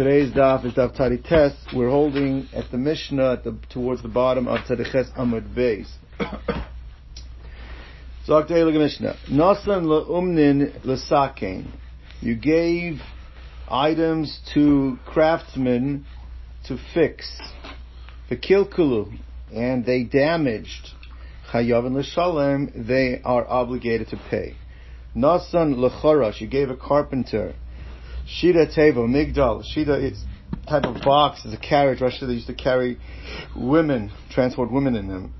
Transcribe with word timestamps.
Today's 0.00 0.32
daf 0.32 0.64
is 0.64 0.72
daf 0.72 0.96
Tarites. 0.96 1.54
We're 1.76 1.90
holding 1.90 2.48
at 2.54 2.70
the 2.70 2.78
Mishnah 2.78 3.32
at 3.32 3.44
the, 3.44 3.58
towards 3.68 4.00
the 4.00 4.08
bottom 4.08 4.48
of 4.48 4.60
Tariches 4.60 5.14
Amud 5.14 5.54
Beis. 5.54 5.88
Zok 8.26 8.48
Look 8.48 8.74
Mishnah. 8.76 9.14
Nasan 9.28 9.84
le'umnin 9.84 10.80
le'sakein. 10.86 11.66
You 12.22 12.34
gave 12.34 13.02
items 13.70 14.40
to 14.54 14.98
craftsmen 15.04 16.06
to 16.64 16.78
fix. 16.94 17.38
The 18.30 18.38
kilkulu, 18.38 19.18
and 19.54 19.84
they 19.84 20.04
damaged. 20.04 20.92
Chayavin 21.52 21.94
l'shalem, 21.94 22.86
they 22.88 23.20
are 23.22 23.46
obligated 23.46 24.08
to 24.08 24.20
pay. 24.30 24.56
Nasan 25.14 25.74
le'chorash. 25.74 26.40
You 26.40 26.46
gave 26.46 26.70
a 26.70 26.76
carpenter 26.76 27.54
Shida 28.26 28.76
Teva, 28.76 29.06
Migdal. 29.06 29.64
Shida 29.74 30.10
is 30.10 30.22
type 30.68 30.84
of 30.84 31.02
box, 31.02 31.44
is 31.44 31.52
a 31.52 31.58
carriage. 31.58 32.00
Russia 32.00 32.26
they 32.26 32.34
used 32.34 32.46
to 32.46 32.54
carry 32.54 32.98
women, 33.56 34.12
transport 34.30 34.70
women 34.70 34.94
in 34.94 35.08
them. 35.08 35.34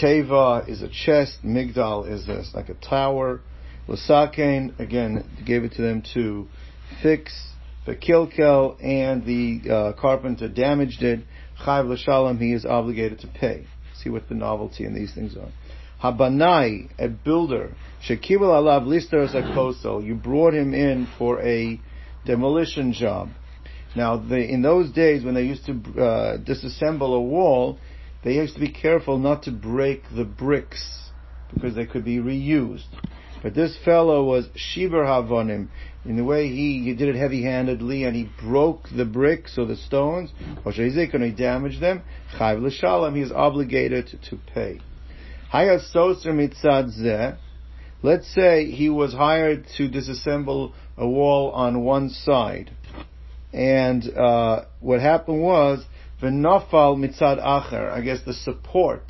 Teva 0.00 0.68
is 0.68 0.82
a 0.82 0.88
chest. 0.88 1.38
Migdal 1.44 2.10
is 2.10 2.28
like 2.54 2.68
a 2.68 2.74
tower. 2.74 3.40
Lasakein, 3.88 4.78
again, 4.78 5.24
gave 5.46 5.64
it 5.64 5.72
to 5.72 5.82
them 5.82 6.02
to 6.14 6.46
fix. 7.02 7.32
The 7.86 7.96
kilkel 7.96 8.76
and 8.84 9.24
the 9.24 9.70
uh, 9.70 9.92
carpenter 9.98 10.48
damaged 10.48 11.02
it. 11.02 11.20
Chayv 11.64 11.88
l'shalom, 11.88 12.38
he 12.38 12.52
is 12.52 12.66
obligated 12.66 13.20
to 13.20 13.28
pay. 13.28 13.66
See 14.02 14.10
what 14.10 14.28
the 14.28 14.34
novelty 14.34 14.84
in 14.84 14.94
these 14.94 15.14
things 15.14 15.36
are. 15.36 15.50
Habanai, 16.02 16.90
a 16.98 17.08
builder, 17.08 17.74
shekibel 18.06 18.42
alav 18.42 18.86
lister 18.86 19.22
a 19.22 20.02
You 20.02 20.14
brought 20.14 20.54
him 20.54 20.74
in 20.74 21.08
for 21.18 21.40
a 21.40 21.80
demolition 22.28 22.92
job. 22.92 23.30
Now, 23.96 24.18
they, 24.18 24.48
in 24.48 24.60
those 24.62 24.92
days 24.92 25.24
when 25.24 25.34
they 25.34 25.44
used 25.44 25.64
to 25.66 25.72
uh, 25.72 26.38
disassemble 26.38 27.16
a 27.16 27.20
wall, 27.20 27.78
they 28.22 28.34
used 28.34 28.54
to 28.54 28.60
be 28.60 28.70
careful 28.70 29.18
not 29.18 29.44
to 29.44 29.50
break 29.50 30.02
the 30.14 30.24
bricks 30.24 31.10
because 31.52 31.74
they 31.74 31.86
could 31.86 32.04
be 32.04 32.18
reused. 32.18 32.84
But 33.42 33.54
this 33.54 33.76
fellow 33.82 34.24
was 34.24 34.48
shiver 34.54 35.04
havonim. 35.04 35.68
In 36.04 36.16
the 36.16 36.24
way 36.24 36.48
he, 36.48 36.82
he 36.84 36.94
did 36.94 37.08
it 37.08 37.16
heavy-handedly 37.16 38.04
and 38.04 38.14
he 38.14 38.28
broke 38.42 38.88
the 38.94 39.04
bricks 39.06 39.56
or 39.56 39.64
the 39.64 39.76
stones, 39.76 40.30
or 40.64 40.72
and 40.72 41.24
he 41.24 41.30
damaged 41.30 41.80
them, 41.80 42.02
chayv 42.36 42.60
l'shalom, 42.60 43.14
he 43.14 43.22
is 43.22 43.32
obligated 43.32 44.18
to 44.28 44.38
pay. 44.52 44.80
Hayas 45.52 45.94
soser 45.94 46.26
mitzad 46.26 46.90
zeh, 47.00 47.38
Let's 48.02 48.32
say 48.32 48.70
he 48.70 48.88
was 48.88 49.12
hired 49.12 49.66
to 49.76 49.88
disassemble 49.88 50.72
a 50.96 51.08
wall 51.08 51.50
on 51.50 51.82
one 51.82 52.10
side, 52.10 52.70
and 53.52 54.08
uh, 54.16 54.66
what 54.78 55.00
happened 55.00 55.42
was 55.42 55.84
v'nafal 56.22 56.96
mitzad 56.96 57.42
acher. 57.44 57.90
I 57.90 58.00
guess 58.02 58.20
the 58.24 58.34
support 58.34 59.02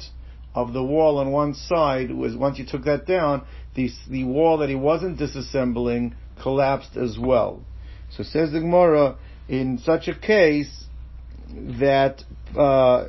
of 0.54 0.72
the 0.72 0.82
wall 0.82 1.18
on 1.18 1.30
one 1.32 1.52
side 1.54 2.10
was 2.10 2.34
once 2.34 2.58
you 2.58 2.64
took 2.64 2.84
that 2.84 3.06
down, 3.06 3.44
the 3.74 3.90
the 4.08 4.24
wall 4.24 4.58
that 4.58 4.70
he 4.70 4.74
wasn't 4.74 5.18
disassembling 5.18 6.14
collapsed 6.40 6.96
as 6.96 7.18
well. 7.18 7.62
So 8.10 8.22
says 8.22 8.52
the 8.52 8.60
Gemara, 8.60 9.18
in 9.48 9.78
such 9.78 10.08
a 10.08 10.14
case, 10.18 10.84
that 11.78 12.24
uh, 12.56 13.04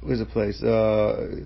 where's 0.00 0.20
the 0.20 0.26
place? 0.26 0.62
Uh, 0.62 1.44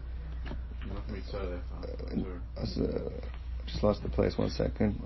just 3.67 3.83
lost 3.83 4.03
the 4.03 4.09
place. 4.09 4.37
One 4.37 4.51
second. 4.51 5.01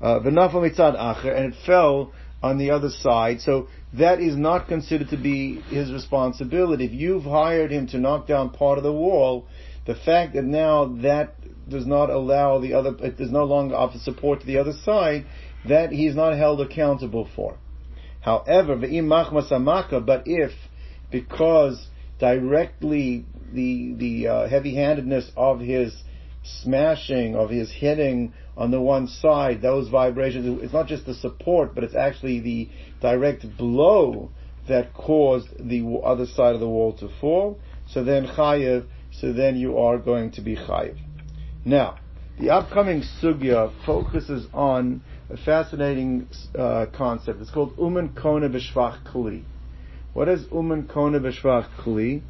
Uh, 0.00 0.20
V'nafa 0.20 0.54
mitzad 0.54 0.96
acher, 0.96 1.36
and 1.36 1.52
it 1.52 1.58
fell 1.66 2.12
on 2.42 2.58
the 2.58 2.70
other 2.70 2.90
side. 2.90 3.40
So 3.40 3.68
that 3.94 4.20
is 4.20 4.36
not 4.36 4.68
considered 4.68 5.10
to 5.10 5.16
be 5.16 5.60
his 5.62 5.92
responsibility. 5.92 6.84
If 6.84 6.92
you've 6.92 7.24
hired 7.24 7.70
him 7.70 7.86
to 7.88 7.98
knock 7.98 8.26
down 8.26 8.50
part 8.50 8.78
of 8.78 8.84
the 8.84 8.92
wall, 8.92 9.46
the 9.86 9.94
fact 9.94 10.34
that 10.34 10.44
now 10.44 10.86
that 11.02 11.34
does 11.68 11.86
not 11.86 12.10
allow 12.10 12.58
the 12.58 12.74
other, 12.74 12.94
it 13.00 13.16
does 13.16 13.30
no 13.30 13.44
longer 13.44 13.76
offer 13.76 13.98
support 13.98 14.40
to 14.40 14.46
the 14.46 14.58
other 14.58 14.72
side, 14.84 15.26
that 15.68 15.92
he 15.92 16.06
is 16.06 16.16
not 16.16 16.36
held 16.36 16.60
accountable 16.60 17.28
for. 17.36 17.56
However, 18.20 18.76
but 18.76 18.88
if, 20.26 20.52
because 21.10 21.86
directly 22.18 23.24
the 23.52 23.94
the 23.94 24.28
uh, 24.28 24.48
heavy-handedness 24.48 25.30
of 25.36 25.60
his 25.60 25.94
smashing, 26.42 27.34
of 27.36 27.50
his 27.50 27.70
hitting 27.70 28.32
on 28.56 28.70
the 28.70 28.80
one 28.80 29.06
side, 29.06 29.62
those 29.62 29.88
vibrations, 29.88 30.62
it's 30.62 30.72
not 30.72 30.86
just 30.86 31.06
the 31.06 31.14
support, 31.14 31.74
but 31.74 31.84
it's 31.84 31.94
actually 31.94 32.40
the 32.40 32.68
direct 33.00 33.44
blow 33.56 34.30
that 34.68 34.94
caused 34.94 35.48
the 35.58 36.00
other 36.04 36.26
side 36.26 36.54
of 36.54 36.60
the 36.60 36.68
wall 36.68 36.92
to 36.94 37.08
fall. 37.20 37.58
So 37.88 38.04
then 38.04 38.26
chayiv, 38.26 38.86
so 39.10 39.32
then 39.32 39.56
you 39.56 39.78
are 39.78 39.98
going 39.98 40.32
to 40.32 40.40
be 40.40 40.56
chayiv. 40.56 40.98
Now, 41.64 41.98
the 42.38 42.50
upcoming 42.50 43.02
sugya 43.20 43.72
focuses 43.84 44.46
on 44.52 45.02
a 45.30 45.36
fascinating 45.36 46.28
uh, 46.58 46.86
concept. 46.92 47.40
It's 47.40 47.50
called 47.50 47.76
umen 47.76 48.16
kona 48.20 48.48
b'shvach 48.48 49.04
kli. 49.12 49.44
What 50.12 50.28
is 50.28 50.44
umen 50.46 50.88
kona 50.88 51.20
b'shvach 51.20 51.68
kli? 51.80 52.22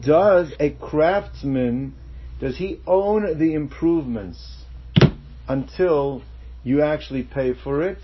does 0.00 0.52
a 0.58 0.70
craftsman, 0.70 1.94
does 2.40 2.56
he 2.56 2.80
own 2.86 3.38
the 3.38 3.54
improvements 3.54 4.64
until 5.48 6.22
you 6.62 6.82
actually 6.82 7.22
pay 7.22 7.54
for 7.54 7.82
it, 7.82 7.98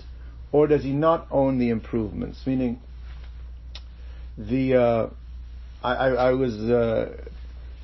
or 0.53 0.67
does 0.67 0.83
he 0.83 0.93
not 0.93 1.27
own 1.31 1.59
the 1.59 1.71
improvements? 1.71 2.41
Meaning, 2.47 2.81
the 4.37 4.75
uh, 4.75 5.11
I, 5.83 5.95
I, 5.95 6.09
I, 6.09 6.31
was 6.33 6.55
uh, 6.55 7.17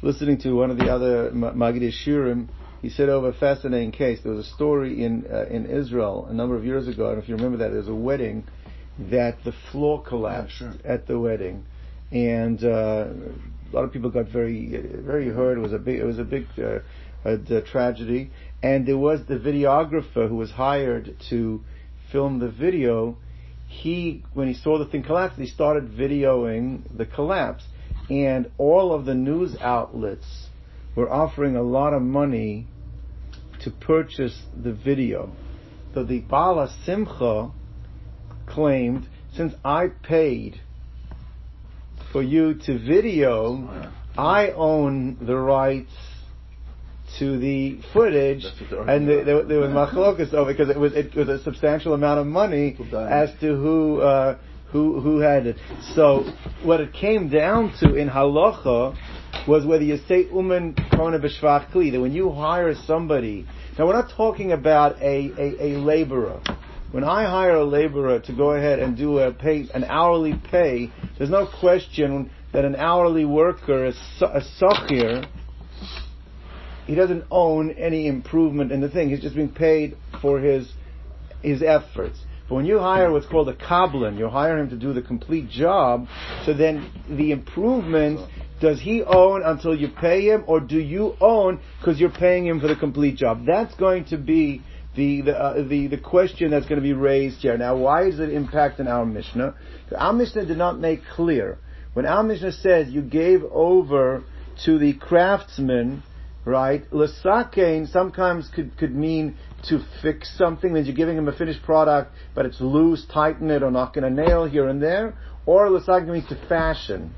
listening 0.03 0.39
to 0.39 0.53
one 0.53 0.71
of 0.71 0.79
the 0.79 0.89
other 0.89 1.31
Magid 1.31 1.93
Shirim. 1.93 2.49
He 2.83 2.91
said 2.91 3.09
over 3.09 3.31
a 3.31 3.35
fascinating 3.35 3.93
case. 3.93 4.21
There 4.23 4.33
was 4.33 4.47
a 4.47 4.51
story 4.51 5.03
in 5.03 5.27
uh, 5.33 5.47
in 5.47 5.67
Israel 5.67 6.27
a 6.29 6.33
number 6.33 6.57
of 6.57 6.65
years 6.65 6.87
ago. 6.89 7.07
I 7.07 7.13
don't 7.13 7.23
if 7.23 7.29
you 7.29 7.37
remember 7.37 7.59
that. 7.59 7.69
There 7.69 7.79
was 7.79 7.89
a 7.89 7.95
wedding 7.95 8.45
that 9.11 9.39
the 9.45 9.53
floor 9.71 10.03
collapsed 10.03 10.61
yeah, 10.61 10.73
sure. 10.73 10.93
at 10.93 11.07
the 11.07 11.19
wedding, 11.19 11.65
and 12.13 12.63
uh, 12.63 13.09
a 13.71 13.77
lot 13.77 13.85
of 13.85 13.93
people 13.93 14.11
got 14.11 14.29
very 14.29 14.81
very 14.97 15.29
hurt. 15.29 15.59
It 15.59 15.61
was 15.61 15.73
a 15.73 15.79
big 15.79 15.99
it 15.99 16.05
was 16.05 16.19
a 16.19 16.25
big 16.25 16.47
uh, 16.59 16.79
a, 17.25 17.35
a 17.57 17.63
tragedy, 17.63 18.31
and 18.63 18.87
there 18.87 18.99
was 18.99 19.21
the 19.27 19.37
videographer 19.37 20.29
who 20.29 20.37
was 20.37 20.51
hired 20.51 21.17
to 21.31 21.63
film 22.13 22.39
the 22.39 22.51
video. 22.51 23.17
He 23.69 24.23
when 24.33 24.49
he 24.49 24.55
saw 24.55 24.79
the 24.79 24.87
thing 24.87 25.03
collapse, 25.03 25.37
he 25.37 25.47
started 25.47 25.91
videoing 25.91 26.83
the 26.97 27.07
collapse, 27.07 27.65
and 28.09 28.51
all 28.59 28.93
of 28.93 29.05
the 29.05 29.15
news 29.15 29.57
outlets 29.61 30.49
were 30.95 31.13
offering 31.13 31.57
a 31.57 31.63
lot 31.63 31.93
of 31.93 32.03
money 32.03 32.67
to 33.61 33.71
purchase 33.71 34.43
the 34.57 34.73
video. 34.73 35.33
So 35.95 36.05
the 36.05 36.21
Bala 36.21 36.73
Simcha 36.85 37.51
claimed, 38.47 39.09
since 39.35 39.55
I 39.65 39.89
paid 39.89 40.61
for 42.13 42.23
you 42.23 42.55
to 42.67 42.79
video, 42.79 43.91
I 44.17 44.51
own 44.51 45.19
the 45.21 45.37
rights 45.37 45.93
to 47.19 47.39
the 47.39 47.81
footage, 47.93 48.45
and 48.71 49.09
the, 49.09 49.23
there, 49.25 49.45
there 49.45 49.61
was 49.61 49.71
machlokas 49.71 50.35
over 50.35 50.53
because 50.53 50.69
it 50.69 50.79
was 50.79 50.93
it 50.95 51.15
was 51.15 51.29
a 51.29 51.43
substantial 51.43 51.95
amount 51.95 52.21
of 52.21 52.27
money 52.27 52.77
as 52.93 53.31
to 53.41 53.57
who 53.57 54.01
uh, 54.01 54.39
who 54.71 55.01
who 55.01 55.21
had 55.21 55.47
it. 55.47 55.57
So 55.95 56.25
what 56.63 56.81
it 56.81 56.93
came 56.93 57.29
down 57.29 57.73
to 57.81 57.95
in 57.95 58.09
halacha 58.09 58.97
was 59.47 59.65
whether 59.65 59.85
you 59.85 59.99
say 60.09 60.25
umen 60.25 60.75
kona 60.95 61.19
b'shvach 61.19 61.71
kli 61.71 61.93
that 61.93 62.01
when 62.01 62.13
you 62.13 62.31
hire 62.31 62.75
somebody. 62.87 63.47
Now 63.79 63.87
we're 63.87 63.93
not 63.93 64.11
talking 64.17 64.53
about 64.53 65.01
a, 65.01 65.31
a, 65.39 65.75
a 65.75 65.79
laborer. 65.79 66.41
When 66.97 67.05
I 67.05 67.25
hire 67.25 67.57
a 67.57 67.65
laborer 67.67 68.21
to 68.21 68.33
go 68.33 68.53
ahead 68.53 68.79
and 68.79 68.97
do 68.97 69.19
a 69.19 69.31
pay, 69.31 69.69
an 69.75 69.85
hourly 69.85 70.33
pay, 70.51 70.91
there's 71.19 71.29
no 71.29 71.47
question 71.47 72.31
that 72.55 72.65
an 72.65 72.75
hourly 72.75 73.27
worker, 73.27 73.85
a, 73.85 73.91
a 74.25 74.41
sochir, 74.59 75.29
he 76.87 76.95
doesn't 76.95 77.25
own 77.31 77.73
any 77.73 78.07
improvement 78.07 78.73
in 78.73 78.81
the 78.81 78.89
thing. 78.89 79.11
He's 79.11 79.21
just 79.21 79.37
being 79.37 79.53
paid 79.53 79.99
for 80.23 80.41
his 80.41 80.73
his 81.43 81.63
efforts. 81.63 82.19
But 82.49 82.55
when 82.55 82.65
you 82.65 82.79
hire 82.79 83.13
what's 83.13 83.27
called 83.27 83.51
a 83.51 83.55
kablan, 83.55 84.17
you 84.17 84.31
hire 84.31 84.57
him 84.57 84.71
to 84.71 84.77
do 84.77 84.95
the 84.95 85.03
complete 85.03 85.51
job. 85.51 86.07
So 86.47 86.55
then 86.55 86.91
the 87.11 87.31
improvements, 87.31 88.23
does 88.63 88.81
he 88.81 89.03
own 89.03 89.43
until 89.45 89.75
you 89.75 89.89
pay 89.89 90.23
him, 90.23 90.45
or 90.47 90.61
do 90.61 90.79
you 90.79 91.15
own 91.21 91.61
because 91.79 92.01
you're 92.01 92.09
paying 92.09 92.47
him 92.47 92.59
for 92.59 92.69
the 92.69 92.77
complete 92.77 93.17
job? 93.17 93.45
That's 93.45 93.75
going 93.75 94.07
to 94.07 94.17
be 94.17 94.63
the 94.97 95.21
the, 95.23 95.39
uh, 95.39 95.63
the 95.63 95.87
the 95.89 95.99
question 95.99 96.51
that's 96.51 96.67
going 96.67 96.81
to 96.81 96.87
be 96.87 96.93
raised 96.93 97.39
here. 97.39 97.57
Now, 97.57 97.77
why 97.77 98.11
does 98.11 98.19
it 98.19 98.31
impact 98.31 98.81
in 98.81 98.89
our 98.89 99.07
Mishnah? 99.07 99.55
Our 99.97 100.13
Mishnah 100.13 100.47
did 100.47 100.59
not 100.59 100.79
make 100.79 101.03
clear 101.15 101.59
when 101.93 102.07
our 102.07 102.23
Mishnah 102.23 102.53
says 102.53 102.89
you 102.89 103.03
gave 103.03 103.43
over 103.45 104.25
to 104.65 104.79
the 104.79 104.95
craftsman 104.95 106.03
right? 106.47 106.89
Lesakein 106.93 107.91
sometimes 107.91 108.49
could, 108.55 108.79
could 108.79 108.95
mean 108.95 109.37
to 109.65 109.85
fix 110.01 110.33
something, 110.39 110.73
means 110.73 110.87
you're 110.87 110.97
giving 110.97 111.19
him 111.19 111.29
a 111.29 111.37
finished 111.37 111.63
product, 111.63 112.13
but 112.35 112.47
it's 112.47 112.61
loose, 112.61 113.05
tighten 113.13 113.51
it, 113.51 113.63
or 113.63 113.71
knocking 113.71 114.05
a 114.05 114.11
nail 114.11 114.47
here 114.47 114.69
and 114.69 114.81
there. 114.81 115.19
Or 115.45 115.69
lesakein 115.69 116.09
means 116.09 116.29
to 116.29 116.37
fashion, 116.49 117.13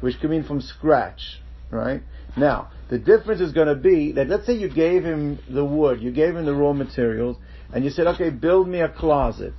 which 0.00 0.20
could 0.20 0.28
mean 0.28 0.42
from 0.42 0.60
scratch, 0.60 1.40
right? 1.70 2.02
Now, 2.36 2.70
the 2.88 2.98
difference 2.98 3.40
is 3.40 3.52
going 3.52 3.68
to 3.68 3.74
be 3.74 4.12
that 4.12 4.28
let's 4.28 4.46
say 4.46 4.54
you 4.54 4.68
gave 4.68 5.04
him 5.04 5.38
the 5.48 5.64
wood, 5.64 6.02
you 6.02 6.10
gave 6.12 6.36
him 6.36 6.44
the 6.44 6.54
raw 6.54 6.72
materials, 6.72 7.36
and 7.72 7.84
you 7.84 7.90
said, 7.90 8.06
okay, 8.06 8.30
build 8.30 8.68
me 8.68 8.80
a 8.80 8.88
closet. 8.88 9.54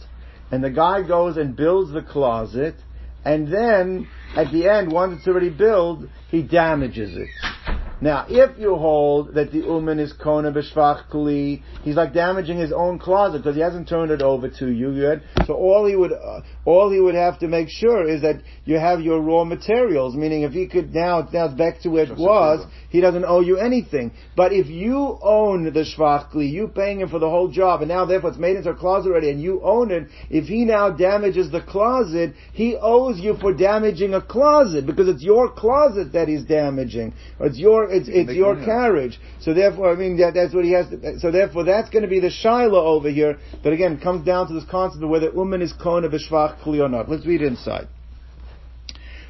And 0.52 0.64
the 0.64 0.70
guy 0.70 1.02
goes 1.06 1.38
and 1.38 1.56
builds 1.56 1.92
the 1.92 2.04
closet, 2.04 2.76
and 3.24 3.52
then 3.52 4.08
at 4.36 4.52
the 4.52 4.70
end, 4.70 4.92
once 4.92 5.18
it's 5.18 5.28
already 5.28 5.50
built, 5.50 6.02
he 6.30 6.44
damages 6.44 7.16
it. 7.16 7.30
Now, 8.02 8.26
if 8.30 8.60
you 8.60 8.76
hold 8.76 9.34
that 9.36 9.52
the 9.52 9.60
uman 9.60 10.00
is 10.00 10.14
kona 10.14 10.52
b'shvach 10.52 11.10
kli, 11.10 11.64
he's 11.82 11.96
like 11.96 12.14
damaging 12.14 12.60
his 12.60 12.72
own 12.72 13.00
closet 13.00 13.40
because 13.40 13.56
he 13.56 13.62
hasn't 13.62 13.88
turned 13.88 14.12
it 14.12 14.22
over 14.22 14.50
to 14.50 14.68
you 14.68 14.92
yet. 14.92 15.22
So 15.48 15.54
all 15.54 15.88
he 15.88 15.96
would, 15.96 16.12
uh, 16.12 16.42
all 16.66 16.92
he 16.92 17.00
would 17.00 17.16
have 17.16 17.40
to 17.40 17.48
make 17.48 17.70
sure 17.70 18.10
is 18.10 18.22
that 18.24 18.42
you 18.66 18.78
have 18.80 19.00
your 19.02 19.22
raw 19.22 19.44
materials. 19.44 20.16
Meaning, 20.16 20.42
if 20.42 20.52
he 20.52 20.68
could 20.68 20.94
now, 20.94 21.28
now 21.32 21.46
it's 21.46 21.54
back 21.54 21.80
to 21.82 21.90
where 21.90 22.04
it 22.04 22.18
was, 22.18 22.66
he 22.90 23.02
doesn't 23.02 23.26
owe 23.26 23.42
you 23.42 23.58
anything. 23.58 24.12
But 24.36 24.52
if 24.52 24.68
you 24.68 25.20
own 25.22 25.66
the 25.66 25.86
shvach 25.86 26.32
kli, 26.32 26.50
you 26.50 26.68
paying 26.68 27.02
him 27.02 27.10
for 27.10 27.20
the 27.20 27.30
whole 27.30 27.50
job, 27.50 27.82
and 27.82 27.90
now 27.90 28.06
therefore 28.06 28.32
it's 28.32 28.40
made 28.40 28.56
into 28.56 28.72
a 28.72 28.76
closet 28.76 29.10
already, 29.10 29.30
and 29.30 29.40
you 29.42 29.62
own 29.64 29.92
it. 29.92 30.08
If 30.30 30.46
he 30.46 30.66
now 30.66 30.90
damages 30.90 31.52
the 31.52 31.62
closet, 31.62 32.34
he 32.54 32.76
owes 32.82 33.20
you 33.20 33.36
for 33.40 33.54
damaging 33.54 34.16
a 34.16 34.22
closet 34.22 34.88
because 34.88 35.08
it's 35.08 35.22
your 35.22 35.52
closet 35.52 36.14
that 36.14 36.28
he's 36.28 36.46
damaging. 36.46 37.14
Or 37.40 37.48
it's 37.48 37.60
your 37.60 37.92
it's 37.92 38.08
it's 38.10 38.34
your 38.34 38.56
carriage. 38.56 39.20
So 39.42 39.54
therefore, 39.54 39.92
I 39.92 39.96
mean 39.96 40.18
that, 40.18 40.34
that's 40.34 40.54
what 40.54 40.66
he 40.66 40.72
has. 40.72 40.90
To, 40.90 41.20
so 41.20 41.30
therefore, 41.32 41.66
that's 41.66 41.90
going 41.92 42.04
to 42.04 42.10
be 42.10 42.20
the 42.20 42.32
shiloh 42.32 42.86
over 42.86 43.10
here. 43.10 43.38
But 43.62 43.74
again, 43.74 43.94
it 43.94 44.02
comes 44.02 44.26
down 44.26 44.48
to 44.48 44.54
this 44.54 44.66
concept 44.70 45.04
of 45.04 45.10
whether 45.10 45.32
uman 45.32 45.62
is 45.62 45.74
kona 45.74 46.10
b'shvach 46.10 46.55
kli 46.64 46.84
or 46.84 46.90
not. 46.90 47.10
Let's 47.10 47.26
read 47.26 47.42
inside. 47.42 47.88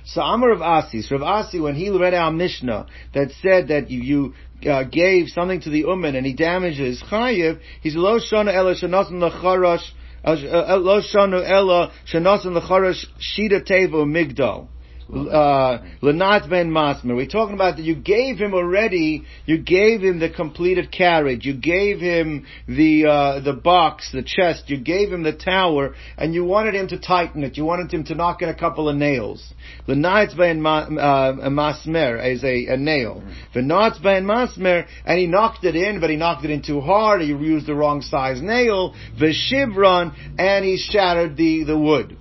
So 0.05 0.21
Amar 0.21 0.49
Rav 0.49 0.61
Asi, 0.61 1.01
so 1.01 1.17
Rav 1.17 1.45
Asi, 1.45 1.59
when 1.59 1.75
he 1.75 1.89
read 1.89 2.13
our 2.13 2.31
Mishnah 2.31 2.85
that 3.13 3.31
said 3.41 3.69
that 3.69 3.89
you, 3.89 4.33
you 4.61 4.69
uh, 4.71 4.83
gave 4.83 5.29
something 5.29 5.61
to 5.61 5.69
the 5.71 5.79
uman 5.79 6.15
and 6.15 6.25
he 6.25 6.33
damages 6.33 7.03
chayiv, 7.09 7.59
he's 7.81 7.95
lo 7.95 8.19
shana 8.19 8.53
ela 8.53 8.75
shanasim 8.75 9.13
lacharash, 9.13 9.89
uh, 10.23 10.29
uh, 10.29 10.77
lo 10.77 11.01
shanu 11.01 11.43
ela 11.43 11.91
shanasim 12.11 12.59
lacharash 12.59 13.03
shida 13.19 13.67
tevo 13.67 14.05
migdal 14.05 14.67
uh, 15.13 15.83
Lanat 16.01 16.49
ben 16.49 16.71
Masmer. 16.71 17.15
We're 17.15 17.27
talking 17.27 17.55
about 17.55 17.77
that 17.77 17.83
you 17.83 17.95
gave 17.95 18.37
him 18.37 18.53
already, 18.53 19.23
you 19.45 19.57
gave 19.57 20.01
him 20.01 20.19
the 20.19 20.29
completed 20.29 20.91
carriage, 20.91 21.45
you 21.45 21.53
gave 21.53 21.99
him 21.99 22.45
the, 22.67 23.05
uh, 23.05 23.39
the 23.41 23.53
box, 23.53 24.11
the 24.11 24.23
chest, 24.23 24.69
you 24.69 24.77
gave 24.77 25.11
him 25.11 25.23
the 25.23 25.33
tower, 25.33 25.95
and 26.17 26.33
you 26.33 26.43
wanted 26.43 26.73
him 26.73 26.87
to 26.87 26.99
tighten 26.99 27.43
it, 27.43 27.57
you 27.57 27.65
wanted 27.65 27.91
him 27.91 28.03
to 28.05 28.15
knock 28.15 28.41
in 28.41 28.49
a 28.49 28.55
couple 28.55 28.89
of 28.89 28.95
nails. 28.95 29.53
Lanat 29.87 30.35
ben 30.37 30.65
uh, 30.65 31.49
Masmer 31.49 32.33
is 32.33 32.43
a, 32.43 32.73
a 32.73 32.77
nail. 32.77 33.23
The 33.53 33.61
Nats 33.61 33.99
ben 33.99 34.25
Masmer, 34.25 34.85
and 35.05 35.19
he 35.19 35.27
knocked 35.27 35.63
it 35.63 35.75
in, 35.75 35.99
but 35.99 36.09
he 36.09 36.15
knocked 36.15 36.45
it 36.45 36.51
in 36.51 36.61
too 36.61 36.81
hard, 36.81 37.21
he 37.21 37.27
used 37.27 37.67
the 37.67 37.75
wrong 37.75 38.01
size 38.01 38.41
nail, 38.41 38.95
the 39.19 39.33
Shivron, 39.33 40.15
and 40.39 40.65
he 40.65 40.77
shattered 40.77 41.37
the, 41.37 41.63
the 41.63 41.77
wood. 41.77 42.17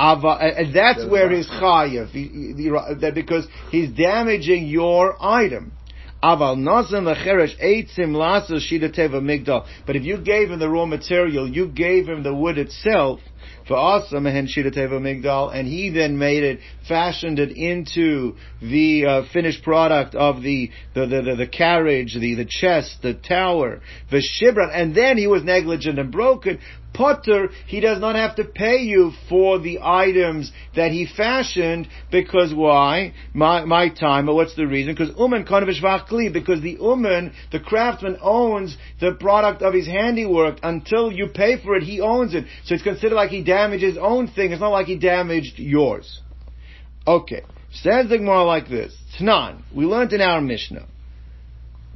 Ava, 0.00 0.28
and 0.28 0.74
that's 0.74 1.04
where 1.06 1.30
he's 1.30 1.46
chayiv, 1.46 3.14
because 3.14 3.46
he's 3.70 3.90
damaging 3.90 4.66
your 4.66 5.22
item. 5.22 5.72
Aval 6.22 6.58
nazim 6.58 7.04
lecheresh 7.04 7.58
eitzim 7.62 8.12
lasos 8.12 8.60
shida 8.70 8.94
teva 8.94 9.20
migdal. 9.20 9.66
But 9.86 9.96
if 9.96 10.04
you 10.04 10.18
gave 10.18 10.50
him 10.50 10.58
the 10.58 10.68
raw 10.68 10.86
material, 10.86 11.48
you 11.48 11.68
gave 11.68 12.06
him 12.06 12.22
the 12.22 12.34
wood 12.34 12.58
itself, 12.58 13.20
for 13.66 13.76
awesome 13.76 14.26
and 14.26 14.48
migdal, 14.48 15.54
and 15.54 15.66
he 15.66 15.90
then 15.90 16.18
made 16.18 16.42
it, 16.42 16.60
fashioned 16.88 17.38
it 17.38 17.50
into 17.56 18.36
the 18.60 19.06
uh, 19.06 19.22
finished 19.32 19.62
product 19.62 20.14
of 20.14 20.42
the 20.42 20.70
the, 20.94 21.06
the, 21.06 21.22
the, 21.22 21.36
the 21.36 21.46
carriage, 21.46 22.16
the, 22.18 22.34
the 22.34 22.44
chest, 22.44 22.96
the 23.02 23.14
tower, 23.14 23.80
the 24.10 24.18
shibran, 24.18 24.70
and 24.72 24.94
then 24.94 25.16
he 25.16 25.26
was 25.26 25.42
negligent 25.42 25.98
and 25.98 26.10
broken. 26.10 26.58
Potter, 26.92 27.48
he 27.66 27.80
does 27.80 28.00
not 28.00 28.16
have 28.16 28.36
to 28.36 28.44
pay 28.44 28.78
you 28.78 29.12
for 29.28 29.58
the 29.58 29.78
items 29.82 30.52
that 30.74 30.90
he 30.90 31.06
fashioned 31.06 31.88
because 32.10 32.52
why? 32.52 33.14
My, 33.32 33.64
my 33.64 33.88
time, 33.88 34.28
or 34.28 34.34
what's 34.34 34.56
the 34.56 34.66
reason? 34.66 34.94
Because 34.94 35.14
uman 35.16 35.44
konavishvachli, 35.44 36.32
because 36.32 36.60
the 36.62 36.78
uman, 36.80 37.32
the 37.52 37.60
craftsman 37.60 38.18
owns 38.20 38.76
the 39.00 39.12
product 39.12 39.62
of 39.62 39.72
his 39.72 39.86
handiwork 39.86 40.58
until 40.62 41.12
you 41.12 41.28
pay 41.28 41.62
for 41.62 41.76
it, 41.76 41.82
he 41.82 42.00
owns 42.00 42.34
it. 42.34 42.44
So 42.64 42.74
it's 42.74 42.84
considered 42.84 43.14
like 43.14 43.30
he 43.30 43.44
damaged 43.44 43.84
his 43.84 43.98
own 43.98 44.28
thing. 44.28 44.52
It's 44.52 44.60
not 44.60 44.68
like 44.68 44.86
he 44.86 44.98
damaged 44.98 45.58
yours. 45.58 46.20
Okay. 47.06 47.42
Says 47.72 48.08
the 48.08 48.18
Gemara 48.18 48.44
like 48.44 48.68
this. 48.68 48.96
Tnan. 49.18 49.62
We 49.74 49.84
learned 49.84 50.12
in 50.12 50.20
our 50.20 50.40
Mishnah. 50.40 50.86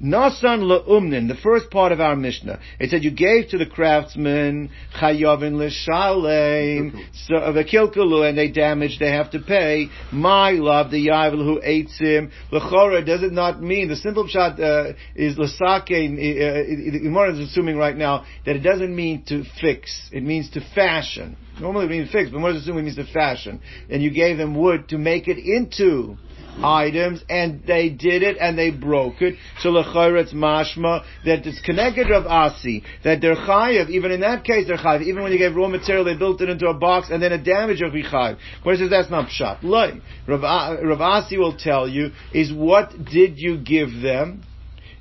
Nasan 0.03 0.63
le'umnin, 0.63 1.29
the 1.29 1.37
first 1.37 1.71
part 1.71 1.93
of 1.93 2.01
our 2.01 2.17
Mishnah. 2.17 2.59
It 2.81 2.91
said 2.91 3.05
you 3.05 3.13
gave 3.13 3.51
to 3.51 3.59
the 3.59 3.67
craftsmen 3.67 4.71
chayavin 5.01 5.55
l'shalem, 5.55 7.01
so 7.13 7.35
v'kilkalu, 7.35 8.29
and 8.29 8.37
they 8.37 8.49
damaged, 8.49 8.99
they 8.99 9.13
have 9.13 9.31
to 9.31 9.39
pay. 9.39 9.89
My 10.11 10.51
love, 10.51 10.91
the 10.91 11.07
yavel 11.07 11.45
who 11.45 11.63
eats 11.63 11.97
him. 11.97 12.33
L'chora, 12.51 13.07
does 13.07 13.23
it 13.23 13.33
not 13.33 13.63
mean, 13.63 13.89
the 13.89 13.97
simple 13.97 14.27
shot 14.27 14.61
uh, 14.61 14.95
is 15.15 15.39
l'sake, 15.39 15.93
uh, 15.93 16.99
Gemara 16.99 17.35
is 17.35 17.51
assuming 17.51 17.77
right 17.77 17.97
now 17.97 18.25
that 18.47 18.57
it 18.57 18.63
doesn't 18.63 18.95
mean 18.95 19.23
to 19.27 19.45
fix, 19.61 20.11
it 20.13 20.25
means 20.25 20.51
to 20.51 20.61
fashion. 20.75 21.37
Normally 21.61 21.87
it 21.87 21.91
means 21.91 22.11
fix, 22.11 22.31
but 22.31 22.39
Gemara 22.39 22.55
is 22.55 22.63
assuming 22.63 22.81
it 22.81 22.97
means 22.97 22.97
to 22.97 23.13
fashion. 23.13 23.61
And 23.89 24.03
you 24.03 24.11
gave 24.11 24.39
them 24.39 24.57
wood 24.57 24.89
to 24.89 24.99
make 24.99 25.29
it 25.29 25.39
into 25.39 26.17
items, 26.63 27.23
and 27.29 27.63
they 27.67 27.89
did 27.89 28.23
it, 28.23 28.37
and 28.39 28.59
they 28.59 28.71
broke 28.71 29.21
it. 29.23 29.35
So 29.61 29.71
lecharetz 29.71 30.35
mashma 30.35 31.05
that 31.25 31.47
it's 31.47 31.61
connected 31.63 32.11
of 32.11 32.27
asi 32.27 32.85
that 33.03 33.21
they're 33.21 33.37
chayiv. 33.37 33.91
Even 33.91 34.13
in 34.13 34.21
that 34.21 34.45
case, 34.45 34.67
they're 34.67 34.77
chayiv. 34.77 35.03
Even 35.03 35.23
when 35.23 35.33
you 35.33 35.39
gave 35.39 35.55
raw 35.55 35.69
material, 35.69 36.05
they 36.05 36.17
built 36.17 36.41
it 36.41 36.49
into 36.49 36.67
a 36.67 36.75
box, 36.75 37.09
and 37.11 37.23
then 37.23 37.33
a 37.33 37.43
damage 37.43 37.83
of 37.83 37.93
chayiv. 37.93 38.39
What 38.63 38.79
says 38.79 38.91
that's 38.91 39.11
not 39.11 39.29
pshat. 39.29 39.63
Loi. 39.63 40.01
Rav 40.27 41.01
Asi 41.01 41.39
will 41.39 41.57
tell 41.57 41.89
you 41.89 42.11
is 42.33 42.53
what 42.53 42.93
did 43.05 43.39
you 43.39 43.59
give 43.59 44.03
them? 44.03 44.43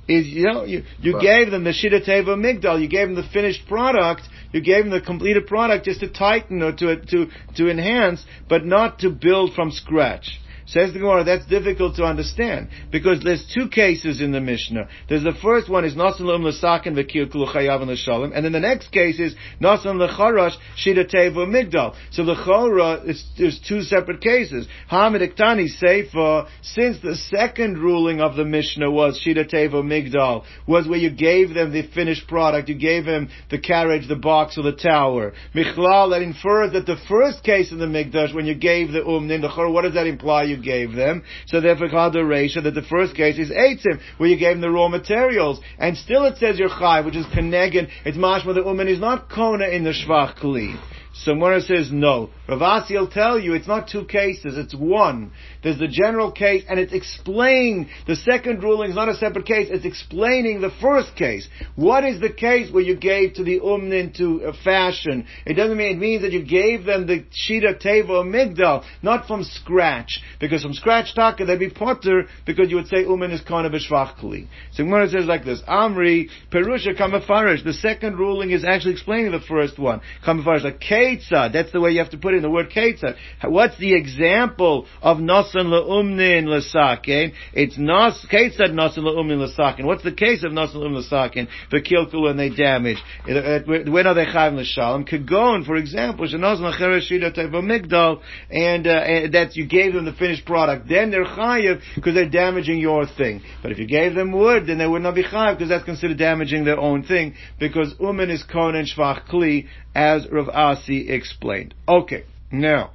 Is 0.06 0.26
you 0.26 0.44
know 0.44 0.64
you, 0.64 0.82
you 1.00 1.18
gave 1.20 1.50
them 1.50 1.64
the 1.64 1.70
shita 1.70 2.06
teva 2.06 2.36
migdal. 2.36 2.80
You 2.80 2.88
gave 2.88 3.08
them 3.08 3.16
the 3.16 3.28
finished 3.32 3.66
product. 3.66 4.22
You 4.52 4.60
gave 4.60 4.84
them 4.84 4.90
the 4.90 5.00
completed 5.00 5.46
product 5.46 5.86
just 5.86 6.00
to 6.00 6.12
tighten 6.12 6.62
or 6.62 6.72
to 6.72 7.00
to 7.06 7.26
to 7.56 7.70
enhance, 7.70 8.22
but 8.48 8.66
not 8.66 8.98
to 8.98 9.10
build 9.10 9.54
from 9.54 9.70
scratch. 9.70 10.38
Says 10.66 10.94
the 10.94 10.98
Gemara, 10.98 11.24
that's 11.24 11.44
difficult 11.46 11.96
to 11.96 12.04
understand 12.04 12.68
because 12.90 13.22
there's 13.22 13.44
two 13.52 13.68
cases 13.68 14.22
in 14.22 14.32
the 14.32 14.40
Mishnah. 14.40 14.88
There's 15.08 15.22
the 15.22 15.34
first 15.42 15.68
one 15.68 15.84
is 15.84 15.94
Nasan 15.94 16.20
Lum 16.20 16.42
Lasakin 16.42 16.94
V'Kil 16.94 17.30
Kulu 17.30 17.46
Chayav 17.46 17.82
and 17.82 17.90
L'Shalom, 17.90 18.32
and 18.32 18.44
then 18.44 18.52
the 18.52 18.60
next 18.60 18.90
case 18.90 19.20
is 19.20 19.34
Nasan 19.60 19.98
L'Charash 19.98 20.56
Shida 20.78 21.12
Teva 21.12 21.46
Migdal. 21.46 21.94
So 22.12 22.24
the 22.24 22.34
Chora, 22.34 23.04
there's 23.36 23.60
two 23.68 23.82
separate 23.82 24.22
cases. 24.22 24.66
Hamid 24.88 25.20
Iktani 25.20 25.68
Sefer, 25.68 26.46
since 26.62 26.98
the 27.02 27.14
second 27.14 27.78
ruling 27.78 28.20
of 28.20 28.34
the 28.34 28.44
Mishnah 28.44 28.90
was 28.90 29.22
Shida 29.24 29.52
Teva 29.52 29.82
Migdal, 29.82 30.44
was 30.66 30.88
where 30.88 30.98
you 30.98 31.10
gave 31.10 31.52
them 31.52 31.72
the 31.72 31.82
finished 31.94 32.26
product, 32.26 32.70
you 32.70 32.74
gave 32.74 33.04
them 33.04 33.28
the 33.50 33.58
carriage, 33.58 34.08
the 34.08 34.16
box, 34.16 34.56
or 34.56 34.62
the 34.62 34.72
tower. 34.72 35.34
Michlal, 35.54 36.10
that 36.10 36.22
infers 36.22 36.72
that 36.72 36.86
the 36.86 36.96
first 37.06 37.44
case 37.44 37.70
in 37.70 37.78
the 37.78 37.84
Migdash, 37.84 38.34
when 38.34 38.46
you 38.46 38.54
gave 38.54 38.92
the 38.92 39.00
Umnin, 39.00 39.42
the 39.42 39.48
Chora, 39.48 39.70
what 39.70 39.82
does 39.82 39.92
that 39.92 40.06
imply? 40.06 40.53
you 40.53 40.53
gave 40.62 40.92
them. 40.92 41.22
So 41.46 41.60
therefore, 41.60 41.88
Reisha 41.88 42.62
that 42.62 42.74
the 42.74 42.82
first 42.82 43.14
case 43.14 43.38
is 43.38 43.50
Eitzim, 43.50 44.00
where 44.18 44.28
you 44.28 44.36
gave 44.36 44.54
them 44.54 44.60
the 44.60 44.70
raw 44.70 44.88
materials. 44.88 45.60
And 45.78 45.96
still 45.96 46.24
it 46.24 46.38
says 46.38 46.58
your 46.58 46.68
Chai, 46.68 47.00
which 47.00 47.16
is 47.16 47.26
Kenegin. 47.26 47.88
It's 48.04 48.16
mashma 48.16 48.54
the 48.54 48.62
woman 48.62 48.88
is 48.88 49.00
not 49.00 49.30
Kona 49.30 49.68
in 49.68 49.84
the 49.84 49.92
Shvach 49.92 50.38
Kli. 50.38 50.78
Someone 51.14 51.60
says 51.60 51.90
no. 51.92 52.30
Rav 52.46 52.60
Asi 52.60 52.94
will 52.94 53.08
tell 53.08 53.38
you 53.38 53.54
it's 53.54 53.66
not 53.66 53.88
two 53.88 54.04
cases, 54.04 54.58
it's 54.58 54.74
one. 54.74 55.32
There's 55.62 55.78
the 55.78 55.88
general 55.88 56.30
case 56.30 56.62
and 56.68 56.78
it's 56.78 56.92
explaining, 56.92 57.88
the 58.06 58.16
second 58.16 58.62
ruling 58.62 58.90
is 58.90 58.96
not 58.96 59.08
a 59.08 59.14
separate 59.14 59.46
case, 59.46 59.68
it's 59.70 59.86
explaining 59.86 60.60
the 60.60 60.72
first 60.82 61.16
case. 61.16 61.48
What 61.74 62.04
is 62.04 62.20
the 62.20 62.32
case 62.32 62.70
where 62.70 62.82
you 62.82 62.96
gave 62.96 63.34
to 63.34 63.44
the 63.44 63.60
umnin 63.60 64.14
to 64.18 64.48
uh, 64.48 64.52
fashion? 64.62 65.26
It 65.46 65.54
doesn't 65.54 65.76
mean, 65.76 65.96
it 65.96 65.98
means 65.98 66.22
that 66.22 66.32
you 66.32 66.44
gave 66.44 66.84
them 66.84 67.06
the 67.06 67.24
shita 67.32 67.82
teva 67.82 68.22
migdal, 68.22 68.84
not 69.02 69.26
from 69.26 69.42
scratch. 69.42 70.20
Because 70.38 70.62
from 70.62 70.74
scratch 70.74 71.14
taka 71.14 71.46
they'd 71.46 71.58
be 71.58 71.70
potter 71.70 72.24
because 72.44 72.68
you 72.68 72.76
would 72.76 72.88
say 72.88 73.04
umin 73.04 73.32
is 73.32 73.40
kana 73.40 73.70
b'shvachkli. 73.70 74.48
So 74.72 74.84
Gemara 74.84 75.08
says 75.08 75.24
like 75.24 75.46
this, 75.46 75.62
Amri, 75.66 76.28
Perusha 76.52 76.94
kamafarish, 76.94 77.64
the 77.64 77.72
second 77.72 78.18
ruling 78.18 78.50
is 78.50 78.64
actually 78.64 78.92
explaining 78.92 79.32
the 79.32 79.40
first 79.40 79.78
one. 79.78 80.02
Kamafarish, 80.26 80.64
like 80.64 80.80
Ketzah, 80.80 81.50
that's 81.50 81.72
the 81.72 81.80
way 81.80 81.92
you 81.92 82.00
have 82.00 82.10
to 82.10 82.18
put 82.18 82.33
in 82.36 82.42
the 82.42 82.50
word 82.50 82.70
ketzad. 82.70 83.16
What's 83.42 83.78
the 83.78 83.94
example 83.94 84.86
of 85.02 85.18
nasan 85.18 85.66
leumnin 85.66 86.44
lesakin? 86.44 87.32
It's 87.52 87.78
nas 87.78 88.24
ketzad 88.30 88.72
nasan 88.72 88.98
leumnin 88.98 89.46
lesakin. 89.46 89.84
What's 89.84 90.04
the 90.04 90.12
case 90.12 90.44
of 90.44 90.52
nasan 90.52 90.76
leumnin 90.76 91.02
lesakin? 91.02 91.48
For 91.70 91.80
kilkul 91.80 92.22
when 92.22 92.36
they 92.36 92.50
damage. 92.50 92.98
When 93.26 94.06
are 94.06 94.14
they 94.14 94.26
chayim 94.26 94.56
l'shalom? 94.56 95.04
Kagon, 95.04 95.64
for 95.64 95.76
example, 95.76 96.26
shenazan 96.26 96.60
l'chereshida 96.60 97.32
migdal, 97.62 98.20
and 98.50 98.86
uh, 98.86 99.30
that 99.32 99.56
you 99.56 99.66
gave 99.66 99.94
them 99.94 100.04
the 100.04 100.12
finished 100.12 100.44
product. 100.44 100.88
Then 100.88 101.10
they're 101.10 101.24
chayiv 101.24 101.80
because 101.94 102.14
they're 102.14 102.28
damaging 102.28 102.78
your 102.78 103.06
thing. 103.06 103.42
But 103.62 103.72
if 103.72 103.78
you 103.78 103.86
gave 103.86 104.14
them 104.14 104.32
wood, 104.32 104.66
then 104.66 104.78
they 104.78 104.86
would 104.86 105.02
not 105.02 105.14
be 105.14 105.24
chayiv 105.24 105.58
because 105.58 105.68
that's 105.68 105.84
considered 105.84 106.18
damaging 106.18 106.64
their 106.64 106.78
own 106.78 107.02
thing 107.02 107.34
because 107.58 107.94
umen 107.94 108.30
is 108.30 108.44
konen 108.44 108.86
shvach 108.86 109.28
kli, 109.28 109.66
as 109.94 110.26
Rav 110.30 110.48
Asi 110.48 111.08
explained. 111.10 111.74
Okay, 111.88 112.23
now. 112.60 112.92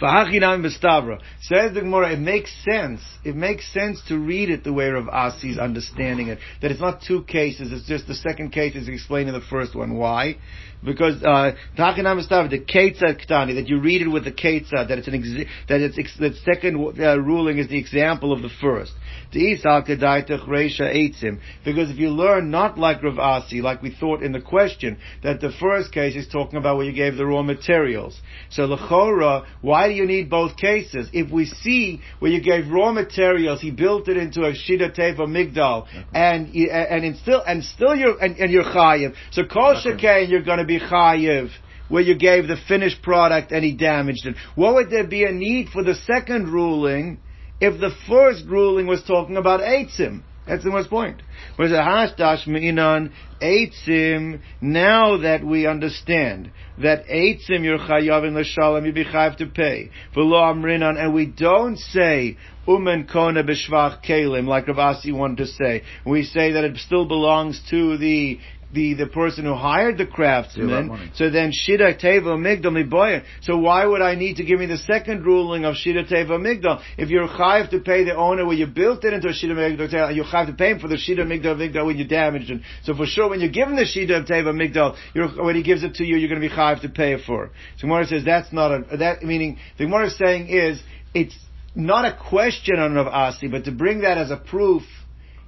V'hachinam 0.00 0.64
v'stavra. 0.64 1.20
Says 1.40 1.74
the 1.74 1.80
Gemara, 1.80 2.14
it 2.14 2.18
makes 2.18 2.50
sense. 2.64 3.00
It 3.24 3.36
makes 3.36 3.72
sense 3.72 4.00
to 4.08 4.18
read 4.18 4.50
it 4.50 4.64
the 4.64 4.72
way 4.72 4.88
Rav 4.88 5.08
Asi 5.08 5.50
is 5.50 5.58
understanding 5.58 6.28
it. 6.28 6.38
That 6.62 6.70
it's 6.70 6.80
not 6.80 7.02
two 7.06 7.22
cases, 7.24 7.72
it's 7.72 7.86
just 7.86 8.06
the 8.06 8.14
second 8.14 8.50
case 8.50 8.74
is 8.74 8.88
explained 8.88 9.28
in 9.28 9.34
the 9.34 9.40
first 9.40 9.74
one. 9.74 9.96
Why? 9.96 10.36
Because, 10.84 11.22
uh, 11.22 11.52
the 11.76 11.82
Ketzad 11.82 13.26
Ktani, 13.26 13.54
that 13.54 13.68
you 13.68 13.80
read 13.80 14.02
it 14.02 14.08
with 14.08 14.24
the 14.24 14.32
Ketzad, 14.32 14.88
that 14.88 14.98
it's 14.98 15.08
an, 15.08 15.14
ex- 15.14 15.50
that 15.68 15.80
it's, 15.80 15.98
ex- 15.98 16.16
the 16.18 16.34
second 16.44 16.76
uh, 17.00 17.18
ruling 17.18 17.58
is 17.58 17.68
the 17.68 17.78
example 17.78 18.32
of 18.32 18.42
the 18.42 18.50
first. 18.60 18.92
Because 21.64 21.90
if 21.90 21.98
you 21.98 22.10
learn 22.10 22.50
not 22.50 22.78
like 22.78 23.02
Rav 23.02 23.18
Asi, 23.18 23.60
like 23.62 23.82
we 23.82 23.90
thought 23.90 24.22
in 24.22 24.32
the 24.32 24.40
question, 24.40 24.98
that 25.22 25.40
the 25.40 25.50
first 25.60 25.92
case 25.92 26.14
is 26.14 26.28
talking 26.28 26.56
about 26.56 26.76
where 26.76 26.86
you 26.86 26.92
gave 26.92 27.16
the 27.16 27.26
raw 27.26 27.42
materials. 27.42 28.20
So 28.50 28.68
Lechora, 28.68 29.44
why 29.60 29.88
do 29.88 29.94
you 29.94 30.06
need 30.06 30.30
both 30.30 30.56
cases? 30.56 31.08
If 31.12 31.32
we 31.32 31.46
see 31.46 32.00
where 32.20 32.30
you 32.30 32.40
gave 32.40 32.70
raw 32.70 32.92
materials, 32.92 33.60
he 33.60 33.70
built 33.72 34.08
it 34.08 34.16
into 34.16 34.42
a 34.42 34.52
Shida 34.52 34.96
Teva 34.96 35.26
Migdal, 35.26 35.86
and, 36.14 36.54
and, 36.54 37.04
and 37.04 37.16
still, 37.16 37.42
and 37.44 37.64
still 37.64 37.96
you're, 37.96 38.16
and, 38.22 38.36
and 38.36 38.52
you're 38.52 38.64
Chayiv. 38.64 39.14
So 39.32 39.44
Kol 39.44 39.74
Shekain, 39.74 40.28
you're 40.28 40.42
gonna 40.42 40.64
be 40.64 40.73
Chayiv 40.80 41.50
where 41.88 42.02
you 42.02 42.16
gave 42.16 42.48
the 42.48 42.56
finished 42.66 43.02
product 43.02 43.52
and 43.52 43.64
he 43.64 43.72
damaged 43.72 44.26
it. 44.26 44.36
What 44.54 44.74
would 44.74 44.90
there 44.90 45.06
be 45.06 45.24
a 45.24 45.32
need 45.32 45.68
for 45.68 45.82
the 45.82 45.94
second 45.94 46.48
ruling 46.48 47.18
if 47.60 47.78
the 47.78 47.90
first 48.08 48.44
ruling 48.46 48.86
was 48.86 49.02
talking 49.04 49.36
about 49.36 49.60
Eitzim? 49.60 50.22
That's 50.46 50.62
the 50.62 50.70
most 50.70 50.90
point. 50.90 51.22
Whereas 51.56 51.72
a 51.72 51.76
hashdash 51.76 52.46
me'inan 52.46 53.12
eitzim, 53.40 54.40
now 54.60 55.16
that 55.18 55.42
we 55.42 55.66
understand 55.66 56.50
that 56.82 57.06
eitzim 57.06 57.64
you're 57.64 57.78
chayavin 57.78 58.38
l'shalom, 58.38 58.84
you 58.84 58.92
be 58.92 59.06
chayav 59.06 59.38
to 59.38 59.46
pay. 59.46 59.90
V'lo 60.14 60.54
amrinan, 60.54 61.02
and 61.02 61.14
we 61.14 61.24
don't 61.24 61.78
say 61.78 62.36
umen 62.68 63.10
kona 63.10 63.42
b'shvach 63.42 64.04
kelim, 64.04 64.46
like 64.46 64.68
Rav 64.68 64.78
Asi 64.78 65.12
wanted 65.12 65.38
to 65.38 65.46
say. 65.46 65.82
We 66.04 66.24
say 66.24 66.52
that 66.52 66.64
it 66.64 66.76
still 66.76 67.06
belongs 67.06 67.62
to 67.70 67.96
the 67.96 68.38
the, 68.74 68.94
the 68.94 69.06
person 69.06 69.44
who 69.44 69.54
hired 69.54 69.96
the 69.98 70.06
craftsman. 70.06 71.10
So 71.14 71.30
then 71.30 71.52
Shida 71.52 72.00
Teva 72.02 72.36
Migdal 72.36 72.72
Miboya. 72.72 73.24
So 73.42 73.56
why 73.56 73.86
would 73.86 74.02
I 74.02 74.14
need 74.16 74.36
to 74.36 74.44
give 74.44 74.58
me 74.58 74.66
the 74.66 74.76
second 74.78 75.24
ruling 75.24 75.64
of 75.64 75.74
Shida 75.74 76.10
Teva 76.10 76.38
Migdal? 76.38 76.82
If 76.98 77.08
you're 77.08 77.28
chayiv 77.28 77.70
to 77.70 77.80
pay 77.80 78.04
the 78.04 78.16
owner 78.16 78.44
when 78.44 78.58
you 78.58 78.66
built 78.66 79.04
it 79.04 79.12
into 79.12 79.28
a 79.28 79.32
Shida 79.32 79.52
Migdal, 79.52 80.08
and 80.08 80.16
you're 80.16 80.24
chayiv 80.24 80.46
to 80.46 80.52
pay 80.52 80.72
him 80.72 80.80
for 80.80 80.88
the 80.88 80.96
Shida 80.96 81.20
Migdal 81.20 81.56
Migdal 81.56 81.86
when 81.86 81.96
you 81.96 82.06
damaged 82.06 82.50
it. 82.50 82.60
So 82.82 82.94
for 82.94 83.06
sure 83.06 83.30
when 83.30 83.40
you 83.40 83.50
give 83.50 83.68
him 83.68 83.76
the 83.76 83.82
Shida 83.82 84.28
Teva 84.28 84.52
Migdal, 84.52 84.96
when 85.42 85.54
he 85.54 85.62
gives 85.62 85.84
it 85.84 85.94
to 85.94 86.04
you, 86.04 86.16
you're 86.16 86.28
going 86.28 86.40
to 86.40 86.48
be 86.48 86.54
chayiv 86.54 86.80
to 86.82 86.88
pay 86.88 87.16
for. 87.24 87.50
So 87.78 87.82
Gemara 87.82 88.06
says 88.06 88.24
that's 88.24 88.52
not 88.52 88.72
a, 88.72 88.96
that, 88.96 89.22
meaning, 89.22 89.58
the 89.78 89.84
Gemara 89.84 90.06
is 90.06 90.18
saying 90.18 90.48
is, 90.48 90.82
it's 91.14 91.36
not 91.74 92.04
a 92.04 92.16
question 92.28 92.78
on 92.78 92.94
Rav 92.94 93.06
Asi, 93.06 93.48
but 93.48 93.64
to 93.64 93.72
bring 93.72 94.00
that 94.00 94.18
as 94.18 94.30
a 94.30 94.36
proof 94.36 94.82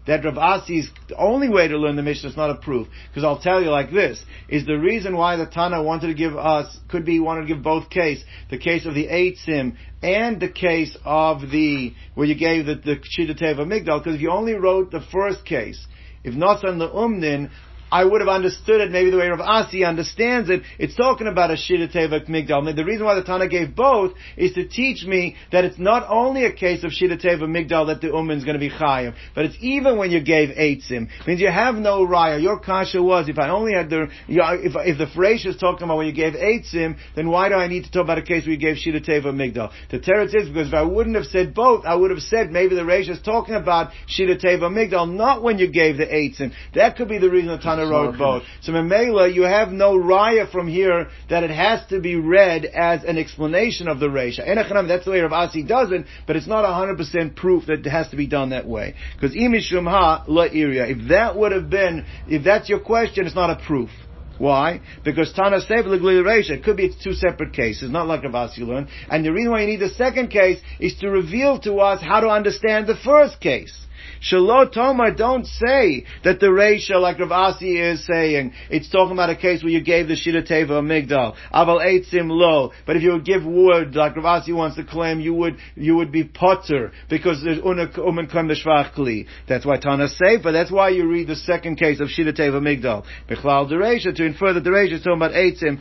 that 0.06 0.24
Rav 0.24 0.36
Asi's 0.62 0.90
only 1.16 1.48
way 1.48 1.68
to 1.68 1.76
learn 1.76 1.96
the 1.96 2.02
Mishnah 2.02 2.30
is 2.30 2.36
not 2.36 2.50
a 2.50 2.54
proof. 2.54 2.88
Because 3.08 3.24
I'll 3.24 3.40
tell 3.40 3.62
you 3.62 3.70
like 3.70 3.90
this, 3.90 4.22
is 4.48 4.64
the 4.66 4.78
reason 4.78 5.16
why 5.16 5.36
the 5.36 5.46
Tana 5.46 5.82
wanted 5.82 6.08
to 6.08 6.14
give 6.14 6.36
us, 6.36 6.76
could 6.88 7.04
be 7.04 7.20
wanted 7.20 7.42
to 7.42 7.46
give 7.48 7.62
both 7.62 7.90
case, 7.90 8.22
the 8.50 8.58
case 8.58 8.86
of 8.86 8.94
the 8.94 9.08
Eitzim 9.08 9.76
and 10.02 10.40
the 10.40 10.48
case 10.48 10.96
of 11.04 11.40
the, 11.50 11.92
where 12.14 12.26
you 12.26 12.36
gave 12.36 12.66
the, 12.66 12.76
the 12.76 12.96
Shida 12.96 13.40
Teva 13.40 13.66
Migdal, 13.66 13.98
because 13.98 14.16
if 14.16 14.20
you 14.20 14.30
only 14.30 14.54
wrote 14.54 14.90
the 14.90 15.04
first 15.12 15.44
case, 15.44 15.84
if 16.22 16.34
not 16.34 16.64
on 16.64 16.78
the 16.78 16.88
Umnin, 16.88 17.50
I 17.90 18.04
would 18.04 18.20
have 18.20 18.28
understood 18.28 18.80
it 18.80 18.90
maybe 18.90 19.10
the 19.10 19.16
way 19.16 19.28
Rav 19.28 19.40
Asi 19.40 19.84
understands 19.84 20.50
it. 20.50 20.62
It's 20.78 20.96
talking 20.96 21.28
about 21.28 21.50
a 21.50 21.54
Shida 21.54 21.88
Migdal. 22.28 22.74
The 22.74 22.84
reason 22.84 23.04
why 23.04 23.14
the 23.14 23.22
Tana 23.22 23.48
gave 23.48 23.76
both 23.76 24.12
is 24.36 24.52
to 24.54 24.66
teach 24.66 25.04
me 25.04 25.36
that 25.52 25.64
it's 25.64 25.78
not 25.78 26.04
only 26.08 26.44
a 26.44 26.52
case 26.52 26.82
of 26.82 26.90
Shida 26.90 27.16
Migdal 27.22 27.86
that 27.86 28.00
the 28.00 28.08
Ummah 28.08 28.36
is 28.36 28.44
going 28.44 28.54
to 28.54 28.60
be 28.60 28.70
Chayiv, 28.70 29.14
but 29.34 29.44
it's 29.44 29.56
even 29.60 29.98
when 29.98 30.10
you 30.10 30.20
gave 30.20 30.48
Eitzim. 30.50 31.08
Means 31.26 31.40
you 31.40 31.50
have 31.50 31.76
no 31.76 32.04
Raya. 32.04 32.42
Your 32.42 32.58
Kasha 32.58 33.00
was, 33.00 33.28
if 33.28 33.38
I 33.38 33.50
only 33.50 33.72
had 33.72 33.88
the, 33.88 34.08
if, 34.28 34.72
if 34.74 34.98
the 34.98 35.06
Freish 35.06 35.46
is 35.46 35.56
talking 35.56 35.84
about 35.84 35.98
when 35.98 36.06
you 36.06 36.12
gave 36.12 36.32
Eitzim, 36.32 36.96
then 37.14 37.28
why 37.28 37.48
do 37.48 37.54
I 37.54 37.68
need 37.68 37.84
to 37.84 37.90
talk 37.90 38.02
about 38.02 38.18
a 38.18 38.22
case 38.22 38.44
where 38.44 38.54
you 38.54 38.58
gave 38.58 38.76
Shida 38.76 39.06
Migdal? 39.06 39.70
The 39.90 40.00
Teretz 40.00 40.34
is 40.34 40.48
because 40.48 40.68
if 40.68 40.74
I 40.74 40.82
wouldn't 40.82 41.14
have 41.14 41.26
said 41.26 41.54
both, 41.54 41.84
I 41.84 41.94
would 41.94 42.10
have 42.10 42.20
said 42.20 42.50
maybe 42.50 42.74
the 42.74 42.82
Reish 42.82 43.08
is 43.08 43.20
talking 43.22 43.54
about 43.54 43.92
Shida 44.08 44.42
Migdal, 44.42 45.14
not 45.14 45.42
when 45.42 45.58
you 45.58 45.70
gave 45.70 45.98
the 45.98 46.06
Eitzim. 46.06 46.52
That 46.74 46.96
could 46.96 47.08
be 47.08 47.18
the 47.18 47.30
reason 47.30 47.50
the 47.50 47.58
Tana 47.58 47.75
Tana 47.76 47.90
wrote 47.90 48.18
both. 48.18 48.42
So 48.62 48.72
Memela, 48.72 49.32
you 49.32 49.42
have 49.42 49.70
no 49.70 49.92
raya 49.98 50.50
from 50.50 50.68
here 50.68 51.08
that 51.28 51.42
it 51.42 51.50
has 51.50 51.86
to 51.88 52.00
be 52.00 52.16
read 52.16 52.64
as 52.64 53.04
an 53.04 53.18
explanation 53.18 53.88
of 53.88 54.00
the 54.00 54.06
Reisha. 54.06 54.46
Enachanam, 54.46 54.88
that's 54.88 55.04
the 55.04 55.12
way 55.12 55.20
Rav 55.20 55.32
Asi 55.32 55.62
does 55.62 55.92
it, 55.92 56.06
but 56.26 56.36
it's 56.36 56.46
not 56.46 56.64
100% 56.64 57.36
proof 57.36 57.66
that 57.66 57.86
it 57.86 57.90
has 57.90 58.08
to 58.10 58.16
be 58.16 58.26
done 58.26 58.50
that 58.50 58.66
way. 58.66 58.94
Because 59.14 59.36
imishum 59.36 59.88
ha 59.88 60.24
la 60.26 60.44
iria. 60.44 60.86
If 60.86 61.08
that 61.08 61.36
would 61.36 61.52
have 61.52 61.70
been, 61.70 62.04
if 62.28 62.44
that's 62.44 62.68
your 62.68 62.80
question, 62.80 63.26
it's 63.26 63.34
not 63.34 63.50
a 63.50 63.56
proof. 63.66 63.90
Why? 64.38 64.82
Because 65.02 65.32
Tana 65.32 65.60
Sev 65.60 65.86
Reisha, 65.86 66.50
it 66.50 66.64
could 66.64 66.76
be 66.76 66.86
it's 66.86 67.02
two 67.02 67.14
separate 67.14 67.54
cases, 67.54 67.90
not 67.90 68.06
like 68.06 68.22
Rav 68.22 68.34
Asi 68.34 68.62
learned. 68.62 68.88
And 69.10 69.24
the 69.24 69.32
reason 69.32 69.50
why 69.50 69.62
you 69.62 69.66
need 69.66 69.80
the 69.80 69.88
second 69.90 70.28
case 70.28 70.60
is 70.78 70.94
to 70.98 71.08
reveal 71.08 71.58
to 71.60 71.78
us 71.78 72.02
how 72.02 72.20
to 72.20 72.28
understand 72.28 72.86
the 72.86 72.96
first 72.96 73.40
case. 73.40 73.85
Shalot 74.20 74.72
Tomar, 74.72 75.12
don't 75.14 75.46
say 75.46 76.04
that 76.24 76.40
the 76.40 76.46
Reisha, 76.46 77.00
like 77.00 77.18
Rav 77.18 77.32
Asi 77.32 77.78
is 77.78 78.04
saying, 78.06 78.52
it's 78.70 78.90
talking 78.90 79.12
about 79.12 79.30
a 79.30 79.36
case 79.36 79.62
where 79.62 79.72
you 79.72 79.82
gave 79.82 80.08
the 80.08 80.14
Shida 80.14 80.48
Teva 80.48 80.82
Migdal. 80.82 81.34
Aval 81.52 81.84
Eitzim 81.84 82.30
Lo. 82.30 82.72
But 82.86 82.96
if 82.96 83.02
you 83.02 83.12
would 83.12 83.24
give 83.24 83.44
wood, 83.44 83.94
like 83.94 84.16
Rav 84.16 84.24
Asi 84.24 84.52
wants 84.52 84.76
to 84.76 84.84
claim, 84.84 85.20
you 85.20 85.34
would, 85.34 85.56
you 85.74 85.96
would 85.96 86.12
be 86.12 86.24
potter, 86.24 86.92
because 87.08 87.42
there's 87.42 87.58
Umen 87.58 87.92
Klem 87.92 88.50
Kli. 88.94 89.26
That's 89.48 89.64
why 89.64 89.78
Tana 89.78 90.08
but 90.42 90.52
that's 90.52 90.70
why 90.70 90.90
you 90.90 91.08
read 91.08 91.26
the 91.28 91.36
second 91.36 91.76
case 91.76 92.00
of 92.00 92.08
Shida 92.08 92.38
Teva 92.38 92.60
Migdal. 92.60 93.04
Bechlal 93.28 93.70
Dereisha, 93.70 94.14
to 94.14 94.24
infer 94.24 94.52
that 94.52 94.64
the 94.64 94.70
Reisha 94.70 94.94
is 94.94 95.02
talking 95.02 95.16
about 95.16 95.32
Eitzim, 95.32 95.80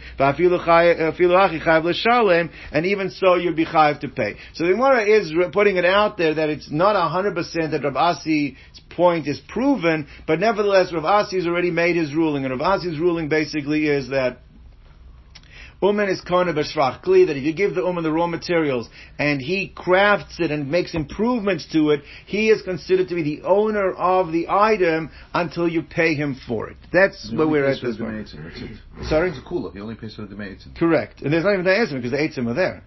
and 2.71 2.85
even 2.85 3.09
so 3.09 3.35
you'd 3.35 3.55
be 3.55 3.65
chayiv 3.65 3.99
to 3.99 4.07
pay. 4.07 4.35
So 4.53 4.65
the 4.65 4.71
Gemara 4.71 5.05
is 5.05 5.31
putting 5.51 5.77
it 5.77 5.85
out 5.85 6.17
there 6.17 6.33
that 6.33 6.49
it's 6.49 6.69
not 6.71 6.95
100% 6.95 7.71
that 7.71 7.83
Rav 7.83 7.95
Asi 7.95 8.24
Asi's 8.25 8.55
point 8.89 9.27
is 9.27 9.39
proven, 9.47 10.07
but 10.27 10.39
nevertheless 10.39 10.91
Rav 10.93 11.05
Asi 11.05 11.37
has 11.37 11.47
already 11.47 11.71
made 11.71 11.95
his 11.95 12.13
ruling, 12.13 12.45
and 12.45 12.59
Rav 12.59 12.79
Asi's 12.79 12.99
ruling 12.99 13.29
basically 13.29 13.87
is 13.87 14.09
that 14.09 14.39
Uman 15.81 16.09
is 16.09 16.21
kona 16.21 16.53
b'shvach 16.53 17.03
kli, 17.03 17.27
that 17.27 17.35
if 17.35 17.43
you 17.43 17.53
give 17.53 17.75
the 17.75 17.81
Uman 17.81 18.03
the 18.03 18.11
raw 18.11 18.27
materials 18.27 18.89
and 19.19 19.41
he 19.41 19.67
crafts 19.67 20.39
it 20.39 20.49
and 20.49 20.71
makes 20.71 20.95
improvements 20.95 21.67
to 21.73 21.91
it, 21.91 22.01
he 22.25 22.49
is 22.49 22.61
considered 22.61 23.09
to 23.09 23.15
be 23.15 23.23
the 23.23 23.41
owner 23.43 23.91
of 23.91 24.31
the 24.31 24.47
item 24.49 25.11
until 25.33 25.67
you 25.67 25.83
pay 25.83 26.15
him 26.15 26.39
for 26.47 26.69
it. 26.69 26.77
That's 26.93 27.31
where 27.31 27.47
we're 27.47 27.65
at 27.65 27.81
this 27.81 27.97
point. 27.97 28.29
Sorry? 29.09 29.29
It's 29.29 29.37
a 29.37 29.41
kula. 29.41 29.73
He 29.73 29.81
only 29.81 29.95
pays 29.95 30.15
for 30.15 30.25
the 30.25 30.35
Eitzim. 30.35 30.75
Correct. 30.75 31.21
And 31.21 31.31
there's 31.31 31.43
not 31.43 31.53
even 31.53 31.65
the 31.65 31.71
Eitzim 31.71 31.95
because 31.95 32.11
the 32.11 32.17
Eitzim 32.17 32.47
are 32.49 32.53
there. 32.53 32.83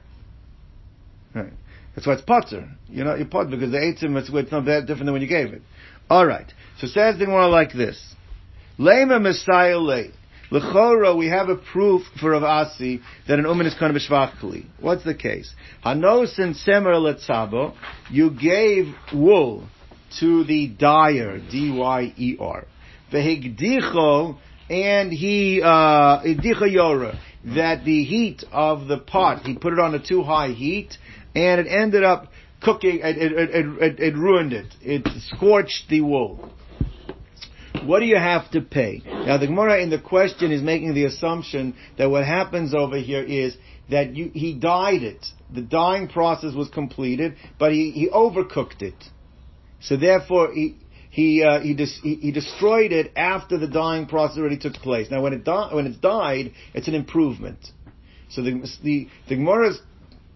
Right. 1.34 1.52
That's 1.98 2.06
why 2.06 2.12
it's 2.12 2.22
potter. 2.22 2.68
You 2.86 3.02
know, 3.02 3.16
you 3.16 3.24
potter 3.24 3.50
because 3.50 3.72
the 3.72 3.78
eitzim 3.78 4.16
it's, 4.16 4.30
it's 4.32 4.52
not 4.52 4.66
that 4.66 4.82
different 4.82 5.06
than 5.06 5.14
when 5.14 5.22
you 5.22 5.26
gave 5.26 5.52
it. 5.52 5.62
All 6.08 6.24
right. 6.24 6.46
So 6.78 6.86
says 6.86 7.18
the 7.18 7.26
more 7.26 7.48
like 7.48 7.72
this: 7.72 8.00
Lema 8.78 9.20
Messiah 9.20 9.78
lay. 9.78 10.12
Lechora, 10.52 11.18
we 11.18 11.26
have 11.26 11.48
a 11.48 11.56
proof 11.56 12.02
for 12.20 12.30
Rav 12.30 12.44
Asi 12.44 13.00
that 13.26 13.40
an 13.40 13.46
uman 13.46 13.66
is 13.66 13.74
kind 13.74 13.90
of 13.90 14.00
a 14.00 14.62
What's 14.80 15.02
the 15.02 15.16
case? 15.16 15.52
Hanos 15.84 16.38
and 16.38 16.54
semer 16.54 16.94
letzabo, 16.94 17.74
you 18.12 18.30
gave 18.30 18.94
wool 19.12 19.66
to 20.20 20.44
the 20.44 20.68
dyer, 20.68 21.40
D-Y-E-R. 21.50 22.66
Vehigdicho, 23.12 24.38
and 24.70 25.12
he, 25.12 25.60
uh, 25.64 26.22
that 27.44 27.84
the 27.84 28.04
heat 28.04 28.44
of 28.52 28.86
the 28.86 28.98
pot, 28.98 29.42
he 29.42 29.56
put 29.56 29.72
it 29.72 29.78
on 29.78 29.94
a 29.94 30.06
too 30.06 30.22
high 30.22 30.52
heat, 30.52 30.96
and 31.46 31.60
it 31.60 31.70
ended 31.70 32.04
up 32.04 32.28
cooking, 32.62 33.00
it, 33.02 33.16
it, 33.16 33.32
it, 33.32 34.00
it, 34.00 34.16
ruined 34.16 34.52
it. 34.52 34.66
It 34.80 35.06
scorched 35.28 35.88
the 35.88 36.00
wool. 36.00 36.52
what 37.84 38.00
do 38.00 38.06
you 38.06 38.18
have 38.18 38.50
to 38.52 38.60
pay? 38.60 39.02
Now 39.04 39.38
the 39.38 39.46
Gemara 39.46 39.82
in 39.82 39.90
the 39.90 40.00
question 40.00 40.50
is 40.50 40.62
making 40.62 40.94
the 40.94 41.04
assumption 41.04 41.74
that 41.96 42.10
what 42.10 42.24
happens 42.24 42.74
over 42.74 42.98
here 42.98 43.22
is 43.22 43.56
that 43.90 44.14
you, 44.14 44.30
he 44.34 44.54
dyed 44.54 45.02
it. 45.02 45.24
The 45.54 45.62
dyeing 45.62 46.08
process 46.08 46.54
was 46.54 46.68
completed, 46.68 47.36
but 47.58 47.72
he, 47.72 47.90
he 47.90 48.08
overcooked 48.10 48.82
it. 48.82 49.02
So 49.80 49.96
therefore 49.96 50.52
he, 50.52 50.76
he, 51.10 51.42
uh, 51.42 51.60
he, 51.60 51.74
he, 51.74 52.14
he, 52.16 52.32
destroyed 52.32 52.92
it 52.92 53.12
after 53.16 53.56
the 53.56 53.66
dyeing 53.66 54.06
process 54.06 54.38
already 54.38 54.58
took 54.58 54.74
place. 54.74 55.08
Now 55.10 55.22
when 55.22 55.32
it 55.32 55.44
di- 55.44 55.74
when 55.74 55.86
it's 55.86 55.96
dyed, 55.96 56.52
it's 56.74 56.88
an 56.88 56.94
improvement. 56.94 57.58
So 58.30 58.42
the, 58.42 58.68
the, 58.82 59.08
the 59.28 59.36
Gemara's 59.36 59.80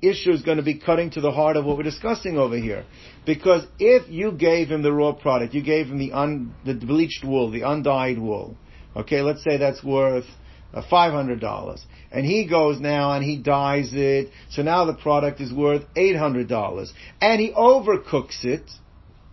issue 0.03 0.33
is 0.33 0.43
going 0.43 0.57
to 0.57 0.63
be 0.63 0.79
cutting 0.79 1.11
to 1.11 1.21
the 1.21 1.31
heart 1.31 1.57
of 1.57 1.65
what 1.65 1.77
we're 1.77 1.85
discussing 1.85 2.37
over 2.37 2.57
here. 2.57 2.85
Because 3.25 3.65
if 3.79 4.09
you 4.11 4.33
gave 4.33 4.69
him 4.69 4.83
the 4.83 4.93
raw 4.93 5.13
product, 5.13 5.55
you 5.55 5.63
gave 5.63 5.87
him 5.87 5.99
the 5.99 6.13
un, 6.13 6.55
the 6.65 6.75
bleached 6.75 7.25
wool, 7.25 7.51
the 7.51 7.63
undyed 7.63 8.19
wool, 8.19 8.57
okay, 8.97 9.23
let's 9.23 9.45
say 9.45 9.57
that's 9.57 9.83
worth 9.83 10.27
uh, 10.75 10.83
$500. 10.91 11.81
And 12.11 12.27
he 12.27 12.47
goes 12.47 12.81
now 12.81 13.13
and 13.13 13.25
he 13.25 13.39
dyes 13.39 13.91
it, 13.93 14.31
so 14.51 14.63
now 14.63 14.85
the 14.85 14.95
product 14.95 15.41
is 15.41 15.53
worth 15.53 15.83
$800. 15.97 16.89
And 17.21 17.41
he 17.41 17.53
overcooks 17.53 18.45
it, 18.45 18.71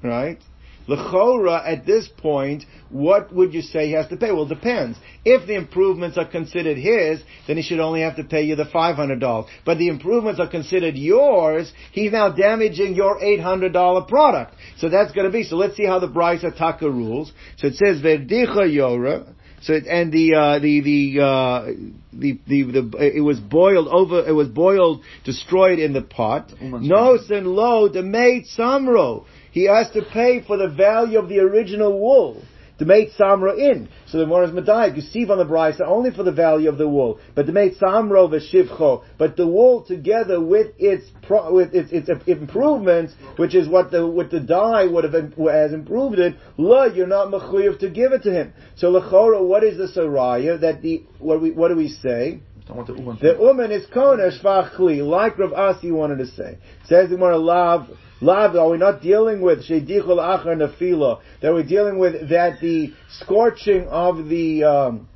right? 0.04 0.40
Lechora, 0.90 1.62
at 1.68 1.86
this 1.86 2.10
point, 2.18 2.66
what 2.90 3.34
would 3.34 3.54
you 3.54 3.62
say 3.62 3.88
he 3.88 3.94
has 3.94 4.08
to 4.08 4.18
pay? 4.18 4.32
Well, 4.32 4.46
it 4.46 4.50
depends. 4.50 4.98
If 5.24 5.48
the 5.48 5.54
improvements 5.56 6.18
are 6.18 6.26
considered 6.26 6.78
his, 6.78 7.22
then 7.48 7.58
he 7.58 7.64
should 7.64 7.80
only 7.80 8.02
have 8.02 8.16
to 8.16 8.24
pay 8.24 8.44
you 8.44 8.56
the 8.56 8.64
$500. 8.64 9.48
But 9.66 9.78
the 9.78 9.88
improvements 9.88 10.40
are 10.40 10.50
considered 10.50 10.96
yours, 10.96 11.72
he's 11.92 12.12
now 12.12 12.30
damaging 12.30 12.96
your 12.96 13.20
$800 13.20 14.08
product. 14.08 14.56
So 14.78 14.90
that's 14.90 15.12
gonna 15.12 15.30
be, 15.30 15.44
so 15.44 15.56
let's 15.58 15.78
see 15.78 15.86
how 15.86 16.00
the 16.00 16.08
Bryce 16.08 16.44
Ataka 16.44 16.82
rules. 16.82 17.32
So 17.58 17.68
it 17.68 17.76
says, 17.76 18.02
Verdicha 18.02 18.66
Yora, 18.68 19.34
so 19.62 19.74
it 19.74 19.88
and 19.88 20.12
the 20.12 20.36
uh, 20.36 20.60
the 20.60 20.80
the, 20.80 21.22
uh, 21.22 21.66
the 22.14 22.40
the 22.48 22.64
the 22.64 23.14
it 23.18 23.20
was 23.20 23.40
boiled 23.40 23.90
over. 23.90 24.26
It 24.26 24.32
was 24.32 24.48
boiled, 24.48 25.04
destroyed 25.26 25.80
in 25.80 25.92
the 25.92 26.02
pot. 26.02 26.54
No 26.62 27.18
and 27.30 27.48
lo 27.48 27.90
the 27.90 28.02
made 28.02 28.46
samro 28.58 29.26
he 29.52 29.66
has 29.66 29.90
to 29.92 30.02
pay 30.02 30.42
for 30.46 30.58
the 30.58 30.70
value 30.70 31.20
of 31.20 31.30
the 31.30 31.40
original 31.40 32.00
wool 32.00 32.42
to 32.80 32.86
make 32.86 33.12
samra 33.12 33.58
in. 33.58 33.90
So 34.08 34.18
the 34.18 34.26
more 34.26 34.44
is 34.44 34.52
medayik. 34.52 34.96
You 34.96 35.02
see 35.02 35.30
on 35.30 35.38
the 35.38 35.46
brisa 35.46 35.82
only 35.82 36.12
for 36.12 36.24
the 36.24 36.32
value 36.32 36.70
of 36.70 36.78
the 36.78 36.88
wool, 36.88 37.20
but 37.36 37.46
to 37.46 37.52
make 37.52 37.78
samro 37.78 38.28
v'shivcho. 38.30 39.04
But 39.18 39.36
the 39.36 39.46
wool 39.46 39.84
together 39.84 40.42
with 40.42 40.68
its 40.80 41.06
pro, 41.22 41.54
with 41.54 41.76
its, 41.76 41.92
its 41.92 42.10
improvements, 42.28 43.14
which 43.38 43.54
is 43.54 43.68
what 43.68 43.92
the 43.92 44.08
what 44.08 44.32
the 44.32 44.40
dye 44.40 44.86
would 44.86 45.04
have 45.04 45.14
has 45.14 45.74
improved 45.74 46.20
it. 46.20 46.36
La, 46.58 46.86
you're 46.86 47.06
not 47.06 47.28
mechuyev 47.28 47.80
to 47.80 47.90
give 47.90 48.14
it 48.14 48.24
to 48.24 48.32
him. 48.32 48.54
So 48.78 48.92
lechora, 48.92 49.46
what 49.46 49.64
is 49.64 49.78
the 49.78 49.88
saraya 49.88 50.60
that 50.62 50.82
the 50.82 51.04
what 51.20 51.42
we 51.42 51.52
what 51.52 51.68
do 51.68 51.76
we 51.76 51.90
say? 51.90 52.40
The 52.70 53.36
uman 53.40 53.72
is 53.72 53.88
kona 53.88 54.30
shvachli, 54.30 55.06
like 55.06 55.40
Rav 55.40 55.54
Asi 55.54 55.92
wanted 55.92 56.20
to 56.20 56.28
say. 56.28 56.60
Says 56.86 57.10
the 57.10 57.18
more 57.18 57.36
lav. 57.36 57.90
Lav, 58.22 58.56
are 58.56 58.70
we 58.70 58.78
not 58.78 59.02
dealing 59.02 59.42
with 59.42 59.68
sheidichul 59.68 60.20
achar 60.20 60.56
nefila? 60.56 61.20
That 61.42 61.54
we're 61.54 61.64
dealing 61.64 61.98
with 61.98 62.30
that 62.30 62.60
the 62.62 62.94
scorching 63.22 63.88
of 63.88 64.28
the 64.28 64.64
um, 64.66 65.10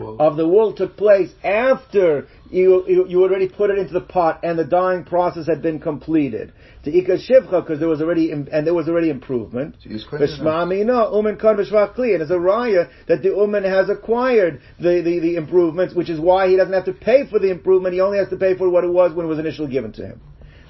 of 0.00 0.36
the 0.36 0.46
wool 0.46 0.72
took 0.74 0.96
place 0.96 1.30
after 1.42 2.28
you, 2.50 2.84
you, 2.86 3.06
you 3.08 3.22
already 3.22 3.48
put 3.48 3.70
it 3.70 3.78
into 3.78 3.92
the 3.92 4.00
pot 4.00 4.40
and 4.42 4.58
the 4.58 4.64
dyeing 4.64 5.04
process 5.04 5.46
had 5.46 5.62
been 5.62 5.80
completed. 5.80 6.52
To 6.84 6.90
ika 6.90 7.18
shivcha 7.18 7.62
because 7.62 7.78
there 7.78 7.88
was 7.88 8.00
already 8.00 8.30
and 8.30 8.48
there 8.48 8.74
was 8.74 8.88
already 8.88 9.10
improvement. 9.10 9.76
V'shmami 9.84 10.84
no 10.84 11.10
umen 11.12 11.40
kan 11.40 11.56
v'shvachli 11.56 12.14
and 12.14 12.22
it's 12.22 12.30
a 12.30 12.34
raya 12.34 12.88
that 13.08 13.22
the 13.22 13.30
umen 13.30 13.64
has 13.64 13.88
acquired 13.88 14.60
the, 14.78 15.02
the 15.02 15.18
the 15.18 15.36
improvements, 15.36 15.94
which 15.94 16.10
is 16.10 16.20
why 16.20 16.48
he 16.48 16.56
doesn't 16.56 16.72
have 16.72 16.84
to 16.84 16.92
pay 16.92 17.26
for 17.28 17.38
the 17.38 17.50
improvement. 17.50 17.94
He 17.94 18.00
only 18.00 18.18
has 18.18 18.28
to 18.28 18.36
pay 18.36 18.56
for 18.56 18.68
what 18.70 18.84
it 18.84 18.92
was 18.92 19.12
when 19.14 19.26
it 19.26 19.28
was 19.28 19.38
initially 19.38 19.70
given 19.70 19.92
to 19.94 20.06
him. 20.06 20.20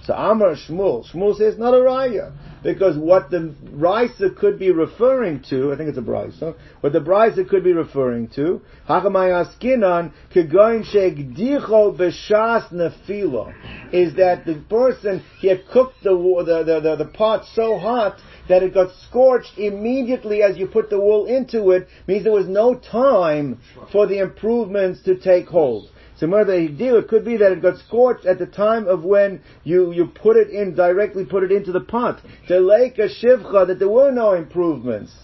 So 0.04 0.14
Amar 0.14 0.54
Shmuel, 0.54 1.04
Shmuel 1.12 1.36
says 1.36 1.58
not 1.58 1.74
a 1.74 1.78
raya 1.78 2.32
because 2.62 2.96
what 2.96 3.30
the 3.30 3.54
Brisa 3.64 4.36
could 4.36 4.58
be 4.58 4.70
referring 4.70 5.42
to, 5.50 5.72
I 5.72 5.76
think 5.76 5.88
it's 5.88 5.98
a 5.98 6.02
Brisa, 6.02 6.54
what 6.80 6.92
the 6.92 7.00
Brisa 7.00 7.48
could 7.48 7.64
be 7.64 7.72
referring 7.72 8.28
to, 8.36 8.60
Hakamayaskinan 8.88 10.12
kegoin 10.34 10.84
shegdicho 10.84 11.96
b'shas 11.96 12.72
nefilo, 12.72 13.52
is 13.92 14.14
that 14.16 14.44
the 14.44 14.62
person 14.68 15.22
he 15.40 15.48
had 15.48 15.66
cooked 15.68 16.02
the, 16.02 16.10
the 16.10 16.64
the, 16.64 16.80
the 16.80 17.04
the 17.04 17.10
pot 17.10 17.44
so 17.54 17.78
hot 17.78 18.18
that 18.48 18.62
it 18.62 18.74
got 18.74 18.90
scorched 19.08 19.58
immediately 19.58 20.42
as 20.42 20.56
you 20.56 20.66
put 20.66 20.90
the 20.90 20.98
wool 20.98 21.26
into 21.26 21.70
it 21.70 21.86
means 22.06 22.24
there 22.24 22.32
was 22.32 22.48
no 22.48 22.74
time 22.74 23.60
for 23.92 24.06
the 24.06 24.18
improvements 24.18 25.02
to 25.02 25.16
take 25.16 25.46
hold. 25.46 25.90
So 26.18 26.26
it 26.26 27.08
could 27.08 27.24
be 27.24 27.36
that 27.36 27.52
it 27.52 27.62
got 27.62 27.78
scorched 27.78 28.26
at 28.26 28.40
the 28.40 28.46
time 28.46 28.88
of 28.88 29.04
when 29.04 29.40
you, 29.62 29.92
you 29.92 30.06
put 30.06 30.36
it 30.36 30.50
in, 30.50 30.74
directly 30.74 31.24
put 31.24 31.44
it 31.44 31.52
into 31.52 31.70
the 31.70 31.80
pot. 31.80 32.20
To 32.48 32.58
lake 32.58 32.98
a 32.98 33.08
shivcha, 33.08 33.68
that 33.68 33.78
there 33.78 33.88
were 33.88 34.10
no 34.10 34.32
improvements. 34.32 35.14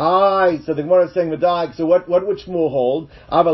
Aye, 0.00 0.60
so 0.64 0.72
the 0.72 0.82
Gemara 0.82 1.08
is 1.08 1.14
saying 1.14 1.28
Medag, 1.30 1.74
so 1.76 1.84
what, 1.84 2.08
what 2.08 2.26
would 2.26 2.38
Shmuel 2.38 2.70
hold? 2.70 3.10
So 3.28 3.48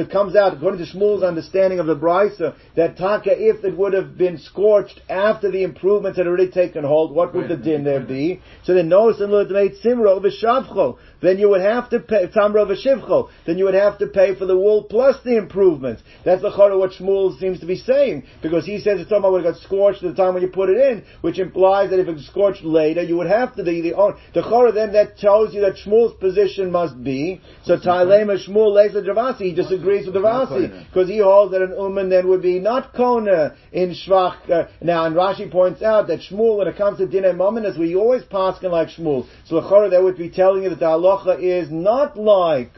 it 0.00 0.10
comes 0.10 0.36
out, 0.36 0.54
according 0.54 0.78
to 0.78 0.86
Shmuel's 0.86 1.24
understanding 1.24 1.80
of 1.80 1.86
the 1.86 1.96
Brisa, 1.96 2.54
that 2.76 2.96
Taka, 2.96 3.32
if 3.32 3.64
it 3.64 3.76
would 3.76 3.94
have 3.94 4.16
been 4.16 4.38
scorched 4.38 5.00
after 5.08 5.50
the 5.50 5.64
improvements 5.64 6.18
had 6.18 6.28
already 6.28 6.52
taken 6.52 6.84
hold, 6.84 7.12
what 7.16 7.34
would 7.34 7.48
the 7.48 7.56
din 7.56 7.82
there 7.82 7.98
be? 8.00 8.40
So 8.62 8.74
then 8.74 8.88
notice 8.88 9.20
in 9.20 9.30
made 9.30 9.72
Simro 9.84 10.20
Vishavcho, 10.22 10.98
then 11.20 11.38
you 11.38 11.48
would 11.50 11.60
have 11.60 11.90
to 11.90 12.00
pay, 12.00 12.26
Tamra 12.28 12.66
Vishivcho, 12.66 13.28
then 13.46 13.58
you 13.58 13.64
would 13.64 13.74
have 13.74 13.98
to 13.98 14.06
pay 14.06 14.34
for 14.34 14.46
the 14.46 14.56
wool 14.56 14.84
plus 14.84 15.16
the 15.24 15.36
improvements. 15.36 16.02
That's 16.24 16.42
the 16.42 16.50
Chara 16.50 16.78
what 16.78 16.92
Shmuel 16.92 17.38
seems 17.38 17.60
to 17.60 17.66
be 17.66 17.76
saying, 17.76 18.24
because 18.42 18.64
he 18.66 18.78
says 18.78 19.00
it's 19.00 19.08
talking 19.08 19.18
about 19.18 19.32
when 19.32 19.40
it 19.42 19.52
got 19.52 19.60
scorched 19.60 20.02
at 20.02 20.14
the 20.14 20.22
time 20.22 20.34
when 20.34 20.42
you 20.42 20.48
put 20.48 20.70
it 20.70 20.76
in, 20.76 21.04
which 21.20 21.38
implies 21.38 21.90
that 21.90 22.00
if 22.00 22.08
it 22.08 22.20
scorched 22.20 22.62
later, 22.62 23.02
you 23.02 23.16
would 23.16 23.26
have 23.26 23.54
to, 23.56 23.64
be 23.64 23.80
the, 23.80 23.90
the, 23.90 24.16
the 24.34 24.42
Chora 24.42 24.72
then 24.72 24.92
that 24.92 25.18
tells 25.18 25.54
you 25.54 25.60
that 25.62 25.74
Shmuel's 25.74 26.14
position 26.18 26.70
must 26.70 27.02
be, 27.02 27.40
so 27.64 27.76
Tailema 27.76 28.38
Shmuel 28.46 28.72
Leza 28.72 29.04
Dravasi, 29.04 29.40
he 29.40 29.54
disagrees 29.54 30.06
with 30.06 30.14
Dravasi, 30.14 30.86
because 30.88 31.08
he 31.08 31.18
holds 31.18 31.52
that 31.52 31.62
an 31.62 31.72
Uman 31.72 32.08
then 32.10 32.28
would 32.28 32.42
be 32.42 32.58
not 32.58 32.94
Kona 32.94 33.56
in 33.72 33.94
Shvach. 33.94 34.50
Uh, 34.50 34.68
now, 34.80 35.04
and 35.04 35.16
Rashi 35.16 35.50
points 35.50 35.82
out 35.82 36.06
that 36.08 36.20
Shmuel, 36.20 36.58
when 36.58 36.68
it 36.68 36.76
comes 36.76 36.98
to 36.98 37.06
Dinah 37.06 37.34
Mominus, 37.34 37.78
we 37.78 37.94
always 37.94 38.24
pass 38.24 38.62
like 38.62 38.88
Shmuel. 38.88 39.26
So 39.46 39.60
the 39.60 39.68
Chora 39.68 39.90
that 39.90 40.02
would 40.02 40.16
be 40.16 40.30
telling 40.30 40.64
you 40.64 40.70
that 40.70 40.80
the 40.80 40.86
halacha 41.16 41.40
is 41.40 41.70
not 41.70 42.18
like 42.18 42.72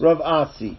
Rav 0.00 0.20
Asi. 0.20 0.78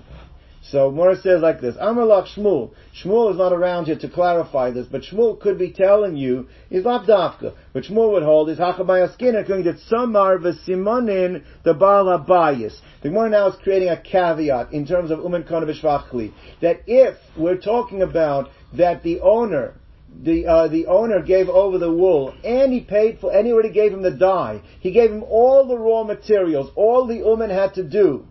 So 0.70 0.92
Mora 0.92 1.16
says 1.16 1.42
like 1.42 1.62
this, 1.62 1.76
Amalach 1.78 2.28
Shmuel. 2.36 2.72
Shmuel 3.02 3.32
is 3.32 3.38
not 3.38 3.54
around 3.54 3.86
here 3.86 3.98
to 4.00 4.10
clarify 4.10 4.72
this, 4.72 4.86
but 4.86 5.02
Shmuel 5.02 5.40
could 5.40 5.58
be 5.58 5.72
telling 5.72 6.18
you, 6.18 6.50
is 6.70 6.84
Dafka. 6.84 7.56
But 7.72 7.84
Shmuel 7.84 8.12
would 8.12 8.24
hold 8.24 8.50
is 8.50 8.58
Hachabayaskin, 8.58 9.48
going 9.48 9.64
that 9.64 9.80
Samar 9.80 10.40
v'simonin 10.40 11.44
the 11.64 11.74
Baal 11.74 12.06
Habayis. 12.06 12.78
The 13.02 13.10
Gemara 13.10 13.30
now 13.30 13.48
is 13.48 13.56
creating 13.64 13.90
a 13.90 14.02
caveat 14.02 14.74
in 14.74 14.86
terms 14.86 15.10
of 15.10 15.20
Umen 15.20 15.48
Kona 15.48 15.68
V'shvachli, 15.68 16.34
that 16.62 16.82
if 16.86 17.16
we're 17.38 17.58
talking 17.58 18.02
about 18.02 18.50
that 18.74 19.04
the 19.04 19.22
owner, 19.22 19.76
the 20.24 20.46
uh, 20.48 20.68
the 20.68 20.88
owner 20.88 21.22
gave 21.22 21.50
over 21.50 21.78
the 21.78 21.92
wool, 21.92 22.34
and 22.44 22.74
he 22.74 22.82
paid 22.82 23.20
for, 23.20 23.32
and 23.32 23.46
he 23.46 23.54
already 23.54 23.72
gave 23.72 23.94
him 23.94 24.02
the 24.02 24.12
dye. 24.12 24.62
He 24.80 24.92
gave 24.92 25.12
him 25.12 25.24
all 25.24 25.68
the 25.68 25.78
raw 25.78 26.04
materials. 26.04 26.72
All 26.76 27.06
the 27.06 27.18
uman 27.18 27.50
had 27.50 27.74
to 27.76 27.84
do 27.84 28.26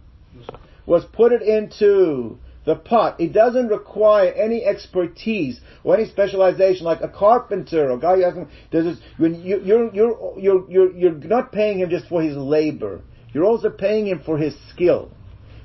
was 0.86 1.04
put 1.04 1.32
it 1.32 1.42
into 1.42 2.38
the 2.64 2.76
pot. 2.76 3.20
It 3.20 3.32
doesn't 3.32 3.68
require 3.68 4.32
any 4.32 4.64
expertise 4.64 5.60
or 5.84 5.96
any 5.96 6.08
specialization 6.08 6.84
like 6.84 7.00
a 7.00 7.08
carpenter 7.08 7.90
or 7.90 7.98
guy. 7.98 8.16
There's 8.70 8.98
when 9.16 9.42
you, 9.42 9.60
you're 9.62 9.94
you're 9.94 10.38
you're 10.38 10.70
you're 10.70 10.92
you're 10.92 11.12
not 11.12 11.52
paying 11.52 11.80
him 11.80 11.90
just 11.90 12.08
for 12.08 12.22
his 12.22 12.36
labor. 12.36 13.00
You're 13.32 13.44
also 13.44 13.70
paying 13.70 14.06
him 14.06 14.22
for 14.24 14.38
his 14.38 14.56
skill. 14.70 15.10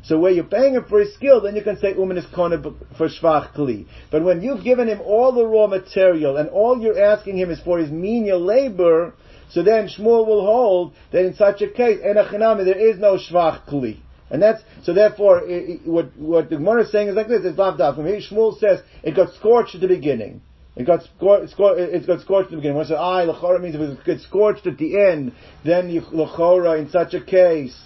So 0.04 0.18
where 0.18 0.32
you're 0.32 0.44
paying 0.44 0.74
him 0.74 0.86
for 0.90 1.00
his 1.00 1.14
skill, 1.14 1.42
then 1.42 1.56
you 1.56 1.62
can 1.62 1.78
say 1.78 1.94
umin 1.94 2.18
is 2.18 2.26
kona 2.34 2.62
for 2.98 3.08
shvach 3.08 3.54
kli. 3.54 3.86
But 4.10 4.24
when 4.24 4.42
you've 4.42 4.64
given 4.64 4.88
him 4.88 5.00
all 5.02 5.32
the 5.32 5.46
raw 5.46 5.68
material 5.68 6.38
and 6.38 6.50
all 6.50 6.82
you're 6.82 7.02
asking 7.02 7.38
him 7.38 7.52
is 7.52 7.60
for 7.60 7.78
his 7.78 7.92
menial 7.92 8.40
labor, 8.40 9.14
so 9.52 9.62
then 9.64 9.88
Shmuel 9.88 10.26
will 10.26 10.46
hold 10.46 10.94
that 11.12 11.26
in 11.26 11.36
such 11.36 11.62
a 11.62 11.68
case, 11.68 12.00
enachinami, 12.00 12.66
there 12.66 12.80
is 12.80 12.98
no 12.98 13.18
shvach 13.18 13.68
kli. 13.68 14.00
And 14.32 14.42
that's, 14.42 14.64
so 14.84 14.94
therefore, 14.94 15.44
it, 15.44 15.70
it, 15.70 15.88
what, 15.88 16.18
what 16.18 16.50
the 16.50 16.56
Gemara 16.56 16.84
is 16.84 16.92
saying 16.92 17.10
is 17.10 17.16
like 17.16 17.28
this, 17.28 17.42
it's 17.44 17.58
lav 17.58 17.78
From 17.96 18.06
here, 18.06 18.22
Shmuel 18.22 18.58
says, 18.60 18.80
it 19.04 19.16
got 19.16 19.34
scorched 19.36 19.76
at 19.76 19.82
the 19.82 19.90
beginning. 19.90 20.42
It 20.78 20.86
got 20.86 21.04
scorched, 21.04 21.54
it 21.60 22.08
got 22.08 22.22
scorched 22.22 22.46
at 22.46 22.52
the 22.52 22.56
beginning. 22.58 22.78
When 22.78 22.86
it 22.86 22.90
says, 22.90 22.98
ah, 22.98 23.26
lechora 23.26 23.62
means 23.62 23.76
if 23.76 23.82
it 23.82 24.06
gets 24.06 24.24
scorched 24.24 24.66
at 24.66 24.78
the 24.78 25.06
end, 25.06 25.34
then 25.66 25.90
lechora, 25.92 26.80
in 26.80 26.90
such 26.90 27.14
a 27.14 27.22
case, 27.22 27.78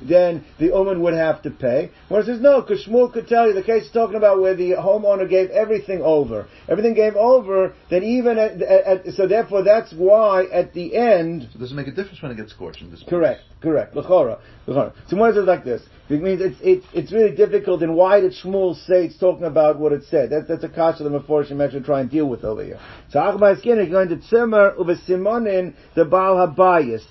then 0.00 0.44
the 0.58 0.66
Uman 0.66 1.00
would 1.02 1.14
have 1.14 1.42
to 1.42 1.50
pay. 1.50 1.90
Where 2.08 2.20
it 2.20 2.26
says 2.26 2.40
no, 2.40 2.60
because 2.60 2.84
Shmuel 2.86 3.12
could 3.12 3.28
tell 3.28 3.46
you 3.46 3.54
the 3.54 3.62
case 3.62 3.84
is 3.84 3.92
talking 3.92 4.16
about 4.16 4.40
where 4.40 4.54
the 4.54 4.72
homeowner 4.72 5.28
gave 5.28 5.50
everything 5.50 6.02
over. 6.02 6.46
Everything 6.68 6.94
gave 6.94 7.16
over, 7.16 7.74
then 7.90 8.02
even 8.02 8.38
at, 8.38 8.62
at, 8.62 9.06
at 9.06 9.14
so 9.14 9.26
therefore 9.26 9.64
that's 9.64 9.92
why 9.92 10.44
at 10.52 10.72
the 10.74 10.96
end. 10.96 11.48
So 11.52 11.64
it 11.64 11.72
make 11.72 11.88
a 11.88 11.92
difference 11.92 12.22
when 12.22 12.32
it 12.32 12.36
gets 12.36 12.52
scorched 12.52 12.80
in 12.80 12.90
this 12.90 13.04
Correct, 13.08 13.42
correct. 13.60 13.94
L'chora, 13.96 14.40
l'chora. 14.66 14.92
So 15.08 15.16
why 15.16 15.30
is 15.30 15.36
it 15.36 15.44
like 15.44 15.64
this? 15.64 15.82
It 16.08 16.22
means 16.22 16.40
it's, 16.40 16.56
it's, 16.62 16.86
it's 16.94 17.12
really 17.12 17.34
difficult 17.34 17.82
and 17.82 17.94
why 17.94 18.20
did 18.20 18.32
Shmuel 18.32 18.74
say 18.86 19.06
it's 19.06 19.18
talking 19.18 19.44
about 19.44 19.78
what 19.78 19.92
it 19.92 20.04
said? 20.04 20.30
That, 20.30 20.48
that's 20.48 20.64
a 20.64 20.68
kasha 20.68 21.02
the 21.02 21.10
Meforshim 21.10 21.62
actually 21.62 21.82
try 21.82 22.00
and 22.00 22.10
deal 22.10 22.26
with 22.26 22.44
over 22.44 22.64
here. 22.64 22.80
So 23.10 23.18
Achmai 23.18 23.58
Skin 23.58 23.78
is 23.78 23.90
going 23.90 24.08
to 24.08 24.16
Tzimmer 24.16 24.76
uvesimonin 24.76 25.74
the 25.94 26.04
Baal 26.04 26.46
Habayis. 26.46 27.04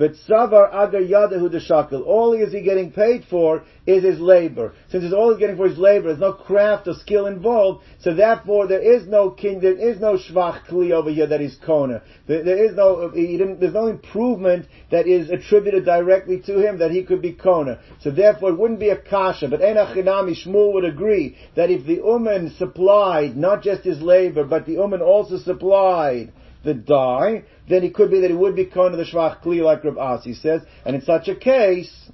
V'tzavar 0.00 0.70
agar 0.72 1.02
yadahu 1.02 1.50
deshakil. 1.50 2.06
All 2.06 2.32
is 2.32 2.52
he 2.52 2.62
getting 2.62 2.90
paid 2.90 3.24
for 3.28 3.64
is 3.86 4.02
his 4.02 4.18
labor. 4.18 4.72
Since 4.88 5.04
it's 5.04 5.12
all 5.12 5.30
he's 5.30 5.38
getting 5.38 5.58
for 5.58 5.68
his 5.68 5.76
labor, 5.76 6.08
there's 6.08 6.18
no 6.18 6.32
craft 6.32 6.88
or 6.88 6.94
skill 6.94 7.26
involved, 7.26 7.84
so 8.00 8.14
therefore 8.14 8.66
there 8.66 8.80
is 8.80 9.06
no 9.06 9.30
king, 9.30 9.60
there 9.60 9.76
is 9.76 10.00
no 10.00 10.14
shvach 10.14 10.66
kli 10.66 10.92
over 10.92 11.10
here 11.10 11.26
that 11.26 11.42
is 11.42 11.56
kona. 11.66 12.02
There, 12.26 12.42
there 12.42 12.64
is 12.64 12.74
no, 12.74 13.10
there's 13.10 13.74
no 13.74 13.88
improvement 13.88 14.66
that 14.90 15.06
is 15.06 15.28
attributed 15.28 15.84
directly 15.84 16.40
to 16.46 16.58
him 16.66 16.78
that 16.78 16.90
he 16.90 17.02
could 17.04 17.20
be 17.20 17.32
kona. 17.32 17.80
So 18.00 18.10
therefore 18.10 18.50
it 18.50 18.58
wouldn't 18.58 18.80
be 18.80 18.88
a 18.88 18.96
kasha, 18.96 19.48
but 19.48 19.60
Enachinami 19.60 20.34
Shmuel 20.46 20.72
would 20.72 20.84
agree 20.84 21.36
that 21.56 21.70
if 21.70 21.84
the 21.84 21.96
uman 21.96 22.54
supplied 22.56 23.36
not 23.36 23.62
just 23.62 23.82
his 23.82 24.00
labor, 24.00 24.44
but 24.44 24.64
the 24.64 24.72
uman 24.72 25.02
also 25.02 25.36
supplied 25.36 26.32
the 26.64 26.74
dye, 26.74 27.44
then 27.68 27.84
it 27.84 27.94
could 27.94 28.10
be 28.10 28.20
that 28.20 28.30
it 28.30 28.38
would 28.38 28.56
be 28.56 28.66
kona 28.66 28.96
the 28.96 29.04
shvach 29.04 29.42
kli 29.42 29.62
like 29.62 29.84
Rav 29.84 29.98
Asi 29.98 30.34
says, 30.34 30.62
and 30.84 30.96
in 30.96 31.02
such 31.02 31.28
a 31.28 31.34
case, 31.34 32.10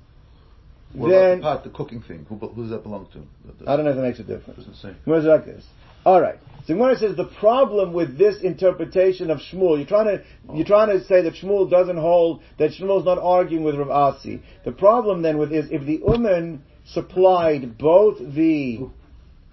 what 0.93 1.11
then 1.11 1.39
the 1.39 1.43
pot, 1.43 1.65
the 1.65 1.71
cooking 1.71 2.03
thing, 2.03 2.27
who, 2.29 2.37
who 2.37 2.63
does 2.63 2.71
that 2.71 2.83
belong 2.83 3.09
to? 3.13 3.23
The, 3.59 3.71
I 3.71 3.77
don't 3.77 3.85
know 3.85 3.91
if 3.91 3.97
it 3.99 4.03
makes 4.03 4.19
a 4.19 4.25
difference. 4.25 4.65
Doesn't 4.65 4.77
say. 4.77 4.95
Like 5.07 5.45
this. 5.45 5.65
All 6.05 6.21
right. 6.21 6.39
So 6.67 6.75
Gemara 6.75 6.97
says 6.97 7.17
the 7.17 7.27
problem 7.39 7.93
with 7.93 8.17
this 8.19 8.41
interpretation 8.43 9.31
of 9.31 9.39
Shmuel, 9.39 9.79
you're 9.79 9.87
trying 9.87 10.07
to 10.07 10.25
you're 10.55 10.67
trying 10.67 10.89
to 10.89 11.05
say 11.05 11.23
that 11.23 11.35
Shmuel 11.35 11.71
doesn't 11.71 11.97
hold 11.97 12.43
that 12.59 12.73
Shmuel's 12.73 13.05
not 13.05 13.19
arguing 13.19 13.65
with 13.65 13.77
Rav 13.77 13.91
Asi. 13.91 14.43
The 14.65 14.73
problem 14.73 15.23
then 15.23 15.39
with 15.39 15.53
is 15.53 15.67
if 15.71 15.85
the 15.85 16.01
Uman 16.07 16.63
supplied 16.85 17.77
both 17.79 18.19
the 18.19 18.89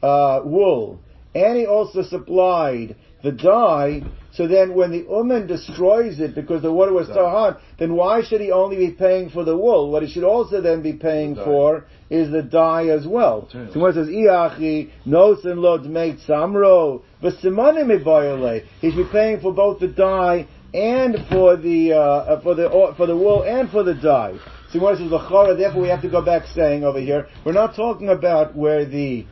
uh, 0.01 0.41
wool 0.43 0.99
and 1.35 1.57
he 1.57 1.65
also 1.65 2.03
supplied 2.03 2.95
the 3.23 3.31
dye, 3.31 4.03
so 4.33 4.47
then 4.47 4.73
when 4.73 4.89
the 4.89 5.05
uman 5.09 5.45
destroys 5.45 6.19
it 6.19 6.33
because 6.33 6.63
the 6.63 6.73
water 6.73 6.91
was 6.91 7.07
so 7.07 7.29
hot, 7.29 7.61
then 7.77 7.93
why 7.93 8.23
should 8.23 8.41
he 8.41 8.51
only 8.51 8.77
be 8.77 8.91
paying 8.91 9.29
for 9.29 9.43
the 9.43 9.55
wool? 9.55 9.91
What 9.91 10.01
he 10.01 10.09
should 10.09 10.23
also 10.23 10.59
then 10.59 10.81
be 10.81 10.93
paying 10.93 11.35
for 11.35 11.85
is 12.09 12.31
the 12.31 12.41
dye 12.41 12.87
as 12.87 13.05
well. 13.05 13.47
So 13.51 13.79
when 13.79 13.91
it 13.91 13.93
says, 13.93 14.07
Iachi, 14.07 14.91
nosen 15.05 15.57
lo 15.57 15.77
dmeit 15.77 16.25
samro, 16.25 17.03
v'simanim 17.21 18.63
he 18.81 18.89
should 18.89 18.97
be 18.97 19.11
paying 19.11 19.39
for 19.39 19.53
both 19.53 19.79
the 19.79 19.87
dye 19.87 20.47
and 20.73 21.15
for 21.29 21.55
the, 21.55 21.93
uh, 21.93 22.41
for 22.41 22.55
the, 22.55 22.93
for 22.97 23.05
the 23.05 23.15
wool 23.15 23.43
and 23.43 23.69
for 23.69 23.83
the 23.83 23.93
dye. 23.93 24.33
So 24.71 24.79
when 24.79 24.95
it 24.95 24.97
says, 24.97 25.11
L'chara, 25.11 25.55
therefore 25.55 25.83
we 25.83 25.89
have 25.89 26.01
to 26.01 26.09
go 26.09 26.23
back 26.25 26.47
saying 26.47 26.83
over 26.83 26.99
here, 26.99 27.27
we're 27.45 27.51
not 27.51 27.75
talking 27.75 28.09
about 28.09 28.55
where 28.55 28.83
the, 28.83 29.27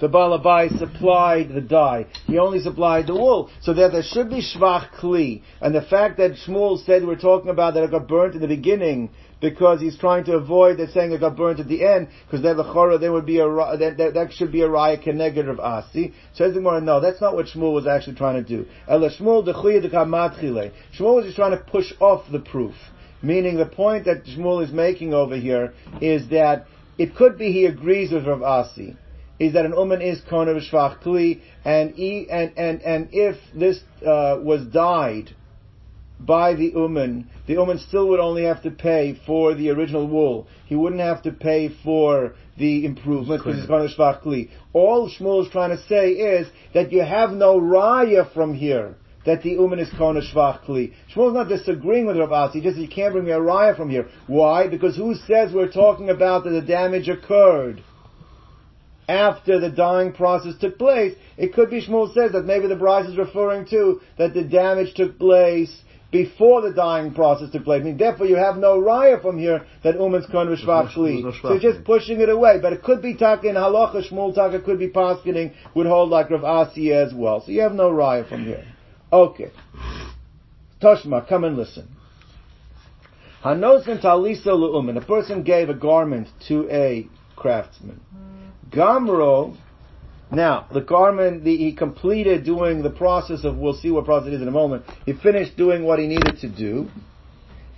the 0.00 0.08
Balabai 0.08 0.78
supplied 0.78 1.48
the 1.52 1.60
dye. 1.60 2.06
He 2.26 2.38
only 2.38 2.60
supplied 2.60 3.08
the 3.08 3.14
wool. 3.14 3.50
So 3.62 3.74
that 3.74 3.92
there 3.92 4.02
should 4.02 4.30
be 4.30 4.42
Shvach 4.42 4.94
Kli. 4.94 5.42
And 5.60 5.74
the 5.74 5.82
fact 5.82 6.18
that 6.18 6.32
Shmuel 6.46 6.84
said 6.84 7.04
we're 7.04 7.16
talking 7.16 7.50
about 7.50 7.74
that 7.74 7.82
it 7.82 7.90
got 7.90 8.06
burnt 8.06 8.34
in 8.34 8.40
the 8.40 8.48
beginning, 8.48 9.10
because 9.40 9.80
he's 9.80 9.98
trying 9.98 10.24
to 10.24 10.34
avoid 10.34 10.78
that 10.78 10.90
saying 10.90 11.12
it 11.12 11.20
got 11.20 11.36
burnt 11.36 11.60
at 11.60 11.68
the 11.68 11.84
end, 11.84 12.08
because 12.26 12.42
then 12.42 12.56
the 12.56 12.64
chora 12.64 12.98
there 13.00 13.12
would 13.12 13.26
be 13.26 13.38
a 13.38 13.46
that, 13.46 13.94
that, 13.98 14.14
that 14.14 14.32
should 14.32 14.50
be 14.52 14.62
a 14.62 14.68
raya 14.68 15.02
connected 15.02 15.48
of 15.48 15.60
asi. 15.60 16.12
Says 16.34 16.54
the 16.54 16.60
Gemara, 16.60 16.80
no, 16.80 17.00
that's 17.00 17.20
not 17.20 17.34
what 17.34 17.46
Shmuel 17.46 17.72
was 17.72 17.86
actually 17.86 18.16
trying 18.16 18.42
to 18.42 18.48
do. 18.48 18.66
Shmuel 18.88 19.44
was 21.14 21.24
just 21.24 21.36
trying 21.36 21.52
to 21.52 21.64
push 21.70 21.92
off 22.00 22.24
the 22.30 22.40
proof. 22.40 22.74
Meaning 23.20 23.56
the 23.56 23.66
point 23.66 24.04
that 24.04 24.24
Shmuel 24.24 24.64
is 24.64 24.72
making 24.72 25.12
over 25.12 25.36
here 25.36 25.74
is 26.00 26.28
that 26.30 26.66
it 26.98 27.16
could 27.16 27.36
be 27.36 27.50
he 27.52 27.66
agrees 27.66 28.12
with 28.12 28.26
Rav 28.26 28.42
Asi 28.42 28.96
is 29.38 29.52
that 29.52 29.64
an 29.64 29.72
uman 29.72 30.02
is 30.02 30.20
kona 30.28 30.54
v'shvach 30.54 31.02
kli, 31.02 31.40
and, 31.64 31.94
and, 31.94 32.52
and, 32.56 32.82
and 32.82 33.08
if 33.12 33.36
this 33.54 33.80
uh, 34.02 34.38
was 34.40 34.66
dyed 34.66 35.34
by 36.20 36.54
the 36.54 36.72
uman, 36.74 37.28
the 37.46 37.52
uman 37.54 37.78
still 37.78 38.08
would 38.08 38.20
only 38.20 38.44
have 38.44 38.62
to 38.62 38.70
pay 38.70 39.20
for 39.24 39.54
the 39.54 39.70
original 39.70 40.06
wool. 40.06 40.48
He 40.66 40.74
wouldn't 40.74 41.00
have 41.00 41.22
to 41.22 41.32
pay 41.32 41.70
for 41.84 42.34
the 42.56 42.84
improvement 42.84 43.42
because 43.42 43.58
it's 43.58 43.68
kona 43.68 43.88
v'shvach 43.88 44.22
kli. 44.22 44.50
All 44.72 45.08
Shmuel 45.08 45.46
is 45.46 45.52
trying 45.52 45.76
to 45.76 45.82
say 45.84 46.10
is 46.10 46.48
that 46.74 46.92
you 46.92 47.02
have 47.02 47.30
no 47.30 47.60
raya 47.60 48.32
from 48.34 48.54
here 48.54 48.96
that 49.24 49.42
the 49.42 49.50
uman 49.50 49.78
is 49.78 49.90
kona 49.96 50.20
shvach 50.20 50.64
kli. 50.64 50.92
Shmuel's 51.14 51.34
not 51.34 51.48
disagreeing 51.48 52.06
with 52.06 52.16
Rav 52.16 52.32
Asi, 52.32 52.60
he 52.60 52.64
just 52.64 52.78
you 52.78 52.88
can't 52.88 53.12
bring 53.12 53.26
me 53.26 53.30
a 53.32 53.38
raya 53.38 53.76
from 53.76 53.90
here. 53.90 54.08
Why? 54.26 54.68
Because 54.68 54.96
who 54.96 55.14
says 55.14 55.52
we're 55.52 55.70
talking 55.70 56.08
about 56.10 56.44
that 56.44 56.50
the 56.50 56.62
damage 56.62 57.08
occurred? 57.08 57.82
After 59.08 59.58
the 59.58 59.70
dying 59.70 60.12
process 60.12 60.54
took 60.60 60.78
place. 60.78 61.14
It 61.36 61.54
could 61.54 61.70
be 61.70 61.80
Shmuel 61.80 62.12
says 62.12 62.32
that 62.32 62.44
maybe 62.44 62.66
the 62.66 62.76
bride 62.76 63.06
is 63.06 63.16
referring 63.16 63.66
to 63.68 64.00
that 64.18 64.34
the 64.34 64.44
damage 64.44 64.94
took 64.94 65.18
place 65.18 65.82
before 66.10 66.62
the 66.62 66.72
dying 66.72 67.12
process 67.14 67.50
took 67.50 67.64
place. 67.64 67.80
I 67.80 67.84
mean, 67.84 67.96
therefore 67.96 68.26
you 68.26 68.36
have 68.36 68.56
no 68.56 68.80
raya 68.80 69.20
from 69.20 69.38
here 69.38 69.66
that 69.82 69.94
uman's 69.94 70.26
kon 70.26 70.48
v'shvach 70.48 70.92
shli. 70.92 71.42
So 71.42 71.52
you're 71.52 71.72
just 71.72 71.84
pushing 71.84 72.20
it 72.20 72.28
away. 72.28 72.58
But 72.60 72.72
it 72.74 72.82
could 72.82 73.02
be 73.02 73.14
taka 73.14 73.48
in 73.48 73.54
halacha, 73.54 74.08
Shmuel 74.10 74.34
taka 74.34 74.60
could 74.60 74.78
be 74.78 74.88
paskening, 74.88 75.54
would 75.74 75.86
hold 75.86 76.10
like 76.10 76.30
Rav 76.30 76.44
Asi 76.44 76.92
as 76.92 77.14
well. 77.14 77.40
So 77.40 77.52
you 77.52 77.62
have 77.62 77.72
no 77.72 77.90
raya 77.90 78.28
from 78.28 78.44
here. 78.44 78.64
Okay. 79.12 79.50
Toshma, 80.82 81.26
come 81.26 81.44
and 81.44 81.56
listen. 81.56 81.88
Hanosin 83.42 84.02
talisa 84.02 84.48
le'uman. 84.48 84.96
A 84.96 85.04
person 85.04 85.42
gave 85.42 85.68
a 85.68 85.74
garment 85.74 86.28
to 86.48 86.68
a 86.70 87.08
craftsman. 87.36 88.00
Gamro, 88.70 89.56
now, 90.30 90.66
the 90.72 90.82
garment, 90.82 91.44
the, 91.44 91.56
he 91.56 91.72
completed 91.72 92.44
doing 92.44 92.82
the 92.82 92.90
process 92.90 93.44
of, 93.44 93.56
we'll 93.56 93.72
see 93.74 93.90
what 93.90 94.04
process 94.04 94.28
it 94.28 94.34
is 94.34 94.42
in 94.42 94.48
a 94.48 94.52
moment. 94.52 94.84
He 95.06 95.14
finished 95.14 95.56
doing 95.56 95.84
what 95.84 95.98
he 95.98 96.06
needed 96.06 96.38
to 96.40 96.48
do. 96.48 96.88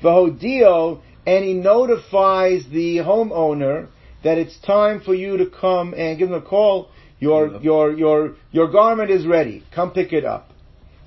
Vahodio, 0.03 1.00
and 1.26 1.44
he 1.44 1.55
notifies 1.55 2.64
the 2.72 2.98
homeowner 2.98 3.88
that 4.24 4.38
it's 4.38 4.59
time 4.61 5.00
for 5.00 5.14
you 5.14 5.37
to 5.37 5.46
come 5.46 5.94
and 5.94 6.18
give 6.18 6.29
him 6.29 6.35
a 6.35 6.42
call. 6.42 6.90
Your, 7.20 7.61
your, 7.61 7.92
your, 7.92 8.35
your 8.50 8.68
garment 8.72 9.11
is 9.11 9.26
ready. 9.26 9.62
Come 9.72 9.92
pick 9.92 10.12
it 10.12 10.24
up. 10.24 10.50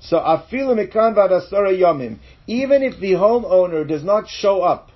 So, 0.00 0.16
afilu 0.18 0.74
mikan 0.78 1.14
yomim. 1.14 2.18
Even 2.46 2.82
if 2.82 3.00
the 3.00 3.12
homeowner 3.12 3.86
does 3.86 4.04
not 4.04 4.28
show 4.28 4.62
up 4.62 4.90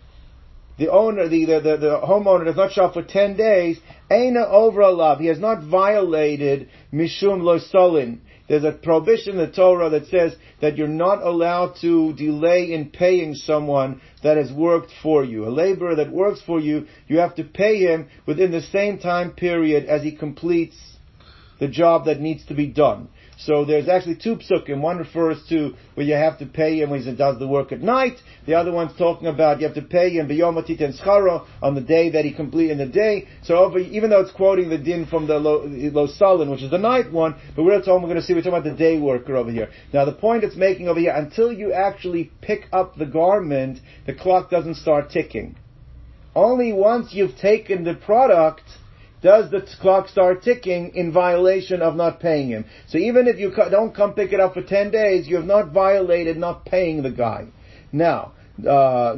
the 0.79 0.91
owner, 0.91 1.29
the, 1.29 1.45
the, 1.45 1.61
the, 1.61 1.77
the, 1.77 2.01
homeowner 2.01 2.45
does 2.45 2.57
not 2.57 2.73
show 2.73 2.85
up 2.85 2.95
for 2.95 3.03
10 3.03 3.37
days, 3.37 3.79
Aina 4.11 4.47
over 4.47 4.89
love. 4.91 5.19
He 5.19 5.27
has 5.27 5.41
not 5.41 5.65
violated 5.65 6.69
Mishum 6.93 7.43
lo 7.43 7.59
Losolin. 7.59 8.21
There's 8.49 8.65
a 8.65 8.73
prohibition 8.73 9.33
in 9.33 9.39
the 9.39 9.53
Torah 9.53 9.91
that 9.91 10.07
says 10.07 10.35
that 10.63 10.79
you're 10.79 10.89
not 10.89 11.23
allowed 11.23 11.75
to 11.83 12.15
delay 12.15 12.73
in 12.73 12.91
paying 12.91 13.35
someone 13.35 14.01
that 14.23 14.39
has 14.39 14.51
worked 14.51 14.91
for 15.03 15.23
you. 15.23 15.47
A 15.47 15.51
laborer 15.51 15.97
that 15.97 16.11
works 16.11 16.41
for 16.47 16.59
you, 16.59 16.87
you 17.09 17.19
have 17.19 17.35
to 17.35 17.45
pay 17.45 17.81
him 17.81 18.09
within 18.25 18.51
the 18.51 18.63
same 18.63 18.99
time 18.99 19.33
period 19.33 19.85
as 19.85 20.03
he 20.03 20.13
completes 20.13 20.77
the 21.61 21.69
job 21.69 22.07
that 22.07 22.21
needs 22.21 22.47
to 22.47 22.55
be 22.55 22.69
done. 22.69 23.09
So 23.41 23.65
there's 23.65 23.89
actually 23.89 24.17
two 24.17 24.37
psukim. 24.37 24.81
One 24.81 24.99
refers 24.99 25.47
to 25.49 25.75
where 25.95 26.05
you 26.05 26.15
have 26.15 26.41
to 26.41 26.47
pay 26.47 26.81
him 26.81 26.91
when 26.91 27.01
he 27.01 27.15
does 27.15 27.39
the 27.39 27.47
work 27.47 27.71
at 27.71 27.81
night. 27.81 28.19
The 28.47 28.55
other 28.55 28.73
one's 28.73 28.97
talking 28.99 29.29
about 29.29 29.61
you 29.61 29.67
have 29.67 29.77
to 29.77 29.83
pay 29.83 30.11
him 30.11 30.29
b'yomatit 30.29 30.81
and 30.81 30.99
on 31.63 31.75
the 31.77 31.81
day 31.81 32.11
that 32.11 32.25
he 32.25 32.33
complete 32.33 32.71
in 32.71 32.79
the 32.79 32.87
day. 32.87 33.29
So 33.45 33.59
over, 33.59 33.79
even 33.79 34.11
though 34.11 34.23
it's 34.23 34.33
quoting 34.33 34.71
the 34.71 34.79
din 34.79 35.07
from 35.07 35.29
the 35.29 35.39
Lo, 35.39 35.63
Lo 35.67 36.51
which 36.51 36.63
is 36.63 36.71
the 36.73 36.79
night 36.79 37.13
one, 37.13 37.37
but 37.55 37.63
we're 37.63 37.79
talking, 37.79 38.03
we're 38.03 38.09
going 38.09 38.21
to 38.21 38.23
see, 38.23 38.35
we're 38.35 38.41
talking 38.41 38.59
about 38.59 38.65
the 38.65 38.77
day 38.77 38.99
worker 38.99 39.37
over 39.37 39.53
here. 39.53 39.71
Now 39.93 40.05
the 40.05 40.13
point 40.13 40.43
it's 40.43 40.57
making 40.57 40.89
over 40.89 40.99
here, 40.99 41.15
until 41.15 41.53
you 41.53 41.73
actually 41.73 42.33
pick 42.41 42.63
up 42.73 42.97
the 42.97 43.07
garment, 43.07 43.79
the 44.07 44.15
clock 44.15 44.51
doesn't 44.51 44.75
start 44.75 45.11
ticking. 45.11 45.57
Only 46.35 46.73
once 46.73 47.15
you've 47.15 47.37
taken 47.37 47.85
the 47.85 47.95
product, 47.95 48.65
does 49.23 49.51
the 49.51 49.67
clock 49.81 50.09
start 50.09 50.43
ticking 50.43 50.95
in 50.95 51.13
violation 51.13 51.83
of 51.83 51.97
not 51.97 52.21
paying 52.21 52.49
him. 52.51 52.65
So 52.89 52.99
even 52.99 53.27
if 53.27 53.39
you 53.39 53.53
don't 53.71 53.95
come 53.95 54.15
pick 54.15 54.33
it 54.33 54.41
up 54.41 54.55
for 54.55 54.63
10 54.63 54.91
days, 54.91 55.27
you 55.27 55.37
have 55.37 55.45
not 55.45 55.73
violated 55.73 56.37
not 56.37 56.65
paying 56.65 57.03
the 57.03 57.11
guy. 57.11 57.47
Now, 57.93 58.33
uh, 58.67 59.15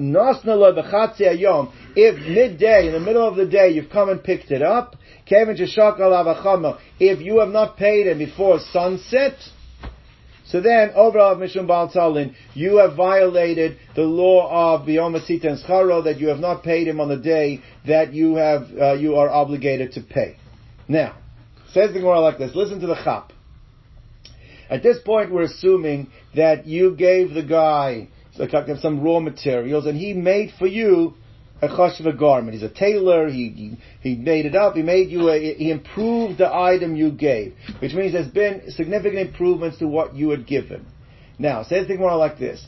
if 1.96 2.14
midday, 2.28 2.86
in 2.86 2.92
the 2.92 3.00
middle 3.00 3.26
of 3.26 3.36
the 3.36 3.46
day, 3.46 3.70
you've 3.70 3.90
come 3.90 4.10
and 4.10 4.22
picked 4.22 4.50
it 4.50 4.62
up, 4.62 4.96
if 5.26 7.20
you 7.20 7.38
have 7.38 7.48
not 7.48 7.76
paid 7.76 8.06
him 8.06 8.18
before 8.18 8.58
sunset, 8.72 9.34
So 10.50 10.60
then, 10.60 10.90
overall, 10.96 11.36
Mishum 11.36 11.68
Baal 11.68 11.90
Talin, 11.90 12.34
you 12.54 12.78
have 12.78 12.96
violated 12.96 13.78
the 13.94 14.02
law 14.02 14.74
of 14.74 14.86
Biyom 14.86 15.16
Asita 15.16 15.44
and 15.44 15.58
Scharo 15.58 16.02
that 16.04 16.18
you 16.18 16.28
have 16.28 16.40
not 16.40 16.64
paid 16.64 16.88
him 16.88 16.98
on 16.98 17.08
the 17.08 17.16
day 17.16 17.62
that 17.86 18.12
you 18.12 18.34
have, 18.34 18.66
uh, 18.76 18.92
you 18.94 19.14
are 19.14 19.28
obligated 19.28 19.92
to 19.92 20.00
pay. 20.00 20.36
Now, 20.88 21.16
says 21.72 21.92
the 21.92 22.00
Gemara 22.00 22.18
like 22.18 22.38
this, 22.38 22.54
listen 22.56 22.80
to 22.80 22.88
the 22.88 22.96
Chap. 22.96 23.32
At 24.68 24.82
this 24.82 24.98
point, 25.04 25.30
we're 25.30 25.42
assuming 25.42 26.08
that 26.34 26.66
you 26.66 26.96
gave 26.96 27.32
the 27.32 27.44
guy 27.44 28.08
some 28.80 29.02
raw 29.02 29.20
materials 29.20 29.86
and 29.86 29.96
he 29.96 30.14
made 30.14 30.52
for 30.58 30.66
you 30.66 31.14
a 31.62 31.68
chashva 31.68 32.18
garment. 32.18 32.54
He's 32.54 32.62
a 32.62 32.68
tailor. 32.68 33.28
He, 33.28 33.48
he, 34.02 34.10
he 34.10 34.16
made 34.16 34.46
it 34.46 34.54
up. 34.54 34.74
He 34.74 34.82
made 34.82 35.10
you 35.10 35.28
a, 35.28 35.54
he 35.54 35.70
improved 35.70 36.38
the 36.38 36.52
item 36.52 36.96
you 36.96 37.10
gave, 37.10 37.54
which 37.80 37.92
means 37.92 38.12
there's 38.12 38.28
been 38.28 38.70
significant 38.70 39.28
improvements 39.28 39.78
to 39.78 39.86
what 39.86 40.14
you 40.14 40.30
had 40.30 40.46
given. 40.46 40.86
Now, 41.38 41.62
says 41.62 41.86
the 41.88 41.96
Gemara 41.96 42.16
like 42.16 42.38
this: 42.38 42.64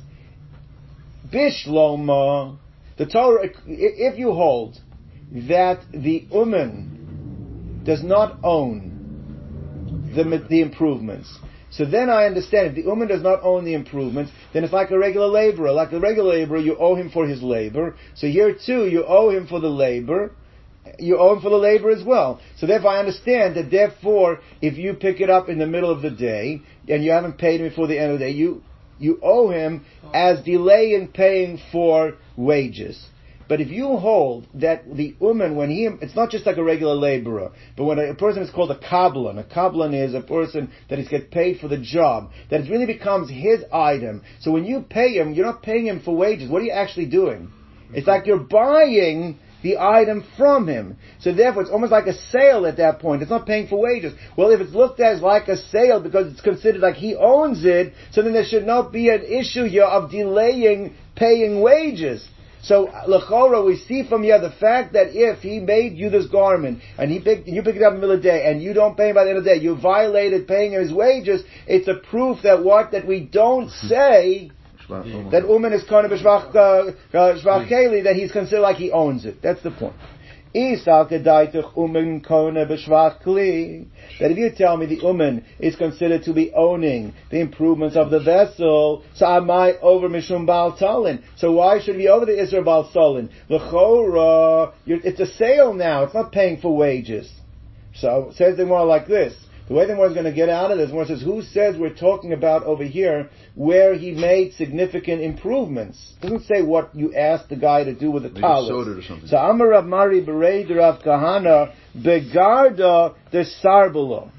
Bishloma, 1.30 2.58
the 2.96 3.06
Torah, 3.06 3.48
if 3.66 4.18
you 4.18 4.32
hold 4.32 4.78
that 5.32 5.80
the 5.92 6.26
uman 6.32 7.82
does 7.84 8.02
not 8.02 8.38
own 8.42 8.92
the 10.14 10.24
the 10.48 10.60
improvements, 10.60 11.38
so 11.72 11.86
then 11.86 12.10
I 12.10 12.26
understand 12.26 12.68
if 12.68 12.74
the 12.74 12.82
Uman 12.82 13.08
does 13.08 13.22
not 13.22 13.42
own 13.42 13.64
the 13.64 13.72
improvement, 13.72 14.28
then 14.52 14.62
it's 14.62 14.74
like 14.74 14.90
a 14.90 14.98
regular 14.98 15.26
laborer. 15.26 15.72
Like 15.72 15.92
a 15.92 15.98
regular 15.98 16.34
laborer, 16.34 16.58
you 16.58 16.76
owe 16.76 16.94
him 16.94 17.08
for 17.08 17.26
his 17.26 17.42
labor. 17.42 17.96
So 18.14 18.26
here 18.26 18.54
too, 18.54 18.86
you 18.86 19.04
owe 19.06 19.30
him 19.30 19.46
for 19.46 19.58
the 19.58 19.70
labor. 19.70 20.32
You 20.98 21.16
owe 21.18 21.34
him 21.34 21.40
for 21.40 21.48
the 21.48 21.56
labor 21.56 21.90
as 21.90 22.04
well. 22.04 22.40
So 22.58 22.66
therefore 22.66 22.90
I 22.90 22.98
understand 22.98 23.56
that 23.56 23.70
therefore, 23.70 24.40
if 24.60 24.76
you 24.76 24.92
pick 24.92 25.20
it 25.20 25.30
up 25.30 25.48
in 25.48 25.58
the 25.58 25.66
middle 25.66 25.90
of 25.90 26.02
the 26.02 26.10
day, 26.10 26.60
and 26.88 27.02
you 27.02 27.12
haven't 27.12 27.38
paid 27.38 27.60
him 27.60 27.68
before 27.70 27.86
the 27.86 27.98
end 27.98 28.12
of 28.12 28.18
the 28.18 28.26
day, 28.26 28.32
you, 28.32 28.62
you 28.98 29.18
owe 29.22 29.48
him 29.48 29.86
as 30.12 30.44
delay 30.44 30.92
in 30.92 31.08
paying 31.08 31.58
for 31.70 32.14
wages. 32.36 33.06
But 33.52 33.60
if 33.60 33.68
you 33.68 33.98
hold 33.98 34.46
that 34.54 34.96
the 34.96 35.14
uman, 35.20 35.56
when 35.56 35.68
he, 35.68 35.86
it's 36.00 36.16
not 36.16 36.30
just 36.30 36.46
like 36.46 36.56
a 36.56 36.64
regular 36.64 36.94
laborer, 36.94 37.52
but 37.76 37.84
when 37.84 37.98
a, 37.98 38.14
person 38.14 38.42
is 38.42 38.48
called 38.48 38.70
a 38.70 38.78
kablan, 38.78 39.38
a 39.38 39.44
kablan 39.44 39.92
is 39.92 40.14
a 40.14 40.22
person 40.22 40.70
that 40.88 40.98
is 40.98 41.06
get 41.06 41.30
paid 41.30 41.60
for 41.60 41.68
the 41.68 41.76
job, 41.76 42.30
that 42.48 42.62
it 42.62 42.70
really 42.70 42.86
becomes 42.86 43.28
his 43.28 43.62
item. 43.70 44.22
So 44.40 44.52
when 44.52 44.64
you 44.64 44.80
pay 44.80 45.18
him, 45.18 45.34
you're 45.34 45.44
not 45.44 45.62
paying 45.62 45.84
him 45.84 46.00
for 46.00 46.16
wages. 46.16 46.48
What 46.48 46.62
are 46.62 46.64
you 46.64 46.72
actually 46.72 47.10
doing? 47.10 47.52
It's 47.92 48.06
like 48.06 48.26
you're 48.26 48.38
buying 48.38 49.38
the 49.62 49.76
item 49.76 50.24
from 50.38 50.66
him. 50.66 50.96
So 51.20 51.34
therefore, 51.34 51.60
it's 51.60 51.70
almost 51.70 51.92
like 51.92 52.06
a 52.06 52.14
sale 52.30 52.64
at 52.64 52.78
that 52.78 53.00
point. 53.00 53.20
It's 53.20 53.30
not 53.30 53.46
paying 53.46 53.68
for 53.68 53.78
wages. 53.78 54.14
Well, 54.34 54.50
if 54.52 54.62
it's 54.62 54.72
looked 54.72 54.98
at 55.00 55.16
as 55.16 55.20
like 55.20 55.48
a 55.48 55.58
sale 55.58 56.00
because 56.00 56.32
it's 56.32 56.40
considered 56.40 56.80
like 56.80 56.94
he 56.94 57.14
owns 57.16 57.66
it, 57.66 57.92
so 58.12 58.22
then 58.22 58.32
there 58.32 58.46
should 58.46 58.64
not 58.64 58.92
be 58.92 59.10
an 59.10 59.22
issue 59.22 59.64
here 59.64 59.84
of 59.84 60.10
delaying 60.10 60.94
paying 61.16 61.60
wages. 61.60 62.26
So 62.62 62.86
lechora, 63.08 63.64
we 63.66 63.76
see 63.76 64.04
from 64.08 64.22
here 64.22 64.40
the 64.40 64.52
fact 64.52 64.92
that 64.92 65.08
if 65.10 65.40
he 65.40 65.58
made 65.58 65.94
you 65.94 66.10
this 66.10 66.26
garment 66.26 66.80
and 66.96 67.10
he 67.10 67.18
picked, 67.18 67.48
you 67.48 67.62
pick 67.62 67.74
it 67.74 67.82
up 67.82 67.94
in 67.94 68.00
the 68.00 68.06
middle 68.06 68.16
of 68.16 68.22
the 68.22 68.28
day 68.28 68.48
and 68.48 68.62
you 68.62 68.72
don't 68.72 68.96
pay 68.96 69.08
him 69.08 69.16
by 69.16 69.24
the 69.24 69.30
end 69.30 69.38
of 69.38 69.44
the 69.44 69.50
day, 69.50 69.60
you 69.60 69.74
violated 69.74 70.46
paying 70.46 70.72
him 70.72 70.80
his 70.80 70.92
wages. 70.92 71.42
It's 71.66 71.88
a 71.88 71.94
proof 71.94 72.38
that 72.44 72.62
what 72.62 72.92
that 72.92 73.06
we 73.06 73.20
don't 73.20 73.68
say 73.70 74.52
that 74.88 75.44
uman 75.48 75.72
is 75.72 75.84
kind 75.84 76.10
of 76.10 76.18
shvach 76.18 76.54
uh, 76.54 76.92
that 77.12 78.16
he's 78.16 78.32
considered 78.32 78.62
like 78.62 78.76
he 78.76 78.90
owns 78.90 79.24
it. 79.24 79.40
That's 79.42 79.62
the 79.62 79.70
point. 79.70 79.94
That 80.54 81.08
if 84.20 84.38
you 84.38 84.50
tell 84.50 84.76
me 84.76 84.86
the 84.86 85.00
uman 85.02 85.44
is 85.58 85.76
considered 85.76 86.24
to 86.24 86.32
be 86.34 86.52
owning 86.52 87.14
the 87.30 87.40
improvements 87.40 87.96
of 87.96 88.10
the 88.10 88.20
vessel, 88.20 89.02
so 89.14 89.26
I 89.26 89.40
might 89.40 89.78
over 89.80 90.08
mishum 90.10 90.46
bal 90.46 90.76
talin. 90.76 91.22
So 91.36 91.52
why 91.52 91.80
should 91.80 91.96
we 91.96 92.08
over 92.08 92.26
the 92.26 92.38
Israel 92.38 92.64
bal 92.64 92.90
talin? 92.94 93.30
It's 94.86 95.20
a 95.20 95.26
sale 95.26 95.72
now. 95.72 96.04
It's 96.04 96.14
not 96.14 96.32
paying 96.32 96.60
for 96.60 96.76
wages. 96.76 97.32
So 97.94 98.32
says 98.34 98.56
the 98.56 98.66
more 98.66 98.84
like 98.84 99.06
this. 99.06 99.34
The 99.68 99.74
way 99.74 99.86
the 99.86 99.94
more 99.94 100.08
is 100.08 100.12
going 100.12 100.24
to 100.26 100.32
get 100.32 100.48
out 100.48 100.72
of 100.72 100.78
this, 100.78 100.90
more 100.90 101.06
says, 101.06 101.22
who 101.22 101.40
says 101.40 101.76
we're 101.78 101.94
talking 101.94 102.32
about 102.32 102.64
over 102.64 102.82
here 102.84 103.30
where 103.54 103.94
he 103.94 104.12
made 104.12 104.54
significant 104.54 105.20
improvements? 105.22 106.14
It 106.16 106.22
doesn't 106.22 106.44
say 106.44 106.62
what 106.62 106.94
you 106.94 107.14
asked 107.14 107.48
the 107.48 107.56
guy 107.56 107.84
to 107.84 107.94
do 107.94 108.10
with 108.10 108.22
the 108.22 108.30
talus. 108.30 108.68
So 109.26 109.36
Amar 109.36 109.68
Rav 109.68 109.84
Mari 109.84 110.24
Bereid 110.24 110.70
Rav 110.74 111.02
Kahana 111.02 111.72
Begarda 111.96 113.14
de 113.30 113.44
Sarbulo. 113.62 114.30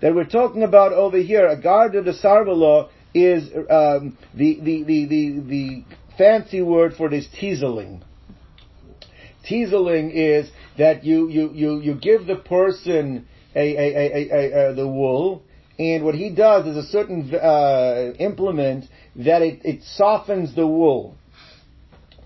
That 0.00 0.14
we're 0.14 0.24
talking 0.24 0.62
about 0.62 0.92
over 0.92 1.18
here, 1.18 1.46
a 1.46 1.60
Garda 1.60 2.02
de 2.02 2.14
Sarbulo 2.14 2.88
is 3.12 3.50
um, 3.68 4.16
the, 4.34 4.58
the, 4.62 4.84
the, 4.84 5.06
the, 5.06 5.40
the 5.40 5.84
fancy 6.16 6.62
word 6.62 6.94
for 6.94 7.10
this 7.10 7.26
teaseling. 7.40 8.02
Teaseling 9.48 10.10
is 10.14 10.50
that 10.78 11.04
you, 11.04 11.28
you, 11.28 11.50
you, 11.52 11.80
you 11.80 11.94
give 11.94 12.26
the 12.26 12.36
person 12.36 13.26
a 13.54 13.76
a, 13.76 14.30
a, 14.32 14.70
a, 14.70 14.74
the 14.74 14.86
wool, 14.86 15.42
and 15.80 16.04
what 16.04 16.14
he 16.14 16.28
does 16.28 16.66
is 16.66 16.76
a 16.76 16.86
certain 16.88 17.34
uh, 17.34 18.12
implement 18.18 18.84
that 19.16 19.40
it, 19.40 19.60
it 19.64 19.82
softens 19.82 20.54
the 20.54 20.66
wool. 20.66 21.16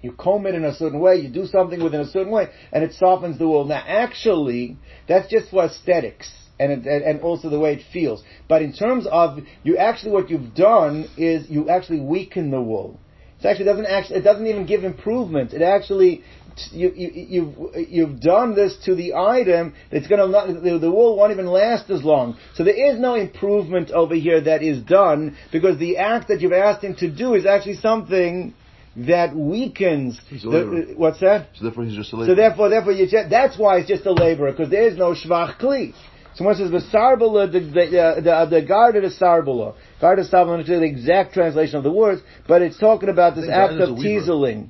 You 0.02 0.10
comb 0.10 0.46
it 0.46 0.56
in 0.56 0.64
a 0.64 0.74
certain 0.74 0.98
way, 0.98 1.16
you 1.18 1.28
do 1.28 1.46
something 1.46 1.80
within 1.80 2.00
a 2.00 2.06
certain 2.06 2.32
way, 2.32 2.48
and 2.72 2.82
it 2.82 2.94
softens 2.94 3.38
the 3.38 3.46
wool. 3.46 3.64
Now, 3.64 3.82
actually, 3.86 4.76
that's 5.06 5.30
just 5.30 5.50
for 5.50 5.64
aesthetics. 5.66 6.32
And, 6.58 6.86
and 6.86 7.20
also 7.20 7.48
the 7.50 7.58
way 7.58 7.74
it 7.74 7.82
feels. 7.92 8.22
But 8.48 8.62
in 8.62 8.72
terms 8.72 9.08
of 9.10 9.40
you 9.64 9.76
actually 9.76 10.12
what 10.12 10.30
you've 10.30 10.54
done 10.54 11.08
is 11.16 11.50
you 11.50 11.68
actually 11.68 12.00
weaken 12.00 12.52
the 12.52 12.62
wool. 12.62 13.00
It 13.40 13.46
actually 13.46 13.64
doesn't 13.64 13.86
actually 13.86 14.18
it 14.18 14.22
doesn't 14.22 14.46
even 14.46 14.64
give 14.64 14.84
improvement. 14.84 15.52
It 15.52 15.62
actually 15.62 16.22
you, 16.70 16.92
you, 16.94 17.10
you've, 17.14 17.88
you've 17.88 18.20
done 18.20 18.54
this 18.54 18.76
to 18.84 18.94
the 18.94 19.14
item 19.14 19.74
that's 19.90 20.06
going 20.06 20.20
to 20.20 20.60
the, 20.60 20.78
the 20.78 20.90
wool 20.90 21.16
won't 21.16 21.32
even 21.32 21.46
last 21.46 21.90
as 21.90 22.02
long. 22.02 22.36
So 22.54 22.64
there 22.64 22.92
is 22.92 22.98
no 22.98 23.14
improvement 23.14 23.90
over 23.90 24.14
here 24.14 24.40
that 24.40 24.62
is 24.62 24.82
done 24.82 25.36
because 25.52 25.78
the 25.78 25.98
act 25.98 26.28
that 26.28 26.40
you've 26.40 26.52
asked 26.52 26.82
him 26.82 26.94
to 26.96 27.10
do 27.10 27.34
is 27.34 27.46
actually 27.46 27.76
something 27.76 28.54
that 28.96 29.34
weakens. 29.34 30.20
The, 30.30 30.94
what's 30.96 31.20
that? 31.20 31.48
So 31.56 31.64
therefore, 31.64 31.84
he's 31.84 31.96
just 31.96 32.12
a 32.12 32.16
laborer. 32.16 32.34
So 32.34 32.40
therefore, 32.40 32.68
therefore, 32.68 32.92
you, 32.92 33.08
that's 33.28 33.58
why 33.58 33.78
it's 33.78 33.88
just 33.88 34.06
a 34.06 34.12
laborer 34.12 34.52
because 34.52 34.70
there 34.70 34.88
is 34.88 34.96
no 34.96 35.14
shvach 35.14 35.58
kli. 35.58 35.94
Someone 36.34 36.56
says 36.56 36.70
the 36.70 36.78
sarbala, 36.92 37.50
the 37.50 37.60
the 37.60 38.00
uh, 38.00 38.46
the, 38.46 38.60
the 38.60 38.66
guard 38.66 38.96
of 38.96 39.02
the 39.02 39.08
sarbala. 39.08 39.76
Sarbala 40.00 40.60
is 40.60 40.66
the 40.66 40.82
exact 40.82 41.34
translation 41.34 41.76
of 41.76 41.84
the 41.84 41.90
words, 41.92 42.20
but 42.46 42.62
it's 42.62 42.78
talking 42.78 43.08
about 43.08 43.36
this 43.36 43.46
act 43.48 43.72
of 43.74 43.96
teaseling. 44.04 44.68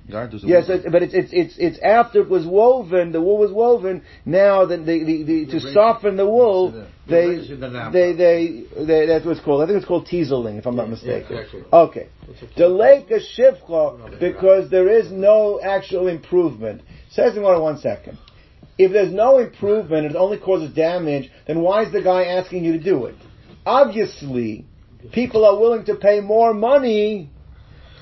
Yes, 0.49 0.69
but 0.93 1.03
it's 1.03 1.15
it's 1.15 1.31
it's 1.33 1.55
it's 1.59 1.79
after 1.81 2.21
it 2.21 2.29
was 2.29 2.47
woven, 2.47 3.11
the 3.13 3.21
wool 3.21 3.39
was 3.39 3.51
woven. 3.51 4.03
Now 4.25 4.65
the 4.67 4.77
the, 4.77 4.85
the, 5.05 5.23
the 5.25 5.47
to 5.47 5.61
soften 5.73 6.17
the 6.17 6.27
wool, 6.27 6.73
they 7.09 7.27
they, 7.93 8.13
they 8.13 8.65
they 8.85 9.07
that's 9.07 9.25
what's 9.25 9.41
called. 9.41 9.63
I 9.63 9.67
think 9.67 9.79
it's 9.79 9.87
called 9.87 10.07
teaseling, 10.07 10.59
if 10.59 10.67
I'm 10.67 10.77
not 10.77 10.89
mistaken. 10.91 11.37
Okay, 11.73 12.09
delay 12.57 13.05
a 13.11 13.19
shivcha 13.41 14.21
because 14.21 14.71
there 14.71 14.89
is 14.89 15.11
no 15.11 15.61
actual 15.61 16.09
improvement. 16.09 16.83
Says 17.11 17.37
in 17.37 17.43
one 17.43 17.79
second. 17.79 18.19
If 18.77 18.91
there's 18.91 19.13
no 19.13 19.39
improvement, 19.39 20.07
it 20.07 20.17
only 20.17 20.37
causes 20.37 20.75
damage, 20.75 21.31
then 21.47 21.61
why 21.61 21.85
is 21.85 21.93
the 21.93 22.03
guy 22.03 22.25
asking 22.25 22.65
you 22.65 22.73
to 22.73 22.83
do 22.83 23.05
it? 23.07 23.15
Obviously, 23.65 24.65
people 25.13 25.45
are 25.45 25.59
willing 25.59 25.85
to 25.87 25.95
pay 25.95 26.21
more 26.21 26.55
money 26.55 27.31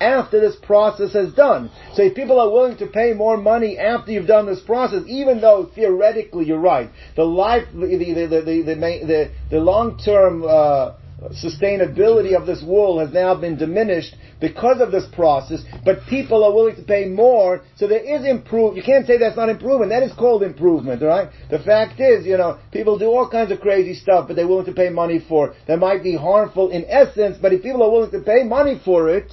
after 0.00 0.40
this 0.40 0.56
process 0.56 1.14
is 1.14 1.32
done. 1.34 1.70
So 1.94 2.02
if 2.02 2.14
people 2.14 2.40
are 2.40 2.50
willing 2.50 2.76
to 2.78 2.86
pay 2.86 3.12
more 3.12 3.36
money 3.36 3.78
after 3.78 4.10
you've 4.10 4.26
done 4.26 4.46
this 4.46 4.60
process, 4.60 5.04
even 5.06 5.40
though 5.40 5.70
theoretically 5.74 6.46
you're 6.46 6.58
right, 6.58 6.90
the 7.14 7.24
life, 7.24 7.68
the 7.72 7.86
the 7.86 8.12
the 8.12 8.26
the 8.26 8.40
the, 8.40 8.74
the, 8.74 9.30
the 9.50 9.58
long 9.58 9.98
term 9.98 10.44
uh, 10.44 10.94
sustainability 11.30 12.34
of 12.36 12.46
this 12.46 12.62
wool 12.62 12.98
has 12.98 13.12
now 13.12 13.34
been 13.34 13.56
diminished 13.56 14.16
because 14.40 14.80
of 14.80 14.90
this 14.90 15.04
process, 15.12 15.62
but 15.84 15.98
people 16.08 16.44
are 16.44 16.52
willing 16.52 16.76
to 16.76 16.82
pay 16.82 17.06
more, 17.06 17.62
so 17.76 17.86
there 17.86 18.02
is 18.02 18.26
improvement. 18.26 18.76
You 18.76 18.82
can't 18.82 19.06
say 19.06 19.18
that's 19.18 19.36
not 19.36 19.48
improvement. 19.48 19.90
That 19.90 20.02
is 20.02 20.12
called 20.12 20.42
improvement, 20.42 21.02
right? 21.02 21.30
The 21.50 21.60
fact 21.60 22.00
is, 22.00 22.26
you 22.26 22.36
know, 22.36 22.58
people 22.72 22.98
do 22.98 23.06
all 23.06 23.28
kinds 23.28 23.52
of 23.52 23.60
crazy 23.60 23.94
stuff, 23.94 24.26
but 24.26 24.36
they're 24.36 24.48
willing 24.48 24.66
to 24.66 24.72
pay 24.72 24.88
money 24.88 25.24
for. 25.28 25.54
That 25.68 25.78
might 25.78 26.02
be 26.02 26.16
harmful 26.16 26.70
in 26.70 26.84
essence, 26.86 27.38
but 27.40 27.52
if 27.52 27.62
people 27.62 27.82
are 27.82 27.90
willing 27.90 28.10
to 28.10 28.20
pay 28.20 28.42
money 28.42 28.80
for 28.84 29.08
it, 29.08 29.30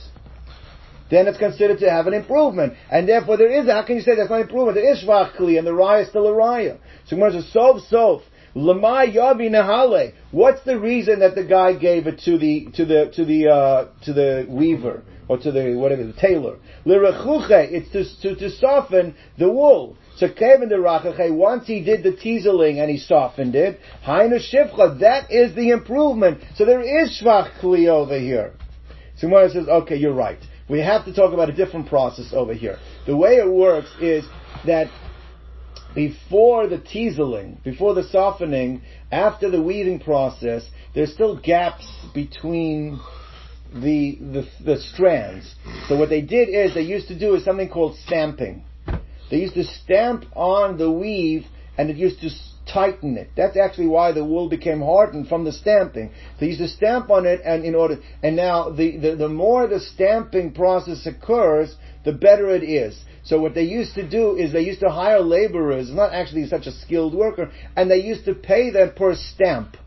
then 1.10 1.28
it's 1.28 1.39
considered 1.39 1.80
to 1.80 1.89
have 1.89 2.08
an 2.08 2.13
improvement. 2.13 2.73
And 2.91 3.10
therefore 3.10 3.38
there 3.38 3.52
is, 3.52 3.67
how 3.67 3.84
can 3.84 3.95
you 3.95 4.02
say 4.02 4.15
that's 4.15 4.30
not 4.30 4.41
improvement? 4.41 4.75
There 4.75 4.91
is 4.91 5.04
shvachli, 5.04 5.58
and 5.58 5.65
the 5.65 5.71
raya 5.71 6.04
is 6.04 6.10
still 6.10 6.28
a 6.28 6.32
raya. 6.32 6.78
So 7.08 7.15
Gemara 7.15 7.34
says, 7.34 7.52
sov 7.52 7.82
sov, 7.89 8.21
Lama 8.56 9.06
yavi 9.08 10.14
What's 10.32 10.64
the 10.64 10.80
reason 10.80 11.20
that 11.20 11.36
the 11.36 11.44
guy 11.44 11.74
gave 11.74 12.08
it 12.08 12.20
to 12.26 12.38
the 12.38 12.68
to 12.76 12.86
the 12.86 13.12
to 13.16 13.26
the 13.26 13.48
uh, 13.50 13.88
to 14.06 14.14
the 14.14 14.46
weaver? 14.50 15.04
or 15.30 15.38
to 15.38 15.52
the 15.52 15.76
whatever 15.76 16.04
the 16.04 16.14
tailor. 16.14 16.58
Lirechuche, 16.86 17.72
it's 17.72 17.92
to, 17.92 18.34
to, 18.34 18.36
to 18.36 18.50
soften 18.50 19.16
the 19.38 19.48
wool. 19.48 19.96
So 20.18 20.28
Kevin 20.28 20.68
the 20.68 20.76
Rachache, 20.76 21.34
once 21.34 21.68
he 21.68 21.82
did 21.82 22.04
the 22.04 22.12
teaseling 22.12 22.82
and 22.82 22.90
he 22.90 22.98
softened 22.98 23.56
it, 23.56 23.80
Hainu 24.06 24.40
Shifcha, 24.40 25.00
that 25.00 25.32
is 25.32 25.56
the 25.56 25.70
improvement. 25.70 26.42
So 26.56 26.66
there 26.66 26.82
is 26.82 27.22
Shvach 27.22 27.60
Kli 27.62 27.88
over 27.88 28.20
here. 28.20 28.54
Gemara 29.22 29.50
says, 29.52 29.68
okay, 29.68 29.96
you're 29.96 30.14
right. 30.14 30.40
We 30.68 30.80
have 30.80 31.06
to 31.06 31.14
talk 31.14 31.34
about 31.34 31.50
a 31.50 31.54
different 31.54 31.88
process 31.88 32.32
over 32.34 32.54
here. 32.54 32.78
The 33.06 33.16
way 33.16 33.36
it 33.36 33.50
works 33.50 33.90
is 34.02 34.26
that 34.66 34.90
before 35.95 36.67
the 36.67 36.78
teaseling, 36.78 37.63
before 37.63 37.93
the 37.93 38.04
softening, 38.04 38.82
after 39.12 39.49
the 39.49 39.62
weaving 39.62 39.99
process, 39.99 40.67
there's 40.93 41.13
still 41.13 41.39
gaps 41.39 41.88
between 42.13 42.99
the, 43.73 44.17
the, 44.19 44.47
the 44.63 44.82
strands. 44.82 45.56
So 45.88 45.97
what 45.97 46.10
they 46.10 46.21
did 46.21 46.49
is 46.49 46.73
they 46.73 46.82
used 46.82 47.08
to 47.10 47.17
do 47.17 47.36
is 47.36 47.43
something 47.43 47.69
called 47.69 47.97
stamping. 48.06 48.63
They 49.30 49.38
used 49.38 49.56
to 49.56 49.63
stamp 49.63 50.25
on 50.36 50.78
the 50.78 50.91
weave 50.91 51.45
and 51.78 51.89
it 51.89 51.97
used 51.97 52.21
to 52.21 52.30
tighten 52.71 53.17
it. 53.17 53.30
That's 53.36 53.58
actually 53.58 53.88
why 53.88 54.12
the 54.12 54.25
wool 54.25 54.49
became 54.49 54.82
hardened 54.82 55.28
from 55.28 55.43
the 55.43 55.52
stamping. 55.52 56.12
They 56.39 56.47
used 56.47 56.60
to 56.60 56.67
stamp 56.67 57.10
on 57.10 57.25
it 57.25 57.41
and 57.43 57.63
in 57.63 57.75
order, 57.75 57.97
and 58.23 58.36
now 58.36 58.69
the, 58.69 58.97
the, 58.97 59.15
the 59.15 59.30
more 59.30 59.67
the 59.67 59.80
stamping 59.80 60.54
process 60.54 61.06
occurs, 61.06 61.75
the 62.04 62.14
better 62.14 62.50
it 62.50 62.64
is. 62.64 63.00
So 63.24 63.40
what 63.40 63.54
they 63.54 63.64
used 63.64 63.96
to 63.96 64.08
do 64.08 64.36
is 64.36 64.54
they 64.54 64.62
used 64.62 64.80
to 64.80 64.90
hire 64.90 65.20
laborers, 65.20 65.92
not 65.92 66.14
actually 66.14 66.48
such 66.48 66.66
a 66.66 66.72
skilled 66.72 67.14
worker, 67.14 67.52
and 67.76 67.92
they 67.92 68.00
used 68.00 68.26
to 68.26 68.34
pay 68.34 68.72
them 68.72 68.94
per 68.96 69.16
stamp. 69.16 69.78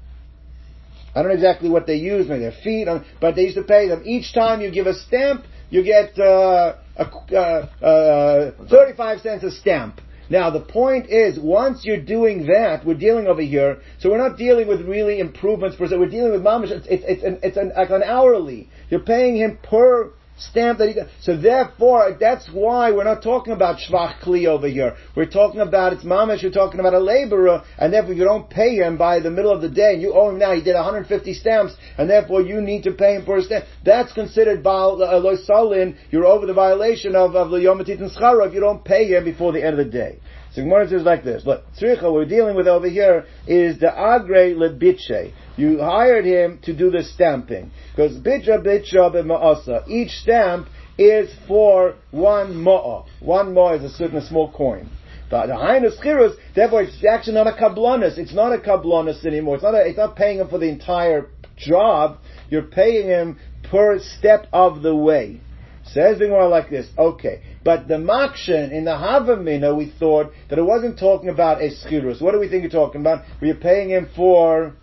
I 1.15 1.21
don't 1.21 1.29
know 1.29 1.35
exactly 1.35 1.69
what 1.69 1.87
they 1.87 1.97
use, 1.97 2.29
maybe 2.29 2.41
their 2.41 2.53
feet, 2.53 2.89
but 3.21 3.35
they 3.35 3.43
used 3.43 3.57
to 3.57 3.65
pay 3.65 3.89
them. 3.89 4.03
Each 4.05 4.33
time 4.33 4.61
you 4.61 4.71
give 4.71 4.87
a 4.87 4.95
stamp, 4.95 5.45
you 5.71 5.83
get 5.83 6.19
uh, 6.19 6.77
a, 6.97 7.07
uh, 7.33 7.85
uh, 7.85 8.69
35 8.69 9.21
cents 9.21 9.45
a 9.45 9.51
stamp. 9.51 10.01
Now 10.31 10.49
the 10.51 10.61
point 10.61 11.11
is, 11.11 11.39
once 11.39 11.85
you're 11.85 12.01
doing 12.01 12.47
that, 12.47 12.87
we're 12.87 12.95
dealing 12.95 13.27
over 13.27 13.43
here. 13.43 13.83
So 13.99 14.11
we're 14.11 14.27
not 14.27 14.39
dealing 14.39 14.69
with 14.69 14.81
really 14.83 15.21
improvements 15.21 15.77
per 15.77 15.87
se. 15.87 15.99
We're 15.99 16.09
dealing 16.09 16.33
with 16.33 16.43
mamish. 16.43 16.71
It's, 16.71 16.87
it's, 16.87 17.05
it's, 17.07 17.23
an, 17.23 17.41
it's 17.43 17.57
an, 17.59 17.73
like 17.77 17.91
an 17.91 18.03
hourly. 18.03 18.71
You're 18.89 19.01
paying 19.01 19.37
him 19.37 19.59
per 19.63 20.13
stamp 20.51 20.79
that 20.79 20.89
he 20.89 20.95
got. 20.95 21.09
So 21.21 21.37
therefore, 21.37 22.17
that's 22.19 22.49
why 22.53 22.93
we're 22.93 23.05
not 23.05 23.23
talking 23.23 23.53
about 23.53 23.79
shvach 23.79 24.21
kli 24.21 24.47
over 24.47 24.69
here. 24.69 24.97
We're 25.17 25.31
talking 25.31 25.61
about 25.61 25.93
it's 25.93 26.05
mamish. 26.05 26.43
You're 26.43 26.53
talking 26.53 26.81
about 26.81 26.95
a 26.95 26.99
laborer, 26.99 27.63
and 27.79 27.93
therefore 27.93 28.15
you 28.15 28.25
don't 28.25 28.49
pay 28.49 28.77
him 28.77 28.97
by 28.97 29.21
the 29.21 29.31
middle 29.31 29.53
of 29.53 29.63
the 29.63 29.69
day, 29.69 29.95
and 29.95 30.03
you 30.03 30.13
owe 30.15 30.31
him 30.31 30.39
now. 30.39 30.55
He 30.55 30.63
did 30.63 30.75
150 30.75 31.35
stamps, 31.35 31.75
and 31.99 32.09
therefore 32.09 32.43
you 32.43 32.61
need 32.61 32.85
to 32.85 32.93
pay 32.93 33.17
him 33.17 33.25
for 33.25 33.39
a 33.39 33.43
stamp. 33.43 33.65
That's 33.85 34.13
considered 34.13 34.63
baal 34.63 35.03
uh, 35.03 35.37
salin. 35.45 35.97
You're 36.11 36.27
over 36.27 36.47
the 36.47 36.55
violation 36.55 37.15
of 37.15 37.35
of 37.37 37.51
the 37.51 37.59
yomatit 37.59 38.01
and 38.01 38.11
schara 38.11 38.47
if 38.49 38.55
you 38.55 38.61
don't 38.61 38.85
pay 38.85 39.07
him 39.07 39.25
before 39.25 39.53
the 39.53 39.65
end 39.65 39.79
of 39.79 39.87
the 39.87 39.93
day. 39.93 40.19
So 40.55 40.63
Gemara 40.63 40.89
says 40.89 41.03
like 41.03 41.25
this. 41.25 41.47
Look, 41.47 41.65
tzricha 41.81 42.13
we're 42.13 42.27
dealing 42.27 42.57
with 42.57 42.69
over 42.69 42.89
here 42.89 43.25
is 43.47 43.79
the 43.79 43.87
agre 43.87 44.55
lebitche. 44.55 45.33
You 45.57 45.81
hired 45.81 46.25
him 46.25 46.61
to 46.63 46.75
do 46.75 46.91
the 46.91 47.03
stamping. 47.03 47.71
Because 47.95 48.17
bitcha 48.17 48.65
bitcha 48.65 49.13
b'ma'asa. 49.15 49.89
Each 49.89 50.11
stamp 50.11 50.69
is 50.99 51.31
for 51.47 51.95
one 52.11 52.55
ma'a. 52.55 53.05
One 53.21 53.55
ma'a 53.55 53.79
is 53.79 53.93
a 53.93 53.95
certain 53.95 54.21
small 54.23 54.51
coin. 54.53 54.89
The, 55.31 55.47
the 55.47 55.57
highness 55.57 55.99
chirus, 56.03 56.35
therefore 56.55 56.83
it's 56.83 57.03
actually 57.05 57.35
not 57.35 57.47
a 57.47 57.53
kablonis. 57.53 58.19
It's 58.19 58.35
not 58.35 58.53
a 58.53 58.59
kablonis 58.59 59.25
anymore. 59.25 59.57
It's 59.57 59.65
not 59.65 59.75
a, 59.75 59.87
it's 59.87 59.97
not 59.97 60.17
paying 60.17 60.39
him 60.39 60.49
for 60.49 60.59
the 60.59 60.69
entire 60.69 61.29
job. 61.57 62.19
You're 62.51 62.63
paying 62.63 63.09
him 63.09 63.39
per 63.71 63.99
step 63.99 64.47
of 64.53 64.83
the 64.83 64.95
way. 64.95 65.41
Says 65.85 66.19
the 66.19 66.27
Gemara 66.27 66.49
like 66.49 66.71
this. 66.71 66.87
Okay. 66.97 67.43
But 67.65 67.89
the 67.89 67.95
Makshin 67.95 68.71
in 68.73 68.85
the 68.85 68.93
Havamina, 68.93 69.77
we 69.77 69.93
thought 69.99 70.33
that 70.49 70.59
it 70.59 70.63
wasn't 70.63 70.99
talking 70.99 71.29
about 71.29 71.61
a 71.61 71.71
schirus. 71.71 72.21
What 72.23 72.33
do 72.33 72.39
we 72.39 72.49
think 72.49 72.63
you're 72.63 72.71
talking 72.71 73.01
about? 73.01 73.25
Were 73.41 73.49
you 73.49 73.55
paying 73.55 73.91
him 73.91 74.09
for 74.15 74.75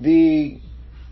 the 0.00 0.60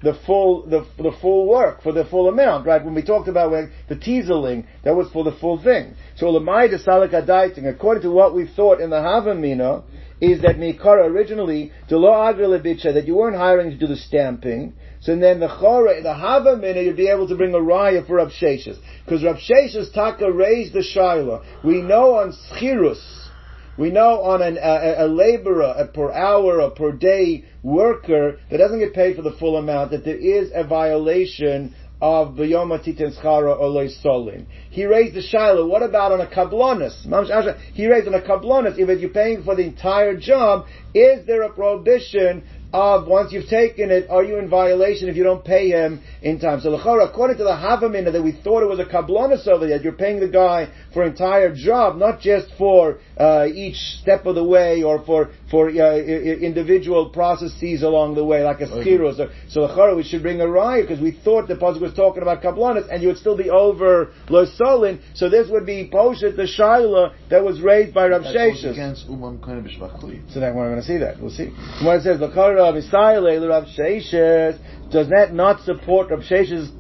the 0.03 0.15
full 0.27 0.65
the, 0.67 0.87
the 0.97 1.13
full 1.21 1.49
work 1.49 1.83
for 1.83 1.93
the 1.93 2.05
full 2.05 2.29
amount, 2.29 2.67
right? 2.67 2.85
When 2.85 2.95
we 2.95 3.03
talked 3.03 3.29
about 3.29 3.51
when 3.51 3.73
the 3.89 3.97
teaseling, 3.97 4.67
that 4.85 4.95
was 4.95 5.11
for 5.13 5.25
the 5.25 5.33
full 5.33 5.63
thing. 5.63 5.95
So 6.17 6.27
Lamai 6.27 6.71
de 6.71 6.79
Salakadaiting, 6.79 7.69
according 7.69 8.05
to 8.05 8.11
what 8.11 8.35
we 8.35 8.47
thought 8.47 8.81
in 8.81 8.91
the 8.91 8.97
Havamina, 8.97 9.83
is 10.21 10.43
that 10.43 10.57
Mikara 10.57 11.07
originally, 11.07 11.73
the 11.89 11.97
law 11.97 12.33
that 12.33 13.05
you 13.07 13.17
weren't 13.17 13.37
hiring 13.37 13.71
to 13.71 13.77
do 13.77 13.87
the 13.87 13.97
stamping, 13.97 14.75
so 15.01 15.17
then 15.17 15.39
the 15.39 15.49
chore, 15.49 16.03
the 16.03 16.15
hava 16.15 16.57
minute, 16.57 16.85
you'd 16.85 16.97
be 16.97 17.09
able 17.09 17.29
to 17.29 17.37
bring 17.37 17.55
a 17.55 17.59
raya 17.59 18.05
for 18.07 18.17
Rav 18.17 18.33
Because 18.41 19.23
Rav 19.23 19.37
Sheshes 19.37 19.93
taka 19.93 20.31
raised 20.31 20.73
the 20.73 20.81
shaila. 20.81 21.65
We 21.65 21.83
know 21.83 22.17
on 22.17 22.33
schirus, 22.51 23.01
we 23.79 23.91
know 23.91 24.23
on 24.23 24.43
an, 24.43 24.59
a, 24.59 25.05
a 25.05 25.07
laborer, 25.07 25.75
a 25.77 25.87
per 25.87 26.11
hour, 26.13 26.59
a 26.61 26.71
per 26.71 26.93
day 26.93 27.45
worker 27.63 28.39
that 28.51 28.59
doesn't 28.59 28.81
get 28.81 28.93
paid 28.93 29.17
for 29.17 29.23
the 29.23 29.33
full 29.33 29.57
amount, 29.57 29.93
that 29.93 30.05
there 30.05 30.17
is 30.17 30.51
a 30.55 30.65
violation 30.65 31.75
of 32.01 32.35
B'yoma 32.35 32.85
Titan 32.85 33.13
Schara 33.13 33.59
Oloi 33.61 33.89
Solin. 34.05 34.47
He 34.71 34.85
raised 34.85 35.15
the 35.15 35.23
Shiloh. 35.23 35.67
What 35.67 35.83
about 35.83 36.13
on 36.13 36.21
a 36.21 36.27
Kablonis? 36.27 37.03
He 37.73 37.87
raised 37.87 38.07
on 38.07 38.15
a 38.15 38.21
Kablonis. 38.21 38.79
If 38.79 39.01
you're 39.01 39.11
paying 39.11 39.43
for 39.43 39.57
the 39.57 39.63
entire 39.65 40.17
job, 40.17 40.67
is 40.95 41.27
there 41.27 41.43
a 41.43 41.53
prohibition 41.53 42.45
of 42.73 43.07
once 43.07 43.33
you've 43.33 43.49
taken 43.49 43.91
it, 43.91 44.11
are 44.11 44.23
you 44.23 44.37
in 44.37 44.49
violation 44.49 45.09
if 45.09 45.17
you 45.17 45.25
don't 45.25 45.43
pay 45.43 45.71
him 45.71 46.03
in 46.21 46.39
time? 46.39 46.61
So 46.61 46.77
Lechora, 46.77 47.09
according 47.09 47.39
to 47.39 47.45
the 47.45 47.51
Havamina 47.51 48.13
that 48.13 48.23
we 48.23 48.33
thought 48.33 48.63
it 48.63 48.67
was 48.67 48.79
a 48.79 48.85
kablonis 48.85 49.47
over 49.49 49.67
there, 49.67 49.81
you're 49.81 49.93
paying 49.93 50.21
the 50.21 50.29
guy 50.29 50.69
for 50.93 51.05
entire 51.05 51.55
job, 51.55 51.97
not 51.97 52.21
just 52.21 52.49
for 52.59 52.99
uh, 53.17 53.47
each 53.47 53.77
step 54.03 54.27
of 54.27 54.35
the 54.35 54.45
way 54.45 54.83
or 54.83 55.03
for 55.07 55.31
for 55.51 55.71
uh, 55.71 55.97
individual 55.97 57.09
processes 57.09 57.83
along 57.83 58.17
the 58.17 58.25
way, 58.25 58.45
like 58.45 58.61
a 58.61 58.67
schirus. 58.67 59.17
So, 59.17 59.31
so 59.49 59.61
Lechora, 59.61 59.97
we 59.97 60.03
should 60.03 60.21
bring 60.21 60.43
a 60.43 60.45
raya 60.45 60.83
because 60.83 61.01
we 61.01 61.13
thought 61.13 61.49
the 61.49 61.55
pasuk 61.55 61.81
was 61.81 61.95
talking 61.95 62.21
about 62.21 62.43
kablonis, 62.43 62.87
and 62.91 63.01
you 63.01 63.09
would 63.09 63.17
still 63.17 63.37
be 63.37 63.49
over 63.49 64.13
losolin. 64.29 65.01
So 65.15 65.31
this 65.31 65.49
would 65.49 65.65
be 65.65 65.89
poshet 65.91 66.37
the 66.37 66.43
shaila 66.43 67.15
that 67.31 67.43
was 67.43 67.63
raised 67.63 67.95
by 67.95 68.09
Rav 68.09 68.23
Sheshes. 68.23 68.75
So 70.29 70.41
then 70.41 70.55
we're 70.55 70.69
going 70.69 70.83
to 70.83 70.87
see 70.87 70.99
that. 70.99 71.19
We'll 71.19 71.31
see. 71.31 71.47
When 71.83 71.97
it 71.97 72.03
says 72.03 72.21
Lechora. 72.21 72.58
Rav 72.59 72.75
Rav 72.75 73.65
Sheshes, 73.65 74.59
does 74.91 75.09
that 75.09 75.33
not 75.33 75.63
support 75.63 76.11
Rav 76.11 76.21
Sheshes 76.21 76.71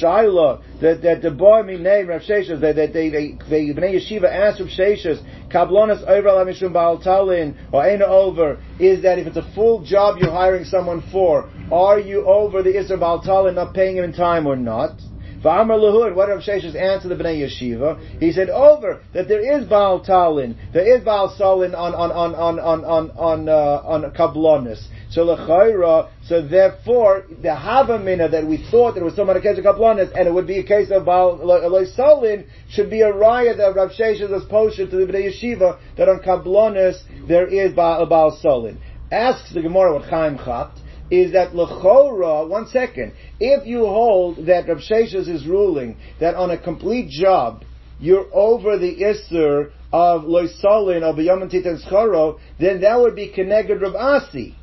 Shaila 0.00 0.62
that 0.80 1.02
that 1.02 1.22
the 1.22 1.30
boy 1.30 1.62
name 1.62 2.08
Rav 2.08 2.22
Sheshes 2.22 2.60
that, 2.60 2.76
that 2.76 2.92
they 2.92 3.08
they 3.10 3.36
they 3.48 3.66
Bnei 3.74 3.96
Yeshiva 3.96 4.24
asked 4.24 4.60
Rav 4.60 4.68
Sheshes 4.68 5.22
Kablonas 5.50 6.02
over 6.04 6.28
al 6.28 6.44
Mishum 6.46 6.72
Baal 6.72 7.00
Talin 7.00 7.56
or 7.72 7.84
Aina 7.84 8.06
over 8.06 8.60
is 8.78 9.02
that 9.02 9.18
if 9.18 9.26
it's 9.26 9.36
a 9.36 9.48
full 9.54 9.84
job 9.84 10.18
you're 10.18 10.30
hiring 10.30 10.64
someone 10.64 11.02
for, 11.12 11.50
are 11.70 11.98
you 11.98 12.24
over 12.24 12.62
the 12.62 12.70
Isra 12.70 12.98
Baal 12.98 13.22
Talin 13.22 13.54
not 13.54 13.74
paying 13.74 13.96
him 13.96 14.04
in 14.04 14.12
time 14.12 14.46
or 14.46 14.56
not? 14.56 15.00
V'amar 15.44 15.78
Lahud, 15.78 16.14
what 16.14 16.30
Rav 16.30 16.40
Sheshes 16.40 16.74
answered 16.74 17.10
the 17.10 17.16
Bnei 17.16 17.44
Yeshiva? 17.44 18.18
He 18.18 18.32
said 18.32 18.48
over 18.48 19.02
that 19.12 19.28
there 19.28 19.58
is 19.58 19.68
Baal 19.68 20.02
Talin, 20.02 20.56
there 20.72 20.96
is 20.96 21.04
Baal 21.04 21.34
Salin 21.36 21.74
on 21.74 21.94
on 21.94 22.10
on 22.10 22.34
on 22.34 22.58
on 22.58 22.84
on 22.84 23.10
on, 23.10 23.48
uh, 23.50 23.82
on 23.84 24.10
Kablonis. 24.12 24.86
So 25.10 25.26
lechaira, 25.26 26.08
so 26.24 26.40
therefore 26.40 27.26
the 27.28 27.48
havamina 27.48 28.30
that 28.30 28.46
we 28.46 28.56
thought 28.70 28.96
it 28.96 29.02
was 29.02 29.14
someone 29.14 29.36
a 29.36 29.42
case 29.42 29.58
of 29.58 29.64
Kablonis, 29.64 30.10
and 30.18 30.26
it 30.26 30.32
would 30.32 30.46
be 30.46 30.60
a 30.60 30.64
case 30.64 30.90
of 30.90 31.04
Baal 31.04 31.38
Solin, 31.38 32.46
should 32.70 32.88
be 32.88 33.02
a 33.02 33.12
riot 33.12 33.58
that 33.58 33.76
Rav 33.76 33.90
Sheshes 33.90 34.30
was 34.30 34.44
posted 34.46 34.90
to 34.90 34.96
the 34.96 35.04
Bnei 35.04 35.30
Yeshiva 35.30 35.78
that 35.98 36.08
on 36.08 36.20
Kablonis 36.20 37.02
there 37.28 37.46
is 37.46 37.74
Baal, 37.74 38.06
Baal 38.06 38.38
Solin. 38.42 38.78
Asks 39.12 39.52
the 39.52 39.60
Gemara 39.60 39.92
what 39.92 40.04
Chaim 40.08 40.38
Chapt 40.38 40.78
is 41.10 41.32
that 41.32 41.52
lechora. 41.52 42.48
One 42.48 42.66
second, 42.68 43.12
if 43.38 43.66
you 43.66 43.80
hold 43.80 44.46
that 44.46 44.68
Rav 44.68 44.78
Sheshes 44.78 45.28
is 45.28 45.46
ruling 45.46 45.96
that 46.20 46.34
on 46.34 46.50
a 46.50 46.58
complete 46.58 47.10
job 47.10 47.64
you're 48.00 48.26
over 48.32 48.76
the 48.78 48.96
isser 48.96 49.70
of 49.92 50.22
loisalin 50.22 51.02
of 51.02 51.16
yamantit 51.16 51.66
and 51.66 51.80
scharo, 51.82 52.40
then 52.58 52.80
that 52.80 52.98
would 52.98 53.14
be 53.14 53.32
connected 53.32 53.80
Rav 53.80 53.94
Asi. 53.94 54.56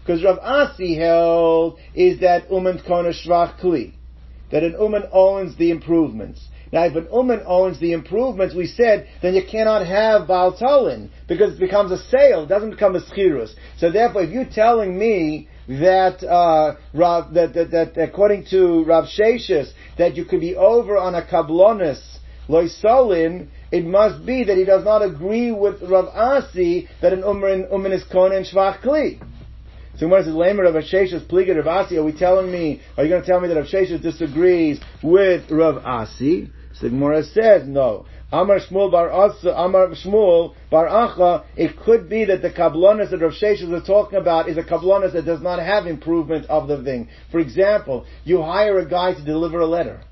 Because 0.00 0.22
Rav 0.22 0.38
Asi 0.38 0.96
held 0.96 1.78
is 1.94 2.20
that 2.20 2.50
uman 2.50 2.80
kona 2.86 3.10
shvach 3.10 3.58
kli, 3.60 3.94
that 4.52 4.62
an 4.62 4.76
uman 4.78 5.04
owns 5.12 5.56
the 5.56 5.70
improvements. 5.70 6.46
Now, 6.72 6.84
if 6.84 6.94
an 6.96 7.08
uman 7.12 7.42
owns 7.46 7.80
the 7.80 7.92
improvements, 7.92 8.54
we 8.54 8.66
said, 8.66 9.08
then 9.22 9.34
you 9.34 9.42
cannot 9.50 9.86
have 9.86 10.26
Baal 10.26 10.56
Talin, 10.58 11.10
because 11.28 11.54
it 11.54 11.60
becomes 11.60 11.92
a 11.92 11.98
sale, 12.10 12.42
it 12.42 12.48
doesn't 12.48 12.70
become 12.70 12.96
a 12.96 13.00
schirus. 13.00 13.54
So 13.78 13.90
therefore, 13.90 14.22
if 14.22 14.30
you're 14.30 14.44
telling 14.44 14.98
me 14.98 15.48
that, 15.68 16.22
uh, 16.22 16.76
Rav, 16.94 17.34
that, 17.34 17.54
that, 17.54 17.70
that, 17.70 17.96
according 17.96 18.46
to 18.50 18.84
Rav 18.84 19.04
Sheshes, 19.04 19.72
that 19.98 20.16
you 20.16 20.24
could 20.24 20.40
be 20.40 20.54
over 20.54 20.96
on 20.96 21.14
a 21.14 21.22
kablonis, 21.22 22.00
loisolin, 22.48 23.48
it 23.72 23.84
must 23.84 24.24
be 24.24 24.44
that 24.44 24.56
he 24.56 24.64
does 24.64 24.84
not 24.84 25.02
agree 25.02 25.50
with 25.50 25.82
Rav 25.82 26.06
Asi 26.06 26.88
that 27.02 27.12
an 27.12 27.20
uman, 27.20 27.66
uman 27.72 27.92
is 27.92 28.04
kona 28.12 28.36
and 28.36 28.46
shvach 28.46 28.80
kli. 28.80 29.20
So 29.98 30.06
Gemara 30.06 30.24
says, 30.24 30.34
Lamer 30.34 30.64
Rav 30.64 30.74
Sheshes 30.84 31.26
Pliga 31.26 31.56
Rav 31.56 31.86
Asi, 31.86 31.96
are 31.96 32.04
we 32.04 32.12
telling 32.12 32.52
me, 32.52 32.82
are 32.96 33.02
you 33.02 33.08
going 33.08 33.22
to 33.22 33.26
tell 33.26 33.40
me 33.40 33.48
that 33.48 33.56
Rav 33.56 33.66
Sheshes 33.66 34.02
disagrees 34.02 34.78
with 35.02 35.50
Rav 35.50 35.78
Asi? 35.84 36.50
So 36.74 36.88
the 36.88 37.30
says, 37.32 37.66
no. 37.66 38.04
Amar 38.32 38.58
Shmuel 38.58 38.90
Bar 38.90 39.10
Asa, 39.10 39.50
Amar 39.50 39.88
Shmuel 39.90 40.54
Bar 40.68 40.88
Acha, 40.88 41.44
it 41.56 41.78
could 41.78 42.08
be 42.08 42.24
that 42.24 42.42
the 42.42 42.50
kablonis 42.50 43.10
that 43.10 43.20
Rav 43.20 43.32
Sheshes 43.32 43.72
is 43.72 43.86
talking 43.86 44.18
about 44.18 44.48
is 44.48 44.56
a 44.56 44.64
kablonis 44.64 45.12
that 45.12 45.24
does 45.24 45.40
not 45.40 45.60
have 45.60 45.86
improvement 45.86 46.46
of 46.46 46.66
the 46.66 46.82
thing. 46.82 47.08
For 47.30 47.38
example, 47.38 48.04
you 48.24 48.42
hire 48.42 48.78
a 48.80 48.88
guy 48.88 49.14
to 49.14 49.24
deliver 49.24 49.60
a 49.60 49.66
letter. 49.66 50.02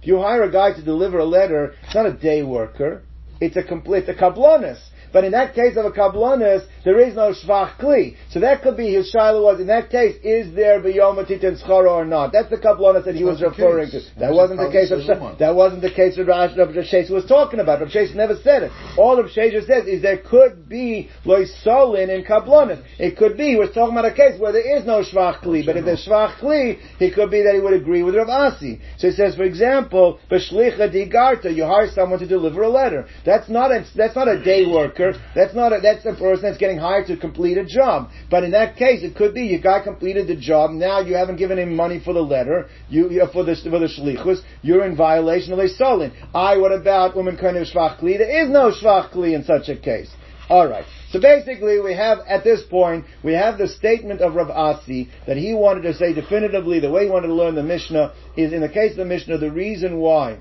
If 0.00 0.06
you 0.06 0.18
hire 0.18 0.44
a 0.44 0.50
guy 0.50 0.72
to 0.72 0.82
deliver 0.82 1.18
a 1.18 1.24
letter, 1.24 1.74
it's 1.84 1.94
not 1.94 2.06
a 2.06 2.14
day 2.14 2.42
worker. 2.42 3.02
It's 3.40 3.56
a 3.56 3.62
complete, 3.62 4.08
it's 4.08 4.18
a 4.18 4.22
kablonis. 4.22 4.80
But 5.12 5.24
in 5.24 5.32
that 5.32 5.54
case 5.54 5.76
of 5.76 5.84
a 5.84 5.90
kablonis, 5.90 6.66
there 6.84 7.00
is 7.00 7.14
no 7.14 7.32
shvach 7.32 7.78
kli. 7.78 8.16
So 8.30 8.40
that 8.40 8.62
could 8.62 8.76
be 8.76 8.94
his 8.94 9.10
shiloh 9.10 9.42
was, 9.42 9.60
in 9.60 9.66
that 9.68 9.90
case, 9.90 10.16
is 10.22 10.54
there 10.54 10.80
biyom 10.80 11.16
titin 11.26 11.62
schara 11.62 11.90
or 11.90 12.04
not? 12.04 12.32
That's 12.32 12.50
the 12.50 12.56
kablonis 12.56 13.04
that 13.04 13.14
he 13.14 13.24
was 13.24 13.40
referring 13.42 13.90
to. 13.90 14.00
That 14.18 14.32
wasn't 14.32 14.60
the 14.60 14.70
case 14.70 14.90
of, 14.90 15.38
that 15.38 15.54
wasn't 15.54 15.82
the 15.82 15.90
case 15.90 16.18
of 16.18 16.26
Rav 16.26 16.50
Shesha 16.50 17.10
was 17.10 17.26
talking 17.26 17.60
about. 17.60 17.80
Rav 17.80 17.88
Shesha 17.88 18.14
never 18.14 18.36
said 18.42 18.64
it. 18.64 18.72
All 18.96 19.16
Rav 19.16 19.30
Shesha 19.30 19.66
says 19.66 19.86
is 19.86 20.02
there 20.02 20.18
could 20.18 20.68
be 20.68 21.08
loisolin 21.24 22.08
in 22.08 22.24
kablonis. 22.24 22.82
It 22.98 23.16
could 23.16 23.36
be, 23.36 23.50
he 23.50 23.56
was 23.56 23.70
talking 23.72 23.96
about 23.96 24.10
a 24.10 24.14
case 24.14 24.38
where 24.38 24.52
there 24.52 24.78
is 24.78 24.84
no 24.84 25.02
shvach 25.02 25.42
kli, 25.42 25.64
but 25.64 25.76
if 25.76 25.84
there's 25.84 26.06
shvach 26.06 26.38
kli, 26.38 26.78
it 27.00 27.14
could 27.14 27.30
be 27.30 27.42
that 27.42 27.54
he 27.54 27.60
would 27.60 27.74
agree 27.74 28.02
with 28.02 28.14
Rav 28.14 28.28
Asi. 28.28 28.80
So 28.98 29.08
he 29.08 29.14
says, 29.14 29.36
for 29.36 29.44
example, 29.44 30.20
b'shlicha 30.30 30.92
digarta, 30.92 31.54
you 31.54 31.64
hire 31.64 31.90
someone 31.94 32.18
to 32.18 32.26
deliver 32.26 32.62
a 32.62 32.68
letter. 32.68 33.06
That's 33.24 33.48
not 33.48 33.70
a, 33.70 33.84
that's 33.94 34.14
not 34.14 34.28
a 34.28 34.42
day 34.42 34.66
worker 34.66 34.97
worker. 34.98 35.18
That's 35.34 35.54
not 35.54 35.72
a, 35.72 35.80
that's 35.82 36.04
a 36.04 36.14
person 36.14 36.42
that's 36.42 36.58
getting 36.58 36.78
hired 36.78 37.06
to 37.08 37.16
complete 37.16 37.58
a 37.58 37.64
job. 37.64 38.10
But 38.30 38.44
in 38.44 38.52
that 38.52 38.76
case, 38.76 39.02
it 39.02 39.16
could 39.16 39.34
be 39.34 39.42
your 39.42 39.60
guy 39.60 39.80
completed 39.82 40.28
the 40.28 40.36
job. 40.36 40.70
Now 40.70 41.00
you 41.00 41.14
haven't 41.14 41.36
given 41.36 41.58
him 41.58 41.74
money 41.74 42.00
for 42.04 42.12
the 42.12 42.20
letter. 42.20 42.68
You, 42.88 43.10
you 43.10 43.26
for 43.32 43.44
the 43.44 43.56
for 43.56 43.78
the 43.78 43.86
shlichus. 43.86 44.40
You're 44.62 44.84
in 44.86 44.96
violation 44.96 45.52
of 45.52 45.58
a 45.58 45.68
solin. 45.68 46.12
I. 46.34 46.56
What 46.58 46.72
about 46.72 47.16
woman 47.16 47.36
kind 47.36 47.56
of 47.56 47.66
shvach 47.66 48.00
kli? 48.00 48.18
There 48.18 48.44
is 48.44 48.50
no 48.50 48.72
shvach 48.72 49.12
kli 49.12 49.34
in 49.34 49.44
such 49.44 49.68
a 49.68 49.76
case. 49.76 50.10
All 50.48 50.66
right. 50.66 50.84
So 51.10 51.20
basically, 51.20 51.78
we 51.80 51.94
have 51.94 52.18
at 52.26 52.42
this 52.42 52.62
point 52.62 53.04
we 53.22 53.34
have 53.34 53.58
the 53.58 53.68
statement 53.68 54.20
of 54.20 54.34
Rav 54.34 54.50
Asi 54.50 55.10
that 55.26 55.36
he 55.36 55.54
wanted 55.54 55.82
to 55.82 55.94
say 55.94 56.14
definitively 56.14 56.80
the 56.80 56.90
way 56.90 57.04
he 57.04 57.10
wanted 57.10 57.28
to 57.28 57.34
learn 57.34 57.54
the 57.54 57.62
Mishnah 57.62 58.14
is 58.36 58.52
in 58.52 58.60
the 58.60 58.68
case 58.68 58.92
of 58.92 58.98
the 58.98 59.04
Mishnah 59.04 59.38
the 59.38 59.50
reason 59.50 59.98
why 59.98 60.38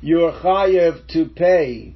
you're 0.00 0.32
chayev 0.32 1.06
to 1.08 1.26
pay 1.26 1.94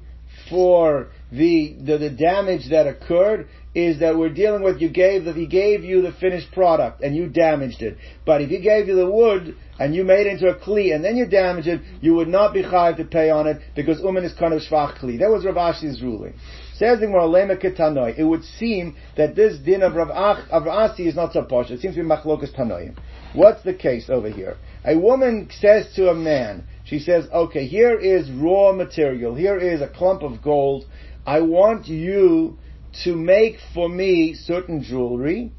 for 0.49 1.09
the, 1.31 1.75
the, 1.79 1.97
the 1.97 2.09
damage 2.09 2.69
that 2.69 2.87
occurred 2.87 3.47
is 3.75 3.99
that 3.99 4.17
we're 4.17 4.33
dealing 4.33 4.63
with 4.63 4.81
you 4.81 4.89
gave 4.89 5.25
that 5.25 5.35
he 5.35 5.45
gave 5.45 5.83
you 5.83 6.01
the 6.01 6.11
finished 6.13 6.51
product 6.51 7.01
and 7.01 7.15
you 7.15 7.27
damaged 7.27 7.81
it. 7.81 7.97
But 8.25 8.41
if 8.41 8.49
he 8.49 8.59
gave 8.59 8.87
you 8.87 8.95
the 8.95 9.09
wood 9.09 9.55
and 9.77 9.93
you 9.93 10.03
made 10.03 10.25
it 10.25 10.33
into 10.33 10.47
a 10.47 10.55
kli 10.55 10.95
and 10.95 11.03
then 11.03 11.15
you 11.15 11.27
damaged 11.27 11.67
it, 11.67 11.81
you 12.01 12.15
would 12.15 12.27
not 12.27 12.53
be 12.53 12.63
chayav 12.63 12.97
to 12.97 13.05
pay 13.05 13.29
on 13.29 13.45
it 13.45 13.61
because 13.75 13.99
uman 13.99 14.23
is 14.23 14.33
kind 14.33 14.53
of 14.53 14.61
shvach 14.61 14.99
kli. 14.99 15.19
That 15.19 15.29
was 15.29 15.45
Rav 15.45 15.57
Ashi's 15.57 16.01
ruling. 16.01 16.33
Says 16.77 16.99
the 16.99 17.07
Gemara, 17.07 18.13
It 18.15 18.23
would 18.23 18.43
seem 18.43 18.95
that 19.15 19.35
this 19.35 19.57
din 19.57 19.81
of 19.81 19.95
Rav, 19.95 20.09
Ach, 20.11 20.47
of 20.51 20.67
Asi 20.67 21.07
is 21.07 21.15
not 21.15 21.33
so 21.33 21.43
posh. 21.43 21.71
It 21.71 21.79
seems 21.79 21.95
to 21.95 22.03
be 22.03 22.07
machlokas 22.07 22.55
tanoim. 22.55 22.95
What's 23.33 23.63
the 23.63 23.73
case 23.73 24.09
over 24.09 24.29
here? 24.29 24.57
A 24.85 24.95
woman 24.95 25.49
says 25.59 25.91
to 25.95 26.09
a 26.09 26.15
man, 26.15 26.65
she 26.85 26.99
says, 26.99 27.27
okay, 27.33 27.65
here 27.65 27.97
is 27.97 28.29
raw 28.31 28.71
material. 28.73 29.35
Here 29.35 29.57
is 29.57 29.81
a 29.81 29.87
clump 29.87 30.21
of 30.21 30.41
gold. 30.41 30.85
I 31.27 31.41
want 31.41 31.87
you 31.87 32.57
to 33.03 33.13
make 33.13 33.57
for 33.73 33.89
me 33.89 34.33
certain 34.33 34.81
jewelry, 34.81 35.51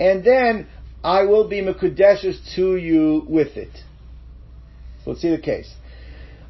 and 0.00 0.24
then 0.24 0.66
I 1.04 1.22
will 1.22 1.48
be 1.48 1.62
Mekudeshes 1.62 2.54
to 2.56 2.74
you 2.76 3.24
with 3.28 3.56
it. 3.56 3.70
So 5.04 5.10
let's 5.10 5.22
see 5.22 5.30
the 5.30 5.38
case. 5.38 5.72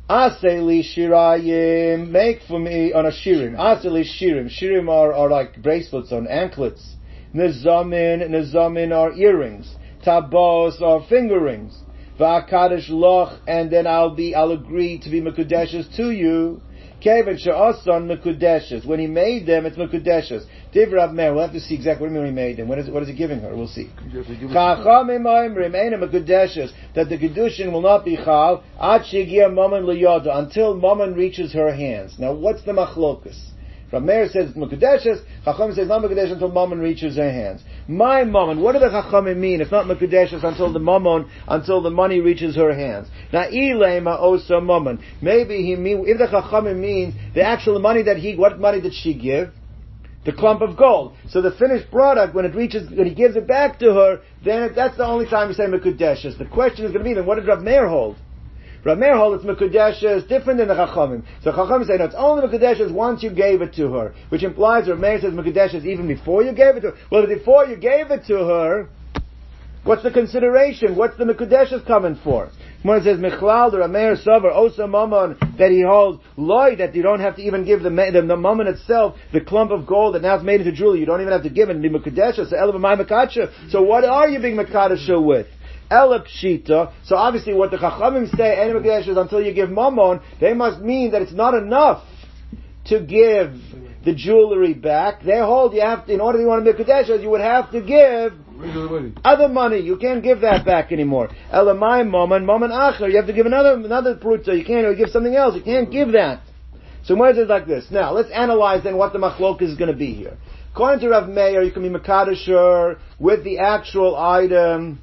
Aseli 0.08 0.82
shirayim, 0.82 2.08
make 2.08 2.40
for 2.48 2.58
me 2.58 2.94
on 2.94 3.04
a 3.04 3.10
shirim. 3.10 3.56
Aseli 3.56 4.04
shirim. 4.04 4.48
Shirim 4.48 4.88
are, 4.88 5.12
are 5.12 5.28
like 5.28 5.62
bracelets 5.62 6.10
on 6.10 6.26
anklets. 6.26 6.96
Nizamin, 7.34 8.26
nizamin 8.30 8.96
are 8.96 9.12
earrings. 9.12 9.74
Tabos 10.02 10.80
are 10.82 11.06
finger 11.08 11.40
rings. 11.40 11.78
Va'akadosh 12.18 12.88
loch, 12.88 13.38
and 13.46 13.70
then 13.70 13.86
I'll 13.86 14.14
be, 14.14 14.34
I'll 14.34 14.52
agree 14.52 14.98
to 14.98 15.10
be 15.10 15.20
Mekudeshes 15.20 15.94
to 15.96 16.10
you. 16.10 16.62
Kevin 17.02 17.36
she'ason 17.36 18.06
mekudeshes. 18.08 18.86
When 18.86 19.00
he 19.00 19.06
made 19.06 19.46
them, 19.46 19.66
it's 19.66 19.76
mekudeshes. 19.76 20.44
Div 20.72 20.92
Rav 20.92 21.12
Meir. 21.12 21.34
We'll 21.34 21.42
have 21.42 21.52
to 21.52 21.60
see 21.60 21.74
exactly 21.74 22.08
what 22.08 22.24
he 22.24 22.30
made 22.32 22.58
them. 22.58 22.68
What 22.68 22.78
is, 22.78 22.88
what 22.88 23.02
is 23.02 23.08
he 23.08 23.14
giving 23.14 23.40
her? 23.40 23.54
We'll 23.54 23.66
see. 23.66 23.90
Chachamim 24.12 25.24
oimrim 25.24 25.74
ena 25.74 25.98
mekudeshes. 25.98 26.72
That 26.94 27.08
the 27.08 27.18
kedushin 27.18 27.72
will 27.72 27.82
not 27.82 28.04
be 28.04 28.16
chal 28.16 28.62
ad 28.80 29.02
shegia 29.02 29.52
mammon 29.52 29.84
liyoda 29.84 30.36
until 30.36 30.74
mammon 30.74 31.14
reaches 31.14 31.52
her 31.52 31.74
hands. 31.74 32.18
Now, 32.18 32.32
what's 32.32 32.62
the 32.62 32.72
machlokus? 32.72 33.51
Rav 33.92 34.02
Meir 34.02 34.26
says 34.28 34.48
it's 34.48 34.56
Mekudeshes, 34.56 35.22
Chacham 35.44 35.74
says 35.74 35.86
not 35.86 36.02
Mekudeshes 36.02 36.32
until 36.32 36.50
Mammon 36.50 36.80
reaches 36.80 37.16
her 37.16 37.30
hands. 37.30 37.62
My 37.86 38.24
Mammon, 38.24 38.60
what 38.62 38.72
do 38.72 38.78
the 38.78 38.88
Chachamim 38.88 39.36
mean? 39.36 39.60
It's 39.60 39.70
not 39.70 39.84
Mekudeshes 39.84 40.42
until 40.42 40.72
the 40.72 40.78
Mammon, 40.78 41.30
until 41.46 41.82
the 41.82 41.90
money 41.90 42.20
reaches 42.20 42.56
her 42.56 42.72
hands. 42.72 43.08
Now, 43.34 43.44
Ilema 43.44 44.18
Osa 44.18 44.62
Mammon. 44.62 45.04
Maybe 45.20 45.62
he 45.62 45.76
mean, 45.76 46.04
if 46.06 46.16
the 46.16 46.26
Chachamim 46.26 46.78
means 46.78 47.14
the 47.34 47.42
actual 47.42 47.78
money 47.80 48.02
that 48.04 48.16
he, 48.16 48.34
what 48.34 48.58
money 48.58 48.80
did 48.80 48.94
she 48.94 49.12
give? 49.12 49.50
The 50.24 50.32
clump 50.32 50.62
of 50.62 50.76
gold. 50.78 51.16
So 51.28 51.42
the 51.42 51.50
finished 51.50 51.90
product, 51.90 52.34
when 52.34 52.46
it 52.46 52.54
reaches, 52.54 52.88
when 52.88 53.06
he 53.06 53.14
gives 53.14 53.36
it 53.36 53.46
back 53.46 53.78
to 53.80 53.92
her, 53.92 54.20
then 54.42 54.72
that's 54.74 54.96
the 54.96 55.04
only 55.04 55.26
time 55.26 55.48
you 55.48 55.54
say 55.54 55.64
Mekudeshes. 55.64 56.38
The 56.38 56.46
question 56.46 56.86
is 56.86 56.92
going 56.92 57.04
to 57.04 57.10
be, 57.10 57.14
then 57.14 57.26
what 57.26 57.34
did 57.34 57.46
Rav 57.46 57.60
Meir 57.60 57.88
hold? 57.88 58.16
Rav 58.84 58.98
Meir 58.98 59.16
holds 59.16 59.44
it's 59.44 60.02
is 60.02 60.24
different 60.24 60.58
than 60.58 60.66
the 60.66 60.74
Chachamim. 60.74 61.22
So 61.44 61.52
Chachamim 61.52 61.86
say, 61.86 61.98
no, 61.98 62.04
it's 62.06 62.16
only 62.16 62.46
Mekudeshes 62.46 62.92
once 62.92 63.22
you 63.22 63.30
gave 63.30 63.62
it 63.62 63.74
to 63.74 63.92
her, 63.92 64.14
which 64.28 64.42
implies 64.42 64.88
Rav 64.88 64.98
Meir 64.98 65.20
says 65.20 65.32
Mekudeshes 65.32 65.84
even 65.84 66.08
before 66.08 66.42
you 66.42 66.52
gave 66.52 66.76
it 66.76 66.80
to 66.80 66.90
her. 66.90 66.96
Well, 67.10 67.26
before 67.26 67.66
you 67.66 67.76
gave 67.76 68.10
it 68.10 68.26
to 68.26 68.38
her, 68.38 68.88
what's 69.84 70.02
the 70.02 70.10
consideration? 70.10 70.96
What's 70.96 71.16
the 71.16 71.24
Mekudeshes 71.24 71.86
coming 71.86 72.18
for? 72.24 72.50
When 72.82 73.00
says 73.04 73.18
Michlal, 73.18 73.70
the 73.70 73.76
Rameir 73.76 74.20
Savar, 74.26 74.52
Osa 74.52 74.88
Mammon, 74.88 75.38
that 75.58 75.70
he 75.70 75.82
holds 75.82 76.20
loy, 76.36 76.74
that 76.74 76.96
you 76.96 77.02
don't 77.04 77.20
have 77.20 77.36
to 77.36 77.42
even 77.42 77.64
give 77.64 77.84
the, 77.84 77.90
the, 77.90 78.24
the 78.26 78.36
Mammon 78.36 78.66
itself, 78.66 79.14
the 79.32 79.40
clump 79.40 79.70
of 79.70 79.86
gold 79.86 80.16
that 80.16 80.22
now 80.22 80.36
is 80.36 80.42
made 80.42 80.60
into 80.60 80.72
jewelry, 80.72 80.98
you 80.98 81.06
don't 81.06 81.20
even 81.20 81.32
have 81.32 81.44
to 81.44 81.50
give 81.50 81.68
it, 81.68 81.76
and 81.76 81.82
be 81.82 81.88
Mekudeshes, 81.88 82.50
so 82.50 82.56
Elavamai 82.56 83.70
So 83.70 83.82
what 83.82 84.02
are 84.04 84.28
you 84.28 84.40
being 84.40 84.56
Mekadesha 84.56 85.24
with? 85.24 85.46
Elapshita. 85.92 86.92
So 87.04 87.16
obviously 87.16 87.54
what 87.54 87.70
the 87.70 87.76
Chachamim 87.76 88.34
say, 88.36 88.68
is 89.10 89.16
until 89.16 89.42
you 89.42 89.52
give 89.52 89.70
Mammon, 89.70 90.20
they 90.40 90.54
must 90.54 90.80
mean 90.80 91.12
that 91.12 91.22
it's 91.22 91.32
not 91.32 91.54
enough 91.54 92.04
to 92.86 93.00
give 93.00 93.54
the 94.04 94.14
jewelry 94.14 94.74
back. 94.74 95.22
They 95.22 95.38
hold 95.38 95.74
you 95.74 95.82
have 95.82 96.06
to, 96.06 96.12
in 96.12 96.20
order 96.20 96.38
to 96.38 96.46
want 96.46 96.64
to 96.64 96.72
be 96.72 96.82
Kadeshas, 96.82 97.22
you 97.22 97.30
would 97.30 97.40
have 97.40 97.70
to 97.72 97.80
give 97.80 98.32
other 99.24 99.48
money. 99.48 99.80
You 99.80 99.96
can't 99.96 100.22
give 100.22 100.40
that 100.40 100.64
back 100.64 100.92
anymore. 100.92 101.28
Elamai 101.52 102.08
Mammon, 102.08 102.44
Mammon 102.44 102.70
Acher. 102.70 103.08
You 103.10 103.16
have 103.16 103.26
to 103.26 103.32
give 103.32 103.46
another, 103.46 103.74
another 103.74 104.16
Pruta. 104.16 104.58
You 104.58 104.64
can't, 104.64 104.96
give 104.96 105.10
something 105.10 105.34
else. 105.34 105.54
You 105.54 105.62
can't 105.62 105.90
give 105.90 106.12
that. 106.12 106.42
So 107.04 107.16
where 107.16 107.30
is 107.30 107.48
like 107.48 107.66
this? 107.66 107.86
Now, 107.90 108.12
let's 108.12 108.30
analyze 108.30 108.84
then 108.84 108.96
what 108.96 109.12
the 109.12 109.18
machlok 109.18 109.60
is 109.60 109.76
going 109.76 109.90
to 109.90 109.96
be 109.96 110.14
here. 110.14 110.36
According 110.72 111.00
to 111.00 111.08
Rav 111.10 111.28
Meir, 111.28 111.62
you 111.62 111.72
can 111.72 111.82
be 111.82 111.90
Makadasher 111.90 112.98
with 113.18 113.44
the 113.44 113.58
actual 113.58 114.16
item 114.16 115.00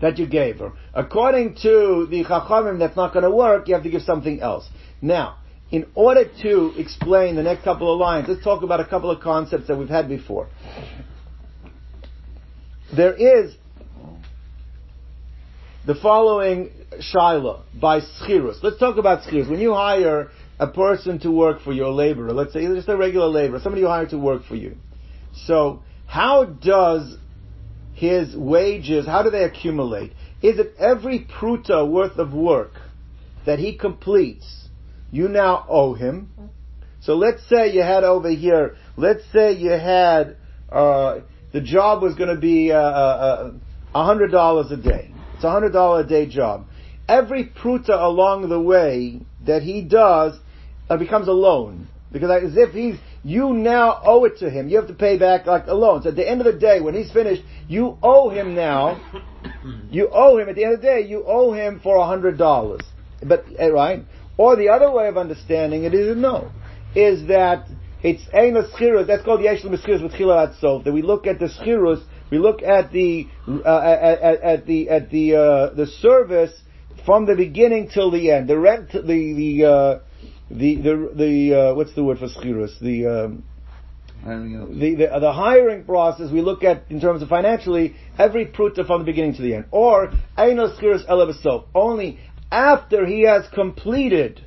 that 0.00 0.18
you 0.18 0.26
gave 0.26 0.58
her. 0.58 0.72
According 0.94 1.56
to 1.62 2.06
the 2.10 2.24
Chachamim, 2.24 2.78
that's 2.78 2.96
not 2.96 3.12
going 3.12 3.24
to 3.24 3.30
work. 3.30 3.68
You 3.68 3.74
have 3.74 3.84
to 3.84 3.90
give 3.90 4.02
something 4.02 4.40
else. 4.40 4.68
Now, 5.00 5.38
in 5.70 5.86
order 5.94 6.24
to 6.42 6.74
explain 6.76 7.34
the 7.34 7.42
next 7.42 7.64
couple 7.64 7.92
of 7.92 7.98
lines, 7.98 8.26
let's 8.28 8.44
talk 8.44 8.62
about 8.62 8.80
a 8.80 8.84
couple 8.84 9.10
of 9.10 9.20
concepts 9.22 9.68
that 9.68 9.76
we've 9.76 9.88
had 9.88 10.08
before. 10.08 10.48
There 12.94 13.14
is 13.14 13.54
the 15.86 15.94
following 15.94 16.70
Shiloh 17.00 17.62
by 17.80 18.00
Schirus. 18.00 18.62
Let's 18.62 18.78
talk 18.78 18.98
about 18.98 19.22
Schirus. 19.22 19.48
When 19.48 19.60
you 19.60 19.72
hire 19.72 20.30
a 20.58 20.68
person 20.68 21.18
to 21.20 21.30
work 21.30 21.62
for 21.62 21.72
your 21.72 21.90
laborer, 21.90 22.32
let's 22.32 22.52
say 22.52 22.66
just 22.66 22.88
a 22.88 22.96
regular 22.96 23.28
laborer, 23.28 23.58
somebody 23.60 23.80
you 23.80 23.88
hire 23.88 24.06
to 24.08 24.18
work 24.18 24.44
for 24.44 24.56
you. 24.56 24.76
So, 25.46 25.82
how 26.06 26.44
does 26.44 27.16
his 28.02 28.34
wages, 28.34 29.06
how 29.06 29.22
do 29.22 29.30
they 29.30 29.44
accumulate? 29.44 30.12
Is 30.42 30.58
it 30.58 30.74
every 30.76 31.20
pruta 31.20 31.88
worth 31.88 32.18
of 32.18 32.32
work 32.32 32.72
that 33.46 33.60
he 33.60 33.78
completes, 33.78 34.66
you 35.12 35.28
now 35.28 35.64
owe 35.68 35.94
him? 35.94 36.32
So 37.00 37.14
let's 37.14 37.48
say 37.48 37.72
you 37.72 37.82
had 37.82 38.02
over 38.02 38.28
here, 38.28 38.74
let's 38.96 39.22
say 39.32 39.52
you 39.52 39.70
had, 39.70 40.36
uh, 40.68 41.20
the 41.52 41.60
job 41.60 42.02
was 42.02 42.16
going 42.16 42.34
to 42.34 42.40
be 42.40 42.72
uh, 42.72 42.76
uh, 42.76 43.52
a 43.94 44.04
hundred 44.04 44.32
dollars 44.32 44.72
a 44.72 44.76
day. 44.76 45.12
It's 45.36 45.44
a 45.44 45.50
hundred 45.52 45.72
dollar 45.72 46.00
a 46.00 46.06
day 46.06 46.26
job. 46.26 46.66
Every 47.08 47.50
pruta 47.50 47.90
along 48.02 48.48
the 48.48 48.60
way 48.60 49.20
that 49.46 49.62
he 49.62 49.80
does 49.80 50.36
uh, 50.90 50.96
becomes 50.96 51.28
a 51.28 51.32
loan 51.32 51.86
because 52.10 52.30
as 52.44 52.56
if 52.56 52.70
he's 52.72 52.96
you 53.24 53.52
now 53.52 54.00
owe 54.04 54.24
it 54.24 54.38
to 54.38 54.50
him. 54.50 54.68
You 54.68 54.76
have 54.78 54.88
to 54.88 54.94
pay 54.94 55.16
back 55.16 55.46
like 55.46 55.66
a 55.66 55.74
loan. 55.74 56.02
So 56.02 56.08
at 56.08 56.16
the 56.16 56.28
end 56.28 56.40
of 56.40 56.52
the 56.52 56.58
day, 56.58 56.80
when 56.80 56.94
he's 56.94 57.12
finished, 57.12 57.42
you 57.68 57.98
owe 58.02 58.30
him 58.30 58.54
now. 58.54 59.00
You 59.90 60.08
owe 60.12 60.38
him 60.38 60.48
at 60.48 60.56
the 60.56 60.64
end 60.64 60.74
of 60.74 60.80
the 60.80 60.86
day. 60.86 61.00
You 61.02 61.24
owe 61.26 61.52
him 61.52 61.80
for 61.80 61.96
a 61.96 62.06
hundred 62.06 62.38
dollars. 62.38 62.80
But 63.24 63.44
eh, 63.58 63.68
right? 63.68 64.04
Or 64.36 64.56
the 64.56 64.70
other 64.70 64.90
way 64.90 65.06
of 65.08 65.16
understanding 65.16 65.84
it 65.84 65.94
is 65.94 66.16
no, 66.16 66.50
is 66.94 67.28
that 67.28 67.66
it's 68.02 68.22
ein 68.32 68.54
schirus. 68.54 69.06
That's 69.06 69.24
called 69.24 69.42
yesh 69.42 69.62
l'meschirus 69.62 70.02
with 70.02 70.12
chilat 70.12 70.58
sof. 70.60 70.84
That 70.84 70.92
we 70.92 71.02
look 71.02 71.26
at 71.26 71.38
the 71.38 71.46
schirus. 71.46 72.02
We 72.30 72.38
look 72.38 72.62
at 72.62 72.92
the 72.92 73.26
uh, 73.46 73.78
at, 73.78 74.40
at, 74.40 74.66
the 74.66 74.88
at 74.88 75.10
the 75.10 75.36
uh, 75.36 75.74
the 75.74 75.86
service 75.86 76.52
from 77.04 77.26
the 77.26 77.36
beginning 77.36 77.90
till 77.92 78.10
the 78.10 78.30
end. 78.30 78.48
The 78.48 78.58
rent, 78.58 78.92
the 78.92 79.00
the 79.02 79.64
uh, 79.64 79.98
the 80.52 80.76
the 80.76 81.12
the 81.14 81.54
uh, 81.54 81.74
what's 81.74 81.94
the 81.94 82.04
word 82.04 82.18
for 82.18 82.28
schirus? 82.28 82.78
The 82.80 83.06
um, 83.06 83.44
the, 84.24 84.94
the, 84.96 85.20
the 85.20 85.32
hiring 85.32 85.84
process 85.84 86.30
we 86.30 86.42
look 86.42 86.62
at 86.62 86.84
in 86.90 87.00
terms 87.00 87.22
of 87.22 87.28
financially 87.28 87.96
every 88.18 88.46
pruta 88.46 88.86
from 88.86 89.00
the 89.00 89.04
beginning 89.04 89.34
to 89.34 89.42
the 89.42 89.54
end, 89.54 89.64
or 89.70 90.12
einos 90.38 90.78
schirus 90.78 91.04
elevasov. 91.08 91.64
Only 91.74 92.20
after 92.50 93.04
he 93.04 93.22
has 93.22 93.44
completed 93.52 94.44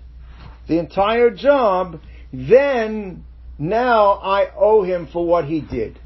the 0.67 0.79
entire 0.79 1.29
job, 1.31 1.99
then 2.31 3.25
now 3.57 4.11
I 4.13 4.51
owe 4.55 4.83
him 4.83 5.07
for 5.11 5.25
what 5.25 5.45
he 5.45 5.59
did. 5.59 5.99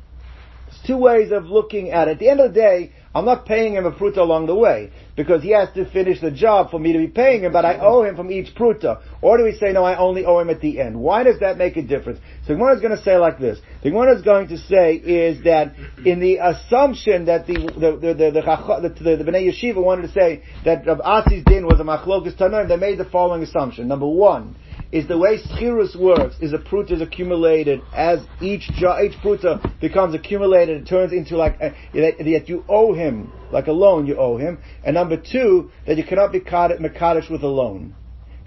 There's 0.66 0.82
two 0.88 0.98
ways 0.98 1.32
of 1.32 1.46
looking 1.46 1.92
at 1.92 2.08
it. 2.08 2.12
At 2.12 2.20
the 2.20 2.30
end 2.30 2.40
of 2.40 2.54
the 2.54 2.60
day, 2.60 2.92
I'm 3.14 3.26
not 3.26 3.46
paying 3.46 3.74
him 3.74 3.86
a 3.86 3.92
pruta 3.92 4.18
along 4.18 4.46
the 4.46 4.56
way 4.56 4.92
because 5.16 5.42
he 5.42 5.50
has 5.50 5.70
to 5.74 5.90
finish 5.92 6.22
the 6.22 6.30
job 6.30 6.70
for 6.70 6.80
me 6.80 6.94
to 6.94 7.00
be 7.00 7.08
paying 7.08 7.44
him, 7.44 7.52
but 7.52 7.66
I 7.66 7.80
owe 7.80 8.04
him 8.04 8.16
from 8.16 8.32
each 8.32 8.54
pruta. 8.54 9.02
Or 9.22 9.38
do 9.38 9.44
we 9.44 9.54
say, 9.54 9.72
no, 9.72 9.84
I 9.84 9.98
only 9.98 10.26
owe 10.26 10.40
him 10.40 10.50
at 10.52 10.62
the 10.62 10.80
end? 10.80 11.00
Why 11.00 11.24
does 11.24 11.40
that 11.40 11.58
make 11.58 11.76
a 11.76 11.82
difference? 11.82 12.20
So 12.46 12.54
Gemara 12.54 12.76
is 12.76 12.82
going 12.82 12.96
to 12.96 13.04
say 13.04 13.18
like 13.18 13.40
this. 13.40 13.60
The 13.82 13.90
Gemara 13.90 14.16
is 14.16 14.22
going 14.22 14.50
to 14.50 14.58
say 14.58 14.96
is 14.96 15.44
that 15.44 15.74
in 16.06 16.20
the 16.20 16.38
assumption 16.38 17.26
that 17.26 17.48
the 17.48 17.54
the 17.54 17.98
the 18.00 18.14
the, 18.14 18.32
the, 18.32 19.04
the, 19.04 19.24
the 19.24 19.32
Bnei 19.32 19.52
Yeshiva 19.52 19.84
wanted 19.84 20.04
to 20.04 20.14
say 20.14 20.44
that 20.66 20.86
Rav 20.86 21.02
Asi's 21.04 21.44
din 21.46 21.66
was 21.66 21.80
a 21.80 21.84
machlokas 21.84 22.38
tanoim, 22.38 22.68
they 22.68 22.78
made 22.78 23.00
the 23.00 23.06
following 23.06 23.42
assumption. 23.42 23.88
Number 23.88 24.08
one, 24.08 24.56
is 24.92 25.08
the 25.08 25.18
way 25.18 25.38
schirus 25.38 25.96
works 25.96 26.36
is 26.42 26.54
a 26.54 26.58
pruta 26.58 26.92
is 26.92 27.02
accumulated 27.02 27.82
as 27.94 28.20
each 28.42 28.70
each 28.72 29.14
pruta 29.24 29.62
becomes 29.80 30.16
accumulated 30.16 30.82
it 30.82 30.88
turns 30.88 31.14
into 31.14 31.38
like 31.38 31.60
a, 31.62 31.76
that, 31.94 32.50
you 32.50 32.64
owe 32.68 32.94
him 32.94 33.32
like 33.52 33.68
a 33.68 33.72
loan 33.72 34.06
you 34.08 34.18
owe 34.18 34.38
him. 34.38 34.60
And 34.84 34.96
number 34.96 35.18
two 35.18 35.72
that 35.86 35.98
you 35.98 36.04
cannot 36.04 36.32
be 36.32 36.40
mekadosh 36.80 37.30
with 37.30 37.44
a 37.44 37.48
loan 37.48 37.96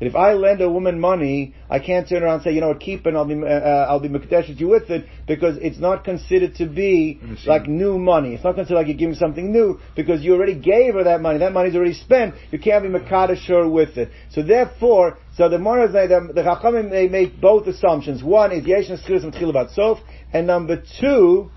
that 0.02 0.08
if 0.08 0.16
I 0.16 0.32
lend 0.32 0.60
a 0.60 0.68
woman 0.68 0.98
money, 0.98 1.54
I 1.70 1.78
can't 1.78 2.08
turn 2.08 2.24
around 2.24 2.34
and 2.34 2.42
say, 2.42 2.52
you 2.52 2.60
know 2.60 2.68
what, 2.68 2.80
keep 2.80 3.06
it, 3.06 3.14
I'll 3.14 3.24
be, 3.24 3.34
uh, 3.34 3.46
uh 3.46 3.86
I'll 3.88 4.00
be 4.00 4.08
Mekadesh 4.08 4.58
you 4.58 4.66
with 4.66 4.90
it, 4.90 5.06
because 5.28 5.58
it's 5.58 5.78
not 5.78 6.02
considered 6.02 6.56
to 6.56 6.66
be 6.66 7.20
like 7.46 7.68
new 7.68 7.98
money. 7.98 8.34
It's 8.34 8.42
not 8.42 8.56
considered 8.56 8.78
like 8.80 8.88
you're 8.88 8.96
giving 8.96 9.14
something 9.14 9.52
new, 9.52 9.78
because 9.94 10.22
you 10.22 10.34
already 10.34 10.56
gave 10.56 10.94
her 10.94 11.04
that 11.04 11.20
money. 11.20 11.38
That 11.38 11.52
money's 11.52 11.76
already 11.76 11.94
spent. 11.94 12.34
You 12.50 12.58
can't 12.58 12.82
be 12.82 12.88
Mekadesh 12.88 13.46
her 13.46 13.68
with 13.68 13.96
it. 13.96 14.10
So 14.32 14.42
therefore, 14.42 15.18
so 15.36 15.48
the 15.48 15.58
Moras, 15.58 15.92
the, 15.92 16.32
the 16.32 16.42
Chachamim, 16.42 16.90
they 16.90 17.06
make 17.06 17.40
both 17.40 17.68
assumptions. 17.68 18.24
One 18.24 18.50
is 18.50 18.66
Yesh 18.66 18.88
Neskiris 18.88 19.22
Matchil 19.22 19.72
Sof, 19.72 19.98
and 20.32 20.48
number 20.48 20.82
two 21.00 21.48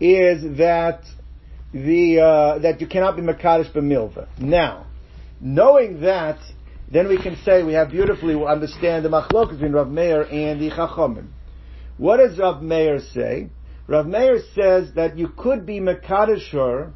is 0.00 0.56
that 0.56 1.02
the, 1.74 2.20
uh, 2.20 2.58
that 2.60 2.80
you 2.80 2.86
cannot 2.86 3.16
be 3.16 3.22
Mekadesh 3.22 3.70
B'milva. 3.70 4.28
Now, 4.38 4.86
knowing 5.42 6.00
that, 6.00 6.38
then 6.90 7.08
we 7.08 7.20
can 7.20 7.36
say 7.44 7.62
we 7.62 7.72
have 7.72 7.90
beautifully 7.90 8.34
understand 8.44 9.04
the 9.04 9.08
machlok 9.08 9.50
between 9.50 9.72
Rav 9.72 9.90
Meir 9.90 10.22
and 10.22 10.60
the 10.60 10.70
Chachamim. 10.70 11.28
What 11.96 12.18
does 12.18 12.38
Rav 12.38 12.62
Meir 12.62 13.00
say? 13.00 13.48
Rav 13.88 14.06
Meir 14.06 14.40
says 14.54 14.92
that 14.94 15.18
you 15.18 15.28
could 15.28 15.66
be 15.66 15.80
Mekadesher 15.80 16.92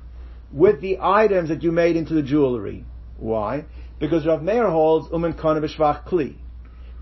with 0.53 0.81
the 0.81 0.99
items 1.01 1.49
that 1.49 1.63
you 1.63 1.73
made 1.73 1.97
into 1.97 2.15
the 2.15 2.23
jewelry. 2.23 2.85
Why? 3.19 3.65
Because 3.99 4.27
Rav 4.27 4.43
Meir 4.43 4.69
holds 4.71 5.09
Umen 5.09 5.39
Kana 5.41 5.61
Kli. 5.61 6.37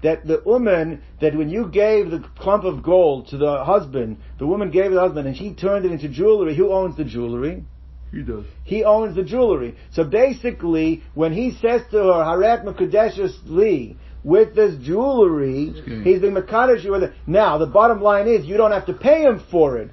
That 0.02 0.26
the 0.26 0.42
woman, 0.44 1.02
that 1.20 1.34
when 1.34 1.48
you 1.48 1.68
gave 1.68 2.10
the 2.10 2.24
clump 2.38 2.64
of 2.64 2.82
gold 2.82 3.28
to 3.28 3.36
the 3.36 3.64
husband, 3.64 4.18
the 4.38 4.46
woman 4.46 4.70
gave 4.70 4.92
the 4.92 5.00
husband 5.00 5.26
and 5.26 5.36
she 5.36 5.54
turned 5.54 5.84
it 5.84 5.92
into 5.92 6.08
jewelry, 6.08 6.54
who 6.54 6.72
owns 6.72 6.96
the 6.96 7.04
jewelry? 7.04 7.64
He 8.10 8.22
does. 8.22 8.44
He 8.64 8.84
owns 8.84 9.16
the 9.16 9.22
jewelry. 9.22 9.76
So 9.92 10.04
basically, 10.04 11.02
when 11.14 11.32
he 11.32 11.52
says 11.60 11.82
to 11.90 11.98
her, 11.98 12.24
Harat 12.24 12.64
Mekadeshus 12.64 13.36
Li, 13.46 13.96
with 14.24 14.54
this 14.54 14.74
jewelry, 14.82 15.74
okay. 15.78 16.02
he's 16.02 16.20
being 16.20 16.34
Mekadesh 16.34 16.88
with 16.90 17.02
it. 17.02 17.12
Now, 17.26 17.58
the 17.58 17.66
bottom 17.66 18.00
line 18.00 18.26
is, 18.26 18.46
you 18.46 18.56
don't 18.56 18.72
have 18.72 18.86
to 18.86 18.94
pay 18.94 19.22
him 19.22 19.44
for 19.50 19.78
it. 19.78 19.90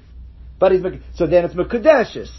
But 0.58 0.72
he's, 0.72 0.82
so 1.14 1.26
then 1.26 1.44
it's 1.44 1.54
Mekadeshus. 1.54 2.30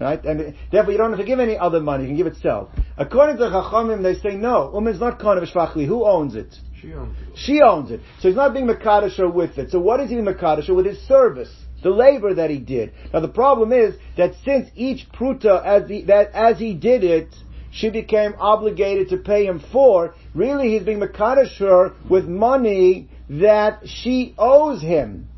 Right? 0.00 0.24
And 0.24 0.56
therefore 0.72 0.92
you 0.92 0.98
don't 0.98 1.10
have 1.10 1.20
to 1.20 1.24
give 1.24 1.38
any 1.38 1.56
other 1.56 1.78
money, 1.80 2.04
you 2.04 2.08
can 2.08 2.16
give 2.16 2.26
it 2.26 2.36
self. 2.36 2.70
According 2.96 3.36
to 3.36 3.44
Chachamim, 3.44 4.02
they 4.02 4.14
say 4.14 4.36
no, 4.36 4.74
Umm 4.76 4.98
not 4.98 5.20
Kana 5.20 5.40
V'Shvachli. 5.40 5.86
Who 5.86 6.04
owns 6.04 6.34
it? 6.34 6.52
She 6.80 6.92
owns 6.92 7.16
it. 7.18 7.38
She 7.38 7.60
owns 7.60 7.90
it. 7.92 8.00
So 8.20 8.28
he's 8.28 8.36
not 8.36 8.52
being 8.52 8.66
Makadasher 8.66 9.32
with 9.32 9.56
it. 9.58 9.70
So 9.70 9.78
what 9.78 10.00
is 10.00 10.10
he 10.10 10.16
being 10.16 10.26
with 10.74 10.86
his 10.86 10.98
service? 11.06 11.54
The 11.84 11.90
labor 11.90 12.34
that 12.34 12.50
he 12.50 12.58
did. 12.58 12.92
Now 13.12 13.20
the 13.20 13.28
problem 13.28 13.72
is 13.72 13.94
that 14.16 14.34
since 14.44 14.68
each 14.74 15.06
pruta, 15.12 15.64
as 15.64 15.86
the, 15.86 16.02
that 16.04 16.32
as 16.32 16.58
he 16.58 16.74
did 16.74 17.04
it, 17.04 17.28
she 17.70 17.90
became 17.90 18.34
obligated 18.38 19.10
to 19.10 19.18
pay 19.18 19.46
him 19.46 19.62
for, 19.70 20.14
really 20.34 20.70
he's 20.70 20.82
being 20.82 21.00
Makadasher 21.00 21.94
with 22.08 22.24
money 22.24 23.08
that 23.28 23.80
she 23.84 24.34
owes 24.38 24.80
him. 24.80 25.28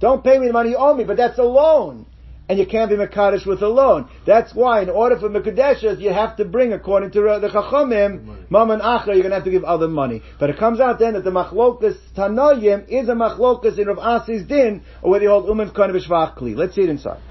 Don't 0.00 0.24
pay 0.24 0.38
me 0.38 0.46
the 0.46 0.52
money 0.52 0.70
you 0.70 0.76
owe 0.76 0.94
me, 0.94 1.04
but 1.04 1.16
that's 1.16 1.38
a 1.38 1.42
loan 1.42 2.06
and 2.50 2.58
you 2.58 2.66
can't 2.66 2.90
be 2.90 2.96
Mekadesh 2.96 3.46
with 3.46 3.62
a 3.62 3.68
loan. 3.68 4.08
That's 4.26 4.52
why, 4.52 4.82
in 4.82 4.90
order 4.90 5.16
for 5.16 5.30
Mekadeshes, 5.30 6.00
you 6.00 6.12
have 6.12 6.36
to 6.38 6.44
bring, 6.44 6.72
according 6.72 7.12
to 7.12 7.20
the 7.20 7.48
Chachamim, 7.48 8.50
Mam 8.50 8.72
and 8.72 8.82
Acher, 8.82 9.14
you're 9.14 9.18
going 9.18 9.30
to 9.30 9.36
have 9.36 9.44
to 9.44 9.52
give 9.52 9.62
other 9.62 9.86
money. 9.86 10.20
But 10.40 10.50
it 10.50 10.58
comes 10.58 10.80
out 10.80 10.98
then 10.98 11.12
that 11.12 11.22
the 11.22 11.30
Machlokas 11.30 11.96
Tanoyim 12.16 12.88
is 12.88 13.08
a 13.08 13.12
Machlokas 13.12 13.78
in 13.78 13.86
Rav 13.86 13.98
Asi's 13.98 14.48
Din, 14.48 14.82
or 15.00 15.12
whether 15.12 15.22
you 15.22 15.30
hold 15.30 15.46
Umen 15.46 15.72
Kohen 15.72 15.92
V'Shvach 15.92 16.40
Let's 16.56 16.74
see 16.74 16.82
it 16.82 16.88
inside. 16.88 17.22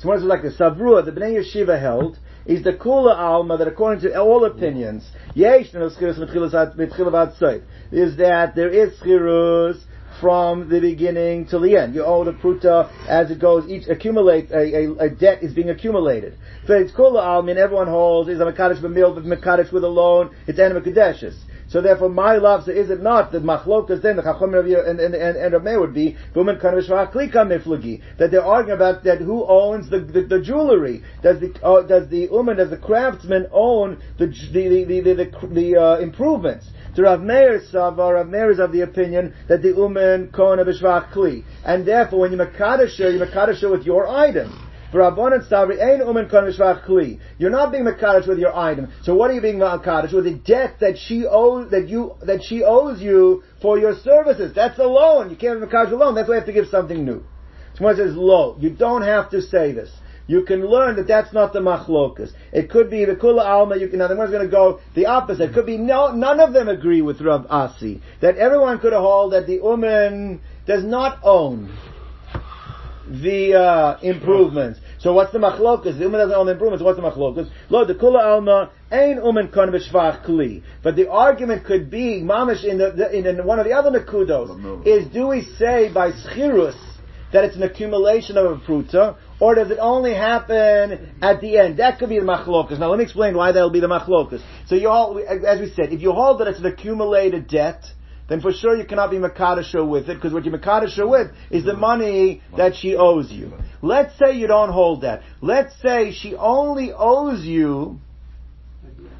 So 0.00 0.08
what 0.08 0.18
is 0.18 0.24
it 0.24 0.26
like 0.26 0.42
the 0.42 0.50
Savrua, 0.50 1.02
the 1.02 1.12
Bnei 1.12 1.42
Yeshiva 1.42 1.80
held, 1.80 2.18
is 2.44 2.62
the 2.62 2.74
Kula 2.74 3.16
Alma 3.16 3.56
that 3.56 3.68
according 3.68 4.02
to 4.02 4.20
all 4.20 4.44
opinions, 4.44 5.10
Yesh, 5.34 5.68
is 5.68 5.72
that 8.18 8.52
there 8.54 8.68
is 8.68 8.98
Chirus, 9.00 9.82
from 10.20 10.68
the 10.68 10.80
beginning 10.80 11.46
till 11.46 11.60
the 11.60 11.76
end. 11.76 11.94
You 11.94 12.04
owe 12.04 12.24
the 12.24 12.32
pruta 12.32 12.90
as 13.08 13.30
it 13.30 13.38
goes, 13.38 13.68
each 13.68 13.88
accumulates, 13.88 14.50
a, 14.50 14.56
a, 14.58 14.92
a 15.06 15.10
debt 15.10 15.42
is 15.42 15.54
being 15.54 15.70
accumulated. 15.70 16.36
So 16.66 16.74
it's 16.74 16.92
kula 16.92 17.22
almin, 17.22 17.56
everyone 17.56 17.88
holds, 17.88 18.28
is 18.28 18.40
a 18.40 18.44
mekadesh 18.44 18.80
b'mil, 18.80 19.14
but 19.14 19.24
mekadesh 19.24 19.72
with 19.72 19.84
a 19.84 19.88
loan, 19.88 20.34
it's 20.46 20.58
anima 20.58 20.80
kadeshes. 20.80 21.36
So 21.68 21.82
therefore, 21.82 22.08
my 22.08 22.36
love, 22.36 22.64
so 22.64 22.70
is 22.70 22.88
it 22.88 23.02
not 23.02 23.30
that 23.32 23.42
machlokas 23.42 24.00
then 24.00 24.16
the 24.16 24.22
chacham 24.22 24.54
and 24.54 24.66
and 24.72 25.14
and, 25.14 25.36
and 25.36 25.52
Rabbi 25.52 25.76
would 25.76 25.92
be 25.92 26.16
that 26.32 28.28
they're 28.30 28.42
arguing 28.42 28.76
about 28.76 29.04
that 29.04 29.18
who 29.18 29.46
owns 29.46 29.90
the 29.90 30.00
the, 30.00 30.22
the 30.22 30.40
jewelry? 30.40 31.02
Does 31.22 31.40
the 31.40 31.52
uh, 31.62 31.82
does 31.82 32.08
the 32.08 32.28
woman 32.28 32.56
does 32.56 32.70
the 32.70 32.78
craftsman 32.78 33.48
own 33.52 34.02
the 34.18 34.28
the 34.28 34.84
the 34.84 35.00
the, 35.02 35.14
the, 35.14 35.46
the 35.48 35.76
uh, 35.76 35.98
improvements? 35.98 36.66
So 36.98 37.04
Rav 37.04 37.20
Meir 37.20 37.62
Sava, 37.70 38.12
Rav 38.14 38.26
Meir 38.26 38.50
is 38.50 38.58
of 38.58 38.72
the 38.72 38.80
opinion 38.80 39.32
that 39.46 39.62
the 39.62 39.68
Umen 39.68 40.32
Kona 40.32 40.64
B'Shvach 40.64 41.12
Kli. 41.12 41.44
And 41.64 41.86
therefore, 41.86 42.18
when 42.18 42.32
you 42.32 42.38
Makadasha, 42.38 43.12
you 43.12 43.20
Makadasha 43.20 43.70
with 43.70 43.84
your 43.84 44.08
item. 44.08 44.50
For 44.90 44.98
Rabbanan 44.98 45.48
Stavri, 45.48 45.80
Ein 45.80 46.00
Umen 46.00 46.28
Kohen 46.28 46.52
B'Shvach 46.52 46.84
Kli. 46.84 47.20
You're 47.38 47.50
not 47.50 47.70
being 47.70 47.84
Makadash 47.84 48.26
with 48.26 48.40
your 48.40 48.52
item. 48.52 48.90
So 49.04 49.14
what 49.14 49.30
are 49.30 49.34
you 49.34 49.40
being 49.40 49.58
Makadash 49.58 50.12
with? 50.12 50.24
The 50.24 50.34
debt 50.44 50.80
that 50.80 50.98
she 50.98 51.24
owes, 51.24 51.70
that 51.70 51.88
you, 51.88 52.16
that 52.22 52.42
she 52.42 52.64
owes 52.64 53.00
you 53.00 53.44
for 53.62 53.78
your 53.78 53.94
services. 53.94 54.52
That's 54.52 54.76
a 54.80 54.82
loan. 54.82 55.30
You 55.30 55.36
can't 55.36 55.60
be 55.60 55.68
Makadash 55.68 55.92
alone. 55.92 56.16
That's 56.16 56.28
why 56.28 56.34
you 56.34 56.40
have 56.40 56.46
to 56.46 56.52
give 56.52 56.66
something 56.66 57.04
new. 57.04 57.22
Someone 57.76 57.94
says, 57.94 58.16
"Lo, 58.16 58.56
You 58.58 58.70
don't 58.70 59.02
have 59.02 59.30
to 59.30 59.40
say 59.40 59.70
this 59.70 59.92
you 60.28 60.42
can 60.42 60.64
learn 60.64 60.96
that 60.96 61.08
that's 61.08 61.32
not 61.32 61.54
the 61.54 61.60
machlokas. 61.60 62.32
It 62.52 62.70
could 62.70 62.90
be 62.90 63.06
the 63.06 63.16
kula 63.16 63.44
alma. 63.44 63.78
You 63.78 63.88
can. 63.88 63.98
Now 63.98 64.08
the 64.08 64.14
one's 64.14 64.30
going 64.30 64.44
to 64.44 64.50
go 64.50 64.78
the 64.94 65.06
opposite. 65.06 65.50
It 65.50 65.54
could 65.54 65.64
be 65.66 65.78
no. 65.78 66.12
None 66.12 66.38
of 66.38 66.52
them 66.52 66.68
agree 66.68 67.00
with 67.00 67.22
Rav 67.22 67.46
Asi 67.48 68.02
that 68.20 68.36
everyone 68.36 68.78
could 68.78 68.92
hold 68.92 69.32
that 69.32 69.46
the 69.46 69.54
uman 69.54 70.40
does 70.66 70.84
not 70.84 71.18
own 71.24 71.74
the 73.08 73.54
uh, 73.54 73.98
improvements. 74.02 74.80
So 74.98 75.14
what's 75.14 75.32
the 75.32 75.38
machlokas? 75.38 75.96
The 75.96 76.04
uman 76.04 76.20
doesn't 76.20 76.36
own 76.36 76.44
the 76.44 76.52
improvements. 76.52 76.84
What's 76.84 77.00
the 77.00 77.10
machlokas? 77.10 77.50
Lo 77.70 77.86
the 77.86 77.94
kula 77.94 78.22
alma 78.22 78.70
ain 78.92 79.16
uman 79.16 79.48
kon 79.48 79.70
b'shvach 79.70 80.26
kli. 80.26 80.62
But 80.82 80.94
the 80.96 81.10
argument 81.10 81.64
could 81.64 81.90
be 81.90 82.20
mamish 82.20 82.64
in 82.64 82.76
the, 82.76 82.90
the 82.90 83.16
in 83.16 83.46
one 83.46 83.58
of 83.58 83.64
the 83.64 83.72
other 83.72 83.98
nakudos 83.98 84.86
is 84.86 85.08
do 85.08 85.28
we 85.28 85.40
say 85.58 85.90
by 85.90 86.10
schirus 86.10 86.76
that 87.32 87.44
it's 87.44 87.56
an 87.56 87.62
accumulation 87.62 88.36
of 88.36 88.46
a 88.46 88.56
pruta, 88.56 89.16
or 89.40 89.54
does 89.54 89.70
it 89.70 89.78
only 89.80 90.14
happen 90.14 91.16
at 91.22 91.40
the 91.40 91.58
end? 91.58 91.78
That 91.78 91.98
could 91.98 92.08
be 92.08 92.18
the 92.18 92.24
machlokas. 92.24 92.78
Now 92.78 92.90
let 92.90 92.98
me 92.98 93.04
explain 93.04 93.36
why 93.36 93.52
that'll 93.52 93.70
be 93.70 93.80
the 93.80 93.88
machlokas. 93.88 94.42
So 94.66 94.74
you 94.74 94.88
all, 94.88 95.18
as 95.18 95.60
we 95.60 95.70
said, 95.70 95.92
if 95.92 96.00
you 96.00 96.12
hold 96.12 96.40
that 96.40 96.48
it's 96.48 96.58
an 96.58 96.66
accumulated 96.66 97.48
debt, 97.48 97.84
then 98.28 98.40
for 98.40 98.52
sure 98.52 98.76
you 98.76 98.84
cannot 98.84 99.10
be 99.10 99.16
Makadasha 99.16 99.88
with 99.88 100.10
it, 100.10 100.14
because 100.14 100.34
what 100.34 100.44
you're 100.44 100.58
Makadasha 100.58 101.08
with 101.08 101.30
is 101.50 101.64
the 101.64 101.74
money 101.74 102.42
that 102.56 102.76
she 102.76 102.94
owes 102.94 103.32
you. 103.32 103.52
Let's 103.80 104.18
say 104.18 104.36
you 104.36 104.46
don't 104.46 104.70
hold 104.70 105.00
that. 105.00 105.22
Let's 105.40 105.74
say 105.80 106.12
she 106.12 106.34
only 106.34 106.92
owes 106.92 107.44
you 107.44 108.00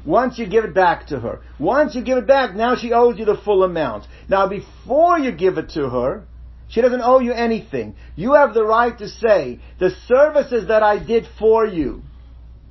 once 0.05 0.37
you 0.37 0.47
give 0.47 0.63
it 0.63 0.73
back 0.75 1.07
to 1.07 1.19
her. 1.19 1.41
Once 1.57 1.95
you 1.95 2.03
give 2.03 2.19
it 2.19 2.27
back, 2.27 2.55
now 2.55 2.75
she 2.75 2.93
owes 2.93 3.17
you 3.17 3.25
the 3.25 3.37
full 3.37 3.63
amount. 3.63 4.05
Now 4.27 4.47
before 4.47 5.17
you 5.17 5.31
give 5.31 5.57
it 5.57 5.69
to 5.71 5.89
her, 5.89 6.23
she 6.69 6.81
doesn't 6.81 7.01
owe 7.01 7.19
you 7.19 7.33
anything. 7.33 7.95
You 8.15 8.33
have 8.33 8.53
the 8.53 8.63
right 8.63 8.97
to 8.99 9.09
say, 9.09 9.59
the 9.79 9.91
services 10.07 10.67
that 10.67 10.83
I 10.83 11.03
did 11.03 11.27
for 11.37 11.65
you, 11.65 12.03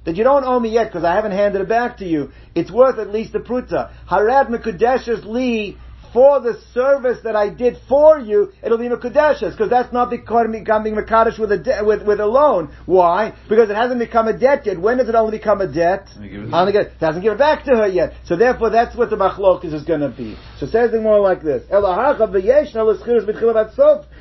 that 0.05 0.17
you 0.17 0.25
don't 0.25 0.45
owe 0.45 0.59
me 0.59 0.71
yet 0.71 0.87
because 0.87 1.05
I 1.05 1.17
haven't 1.17 1.33
handed 1.33 1.61
it 1.61 1.69
back 1.69 1.99
to 1.99 2.07
you, 2.07 2.31
it's 2.55 2.71
worth 2.71 2.99
at 2.99 3.13
least 3.13 3.35
a 3.35 3.41
pruta. 3.41 3.91
Harad 4.09 4.49
mekudeshes 4.49 5.25
li 5.25 5.77
for 6.13 6.41
the 6.41 6.61
service 6.73 7.19
that 7.25 7.37
I 7.37 7.49
did 7.49 7.79
for 7.89 8.19
you, 8.19 8.53
it'll 8.63 8.79
be 8.79 8.89
Mekudeshes, 8.89 9.53
because 9.53 9.71
that's 9.71 9.93
not 9.93 10.11
becoming, 10.11 10.61
becoming 10.61 10.95
Mekadesh 10.95 11.39
with 11.39 11.53
a, 11.53 11.59
de- 11.59 11.85
with, 11.85 12.03
with 12.07 12.21
a 12.21 12.27
loan. 12.27 12.71
Why? 12.87 13.35
Because 13.49 13.71
it 13.71 13.77
hasn't 13.77 14.01
become 14.01 14.29
a 14.29 14.37
debt 14.39 14.67
yet. 14.67 14.81
When 14.81 14.99
does 14.99 15.09
it 15.09 15.15
only 15.15 15.39
become 15.39 15.61
a 15.61 15.67
debt? 15.73 16.09
Only 16.53 16.73
get, 16.73 16.87
it 16.87 17.01
hasn't 17.01 17.23
given 17.23 17.37
it 17.37 17.39
back 17.39 17.65
to 17.65 17.77
her 17.77 17.87
yet. 17.87 18.15
So 18.25 18.37
therefore, 18.37 18.71
that's 18.71 18.97
what 18.97 19.11
the 19.11 19.17
machlokis 19.17 19.73
is 19.75 19.85
going 19.85 20.01
to 20.01 20.09
be. 20.09 20.37
So 20.59 20.67
it 20.67 20.73
says 20.73 20.93
it 20.93 21.03
more 21.03 21.21
like 21.21 21.43
this. 21.43 21.63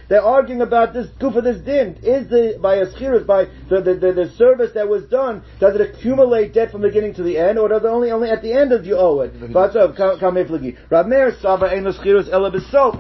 They're 0.10 0.24
arguing 0.24 0.62
about 0.62 0.94
this 0.94 1.08
goof 1.20 1.36
of 1.36 1.44
this 1.44 1.60
din. 1.62 1.98
Is 2.02 2.30
the, 2.30 2.58
by 2.62 2.76
a 2.76 2.86
schirus, 2.88 3.26
by 3.28 3.46
the, 3.70 3.82
the, 3.82 3.94
the, 3.96 4.14
the, 4.14 4.30
service 4.38 4.72
that 4.74 4.88
was 4.88 5.04
done, 5.06 5.44
does 5.60 5.76
it 5.76 5.82
accumulate 5.82 6.54
debt 6.54 6.72
from 6.72 6.82
beginning 6.82 7.16
to 7.16 7.24
the 7.24 7.38
end, 7.38 7.60
or 7.60 7.68
does 7.68 7.84
it 7.84 7.88
only, 7.88 8.12
only 8.12 8.30
at 8.30 8.42
the 8.42 8.54
end 8.54 8.72
of 8.72 8.86
you 8.86 8.96
owe 8.98 9.20
it? 9.22 9.34
Meir 11.08 11.32
Saba 11.42 11.68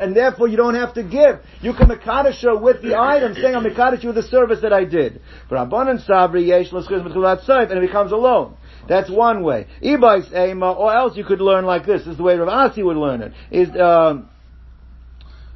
and 0.02 0.16
therefore 0.16 0.48
you 0.48 0.58
don't 0.58 0.76
have 0.76 0.94
to 0.96 1.04
give. 1.04 1.40
You 1.62 1.74
can 1.74 1.88
Makadasha 1.88 2.62
with 2.62 2.82
the 2.82 2.96
item, 2.98 3.34
saying 3.36 3.56
I'm 3.56 3.64
Makadasha 3.64 4.06
with 4.06 4.16
the 4.16 4.24
service 4.24 4.62
that 4.62 4.74
I 4.74 4.84
did. 4.84 5.22
Rabbanan 5.50 6.06
Sabri 6.06 6.46
Yesh 6.48 6.72
and 6.72 7.78
it 7.78 7.82
becomes 7.82 8.12
a 8.12 8.18
loan. 8.18 8.58
That's 8.88 9.10
one 9.10 9.44
way. 9.44 9.68
Ibais 9.82 10.34
Ema, 10.34 10.72
or 10.72 10.96
else 10.96 11.18
you 11.18 11.26
could 11.26 11.42
learn 11.42 11.66
like 11.66 11.86
this. 11.86 12.02
This 12.02 12.12
is 12.12 12.18
the 12.18 12.24
way 12.24 12.36
Rav 12.38 12.48
Asi 12.48 12.84
would 12.84 12.98
learn 12.98 13.22
it. 13.22 13.34
Is, 13.52 13.70
um, 13.80 14.30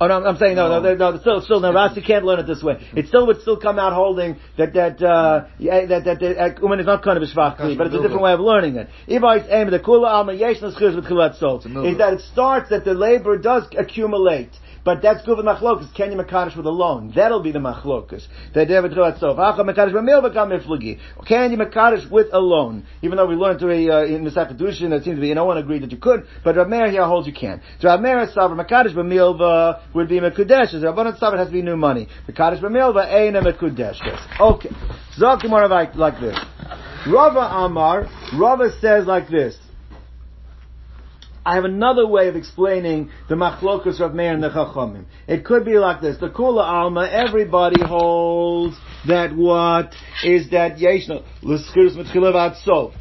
Oh 0.01 0.07
no, 0.07 0.25
I'm 0.25 0.37
saying 0.37 0.55
no, 0.55 0.67
no, 0.67 0.79
no, 0.79 0.95
no 0.95 1.19
still, 1.19 1.41
still, 1.41 1.59
no, 1.59 1.71
Rasi 1.71 2.03
can't 2.03 2.25
learn 2.25 2.39
it 2.39 2.47
this 2.47 2.63
way. 2.63 2.83
It 2.95 3.07
still 3.09 3.27
would 3.27 3.39
still 3.41 3.57
come 3.57 3.77
out 3.77 3.93
holding 3.93 4.39
that, 4.57 4.73
that, 4.73 4.99
uh, 4.99 5.45
yeah, 5.59 5.85
that, 5.85 6.05
that, 6.05 6.19
that, 6.19 6.37
uh, 6.39 6.73
is 6.79 6.87
not 6.87 7.03
kind 7.03 7.17
of 7.17 7.23
a 7.23 7.27
but 7.77 7.85
it's 7.85 7.95
a 7.95 8.01
different 8.01 8.23
way 8.23 8.33
of 8.33 8.39
learning 8.39 8.77
it. 8.77 8.89
Ibais 9.07 9.45
aim 9.47 9.69
the 9.69 9.79
kula 9.79 10.07
alma 10.07 10.33
yesh 10.33 10.59
with 10.95 11.05
Is 11.85 11.99
that 11.99 12.13
it 12.13 12.21
starts 12.21 12.71
that 12.71 12.83
the 12.83 12.95
labor 12.95 13.37
does 13.37 13.65
accumulate. 13.77 14.49
But 14.83 15.01
that's 15.01 15.23
good 15.25 15.37
with 15.37 15.45
machlokas. 15.45 15.93
Can 15.95 16.11
you 16.11 16.17
makadosh 16.17 16.57
with 16.57 16.65
a 16.65 16.71
loan? 16.71 17.13
That'll 17.15 17.41
be 17.41 17.51
the 17.51 17.59
machlokas. 17.59 18.25
That 18.53 18.67
David 18.67 18.91
Tzilatzof. 18.91 19.37
Acha 19.37 19.59
makadosh 19.59 19.93
b'mil 19.93 20.23
v'kam 20.23 20.59
miflagi. 20.59 20.99
Can 21.27 21.51
you 21.51 21.57
makadosh 21.57 22.09
with 22.09 22.27
a 22.33 22.39
loan? 22.39 22.85
Even 23.01 23.17
though 23.17 23.27
we 23.27 23.35
learned 23.35 23.59
to 23.59 23.69
a, 23.69 23.89
uh, 23.89 24.05
in 24.05 24.23
that 24.23 25.01
seems 25.03 25.17
to 25.17 25.21
be, 25.21 25.33
no 25.33 25.45
one 25.45 25.57
agreed 25.57 25.83
that 25.83 25.91
you 25.91 25.97
could, 25.97 26.25
but 26.43 26.55
Rav 26.55 26.67
Meir 26.67 26.89
here 26.89 27.05
holds 27.05 27.27
you 27.27 27.33
can. 27.33 27.61
So 27.79 27.89
Rav 27.89 28.01
Meir 28.01 28.27
Savar 28.27 28.59
makadosh 28.59 28.95
b'milva 28.95 29.93
would 29.93 30.09
be 30.09 30.19
mekudesh. 30.19 30.73
Rav 30.83 30.95
Banan 30.95 31.13
Savar 31.13 31.37
has 31.37 31.47
to 31.47 31.53
be 31.53 31.61
new 31.61 31.77
money. 31.77 32.07
Makadosh 32.27 32.61
b'milva 32.61 33.13
ain't 33.13 33.35
a 33.35 33.41
mekudesh. 33.41 33.99
Okay. 34.39 34.69
Zok 35.17 35.43
like, 35.69 35.95
like 35.95 36.19
this. 36.19 36.37
Rava 37.07 37.39
Amar, 37.39 38.07
Rava 38.33 38.69
says 38.79 39.05
like 39.05 39.27
this. 39.27 39.57
I 41.43 41.55
have 41.55 41.65
another 41.65 42.05
way 42.05 42.27
of 42.27 42.35
explaining 42.35 43.09
the 43.27 43.35
machlokus 43.35 43.99
of 43.99 44.13
Meir 44.13 44.33
and 44.33 44.43
the 44.43 44.49
Chachamim. 44.49 45.05
It 45.27 45.43
could 45.43 45.65
be 45.65 45.77
like 45.77 45.99
this: 45.99 46.17
the 46.19 46.29
Kula 46.29 46.63
Alma, 46.63 47.07
everybody 47.11 47.83
holds 47.83 48.77
that 49.07 49.35
what 49.35 49.93
is 50.23 50.51
that 50.51 50.77
Yeshna 50.77 51.23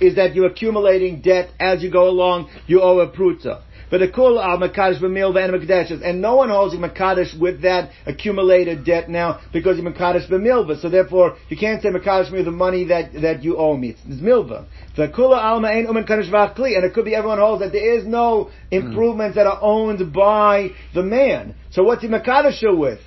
is 0.00 0.14
that 0.16 0.34
you're 0.34 0.46
accumulating 0.46 1.20
debt 1.20 1.50
as 1.60 1.82
you 1.82 1.90
go 1.90 2.08
along. 2.08 2.48
You 2.66 2.80
owe 2.80 3.00
a 3.00 3.08
pruta. 3.10 3.62
But 3.90 3.98
the 3.98 4.08
kul 4.08 4.40
al 4.40 4.58
makadosh 4.58 5.00
b'mil 5.00 5.34
v'en 5.34 6.02
and 6.02 6.22
no 6.22 6.36
one 6.36 6.48
holds 6.48 6.74
a 6.74 6.78
makadosh 6.78 7.38
with 7.38 7.62
that 7.62 7.90
accumulated 8.06 8.84
debt 8.84 9.10
now 9.10 9.40
because 9.52 9.78
you 9.78 9.82
makadosh 9.82 10.28
b'milva. 10.30 10.80
So 10.80 10.88
therefore, 10.88 11.36
you 11.48 11.56
can't 11.56 11.82
say 11.82 11.88
makadosh 11.88 12.30
me 12.30 12.42
the 12.42 12.52
money 12.52 12.84
that 12.84 13.12
that 13.20 13.42
you 13.42 13.56
owe 13.56 13.76
me. 13.76 13.90
It's, 13.90 14.00
it's 14.06 14.20
milva. 14.20 14.66
The 14.96 15.08
kula 15.08 15.38
alma 15.38 15.68
ein 15.68 15.86
umen 15.86 16.06
kadosh 16.06 16.30
v'achli, 16.30 16.76
and 16.76 16.84
it 16.84 16.94
could 16.94 17.04
be 17.04 17.14
everyone 17.16 17.38
holds 17.38 17.62
that 17.62 17.72
there 17.72 17.98
is 17.98 18.06
no 18.06 18.50
improvements 18.70 19.34
that 19.34 19.46
are 19.46 19.58
owned 19.60 20.12
by 20.12 20.70
the 20.94 21.02
man. 21.02 21.56
So 21.70 21.82
what's 21.82 22.02
he 22.02 22.08
makadosh 22.08 22.62
with? 22.78 23.00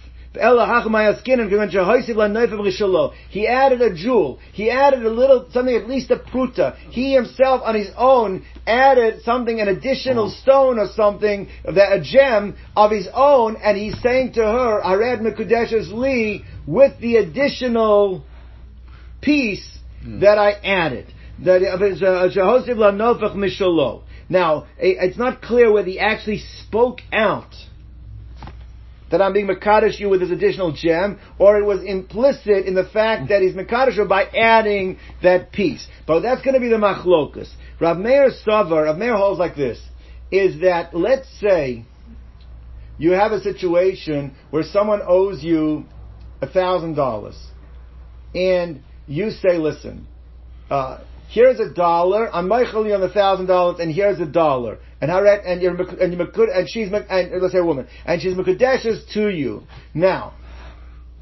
He 3.30 3.48
added 3.48 3.82
a 3.82 3.94
jewel. 3.94 4.40
He 4.52 4.72
added 4.72 5.06
a 5.06 5.10
little, 5.10 5.46
something 5.52 5.76
at 5.76 5.88
least 5.88 6.10
a 6.10 6.16
pruta. 6.16 6.76
He 6.90 7.14
himself 7.14 7.62
on 7.64 7.76
his 7.76 7.90
own 7.96 8.44
added 8.66 9.22
something, 9.24 9.60
an 9.60 9.68
additional 9.68 10.32
stone 10.32 10.80
or 10.80 10.88
something, 10.96 11.50
that 11.66 11.94
a 11.94 12.02
gem 12.02 12.56
of 12.76 12.90
his 12.90 13.08
own, 13.14 13.58
and 13.58 13.78
he's 13.78 14.00
saying 14.02 14.34
to 14.34 14.42
her, 14.42 14.82
Ared 14.82 15.22
Mekudeshes 15.22 15.92
Li, 15.94 16.44
with 16.66 17.00
the 17.00 17.18
additional 17.18 18.24
piece 19.22 19.78
hmm. 20.02 20.22
that 20.22 20.40
I 20.40 20.54
added. 20.54 21.14
That 21.44 21.62
uh, 21.64 22.30
Now, 24.30 24.66
it's 24.80 25.18
not 25.18 25.42
clear 25.42 25.72
whether 25.72 25.90
he 25.90 26.00
actually 26.00 26.40
spoke 26.40 27.02
out 27.12 27.54
that 29.14 29.22
I'm 29.22 29.32
being 29.32 29.46
Makadish 29.46 30.00
you 30.00 30.10
with 30.10 30.22
this 30.22 30.32
additional 30.32 30.72
gem, 30.72 31.20
or 31.38 31.60
it 31.60 31.64
was 31.64 31.84
implicit 31.84 32.66
in 32.66 32.74
the 32.74 32.84
fact 32.84 33.30
that 33.30 33.44
he's 33.44 33.54
Makadish 33.54 34.10
by 34.10 34.24
adding 34.26 34.98
that 35.22 35.52
piece. 35.52 35.88
But 36.08 36.22
that's 36.22 36.42
going 36.42 36.56
to 36.56 36.60
be 36.60 36.68
the 36.68 36.78
machlokus. 36.78 37.48
Rav 37.80 38.00
Meir 38.00 38.32
Savar, 38.44 38.86
Rav 38.86 38.98
Meir 38.98 39.16
holds 39.16 39.38
like 39.38 39.56
this, 39.56 39.80
is 40.32 40.62
that, 40.62 40.96
let's 40.96 41.30
say, 41.40 41.86
you 42.98 43.12
have 43.12 43.34
a 43.34 43.40
situation 43.40 44.36
where 44.50 44.64
someone 44.64 45.02
owes 45.08 45.44
you 45.44 45.86
a 46.42 46.48
thousand 46.48 46.96
dollars, 46.96 47.40
and 48.34 48.82
you 49.06 49.30
say, 49.30 49.60
listen, 49.60 50.08
uh, 50.72 51.02
here's 51.34 51.60
a 51.60 51.74
dollar, 51.74 52.34
I'm 52.34 52.48
Michael 52.48 52.94
on 52.94 53.02
the 53.02 53.10
thousand 53.10 53.48
dollars, 53.48 53.80
and 53.80 53.92
here's 53.92 54.20
a 54.20 54.26
dollar. 54.26 54.78
And 55.02 55.10
Haret, 55.10 55.42
and 55.46 55.62
you're, 55.62 55.76
and 55.76 56.14
you're, 56.14 56.52
and 56.52 56.70
she's, 56.70 56.90
and 56.94 57.42
let's 57.42 57.54
say 57.54 57.60
a 57.60 57.66
woman, 57.66 57.88
and 58.06 58.22
she's 58.22 58.36
Mekudeshes 58.36 59.12
to 59.14 59.30
you. 59.30 59.64
Now, 59.96 60.34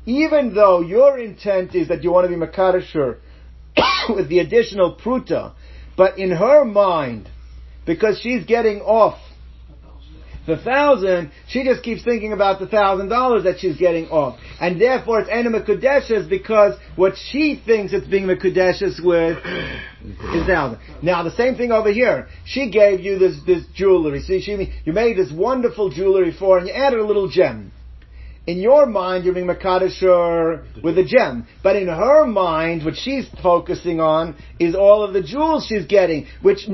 even 0.05 0.53
though 0.53 0.81
your 0.81 1.17
intent 1.17 1.73
is 1.75 1.87
that 1.87 2.03
you 2.03 2.11
want 2.11 2.29
to 2.29 2.37
be 2.37 2.45
Makadasher 2.45 3.19
with 4.09 4.27
the 4.27 4.39
additional 4.39 4.95
pruta, 4.95 5.53
but 5.95 6.19
in 6.19 6.31
her 6.31 6.65
mind, 6.65 7.29
because 7.85 8.19
she's 8.19 8.43
getting 8.45 8.81
off 8.81 9.17
the 10.47 10.57
thousand, 10.57 11.31
she 11.47 11.63
just 11.63 11.83
keeps 11.83 12.03
thinking 12.03 12.33
about 12.33 12.59
the 12.59 12.67
thousand 12.67 13.09
dollars 13.09 13.43
that 13.43 13.59
she's 13.59 13.77
getting 13.77 14.07
off. 14.07 14.39
And 14.59 14.81
therefore 14.81 15.21
it's 15.21 15.29
Ena 15.29 15.51
Mekudeshes 15.51 16.27
because 16.27 16.79
what 16.95 17.13
she 17.15 17.61
thinks 17.63 17.93
it's 17.93 18.07
being 18.07 18.25
Mekudeshes 18.25 19.03
with 19.03 19.37
is 20.33 20.47
thousand. 20.47 20.79
Now 21.03 21.23
the 21.23 21.35
same 21.35 21.55
thing 21.55 21.71
over 21.71 21.91
here. 21.91 22.27
She 22.45 22.71
gave 22.71 23.01
you 23.01 23.19
this, 23.19 23.37
this 23.45 23.63
jewelry. 23.75 24.21
See, 24.21 24.41
she, 24.41 24.73
you 24.83 24.93
made 24.93 25.17
this 25.17 25.31
wonderful 25.31 25.89
jewelry 25.91 26.35
for 26.37 26.55
her 26.55 26.59
and 26.59 26.67
you 26.67 26.73
added 26.73 26.99
a 26.99 27.05
little 27.05 27.29
gem. 27.29 27.71
In 28.47 28.57
your 28.57 28.87
mind, 28.87 29.23
you're 29.23 29.35
being 29.35 29.45
Makadashur 29.45 30.81
with 30.83 30.97
a 30.97 31.03
gem. 31.03 31.47
But 31.61 31.75
in 31.75 31.87
her 31.87 32.25
mind, 32.25 32.83
what 32.83 32.95
she's 32.95 33.27
focusing 33.43 33.99
on 33.99 34.35
is 34.59 34.73
all 34.73 35.03
of 35.03 35.13
the 35.13 35.21
jewels 35.21 35.67
she's 35.67 35.85
getting, 35.85 36.25
which 36.41 36.67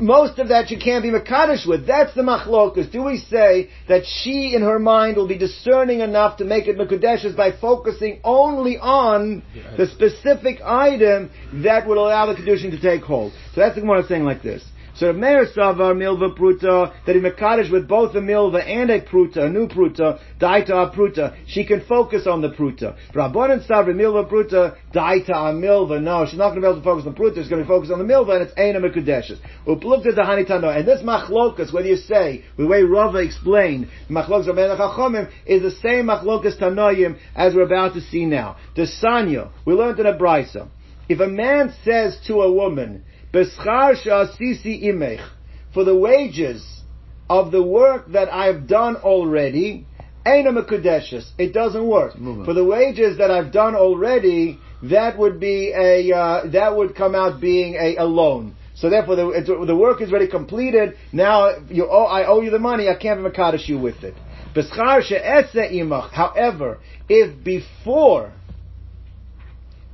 most 0.00 0.38
of 0.38 0.48
that 0.48 0.70
you 0.70 0.78
can't 0.78 1.02
be 1.02 1.10
Makadish 1.10 1.66
with. 1.66 1.86
That's 1.86 2.14
the 2.14 2.22
machlokas. 2.22 2.90
Do 2.90 3.02
we 3.02 3.18
say 3.18 3.70
that 3.88 4.04
she 4.06 4.54
in 4.54 4.62
her 4.62 4.78
mind 4.78 5.16
will 5.16 5.28
be 5.28 5.38
discerning 5.38 6.00
enough 6.00 6.38
to 6.38 6.44
make 6.44 6.68
it 6.68 6.78
Makadeshes 6.78 7.36
by 7.36 7.52
focusing 7.52 8.20
only 8.22 8.78
on 8.78 9.42
the 9.76 9.86
specific 9.86 10.60
item 10.64 11.30
that 11.64 11.86
would 11.86 11.98
allow 11.98 12.26
the 12.26 12.34
Kedushin 12.34 12.70
to 12.70 12.80
take 12.80 13.02
hold? 13.02 13.32
So 13.54 13.60
that's 13.60 13.74
the 13.74 13.80
Gemara 13.80 14.06
saying 14.06 14.24
like 14.24 14.42
this. 14.42 14.64
So 14.98 15.12
Meir 15.12 15.46
Savar 15.46 15.94
Milva 15.94 16.36
Pruta, 16.36 16.92
that 17.06 17.14
he 17.14 17.22
Mekadesh 17.22 17.70
with 17.70 17.86
both 17.86 18.16
a 18.16 18.18
Milva 18.18 18.66
and 18.66 18.90
a 18.90 19.00
Pruta, 19.00 19.44
a 19.44 19.48
new 19.48 19.68
Pruta, 19.68 20.18
Daita 20.40 20.70
a 20.70 20.90
Pruta, 20.90 21.36
she 21.46 21.64
can 21.64 21.84
focus 21.86 22.26
on 22.26 22.42
the 22.42 22.48
Pruta. 22.48 22.98
Rabbanan 23.14 23.64
Savar 23.64 23.94
Milva 23.94 24.28
Pruta, 24.28 24.76
Daita 24.92 25.54
Milva, 25.54 26.02
no, 26.02 26.26
she's 26.26 26.36
not 26.36 26.50
going 26.50 26.62
to 26.62 26.66
be 26.66 26.66
able 26.66 26.80
to 26.80 26.84
focus 26.84 27.06
on 27.06 27.14
the 27.14 27.20
Pruta, 27.20 27.36
she's 27.36 27.48
going 27.48 27.62
to 27.62 27.64
be 27.64 27.68
focused 27.68 27.92
on 27.92 28.00
the 28.00 28.12
Milva, 28.12 28.40
and 28.40 28.42
it's 28.42 28.54
Eina 28.58 28.82
Mekudeshes. 28.82 29.38
Uplukta 29.68 30.16
the 30.16 30.22
Hanitano, 30.22 30.76
and 30.76 30.88
this 30.88 31.00
Machlokas, 31.02 31.72
whether 31.72 31.86
you 31.86 31.96
say, 31.96 32.44
the 32.56 32.66
way 32.66 32.82
Rava 32.82 33.18
explained, 33.18 33.86
Machlokas 34.10 34.48
Rabbeinu 34.48 34.76
Chachomim, 34.76 35.30
is 35.46 35.62
the 35.62 35.70
same 35.80 36.06
Machlokas 36.06 36.60
Tanoyim 36.60 37.18
as 37.36 37.54
we're 37.54 37.62
about 37.62 37.94
to 37.94 38.00
see 38.00 38.26
now. 38.26 38.56
The 38.74 38.88
Sanya, 39.00 39.52
we 39.64 39.74
learned 39.74 40.00
in 40.00 40.06
a 40.06 40.14
Brisa. 40.14 40.68
If 41.08 41.20
a 41.20 41.26
man 41.28 41.72
says 41.84 42.18
to 42.26 42.42
a 42.42 42.52
woman, 42.52 43.04
Beschar 43.32 43.96
sha'asisi 43.96 44.84
imech. 44.84 45.26
For 45.74 45.84
the 45.84 45.96
wages 45.96 46.82
of 47.28 47.50
the 47.50 47.62
work 47.62 48.12
that 48.12 48.32
I've 48.32 48.66
done 48.66 48.96
already, 48.96 49.86
Aina 50.26 50.52
Mekudeshes. 50.52 51.30
It 51.38 51.52
doesn't 51.52 51.86
work. 51.86 52.14
For 52.44 52.54
the 52.54 52.64
wages 52.64 53.18
that 53.18 53.30
I've 53.30 53.52
done 53.52 53.74
already, 53.74 54.58
that 54.82 55.18
would 55.18 55.40
be 55.40 55.72
a, 55.74 56.14
uh, 56.14 56.50
that 56.50 56.76
would 56.76 56.94
come 56.94 57.14
out 57.14 57.40
being 57.40 57.74
a, 57.74 57.96
a 57.96 58.04
loan. 58.04 58.54
So 58.74 58.90
therefore, 58.90 59.16
the, 59.16 59.28
it's, 59.30 59.48
the 59.48 59.76
work 59.76 60.00
is 60.00 60.10
already 60.10 60.28
completed. 60.28 60.96
Now 61.12 61.50
you 61.68 61.88
owe, 61.90 62.04
I 62.04 62.26
owe 62.26 62.40
you 62.40 62.50
the 62.50 62.58
money. 62.58 62.88
I 62.88 62.94
can't 62.94 63.20
makadosh 63.20 63.68
you 63.68 63.78
with 63.78 64.04
it. 64.04 64.14
B'schar 64.54 65.02
she'etze 65.02 65.72
imach. 65.72 66.10
However, 66.12 66.78
if 67.08 67.42
before, 67.42 68.32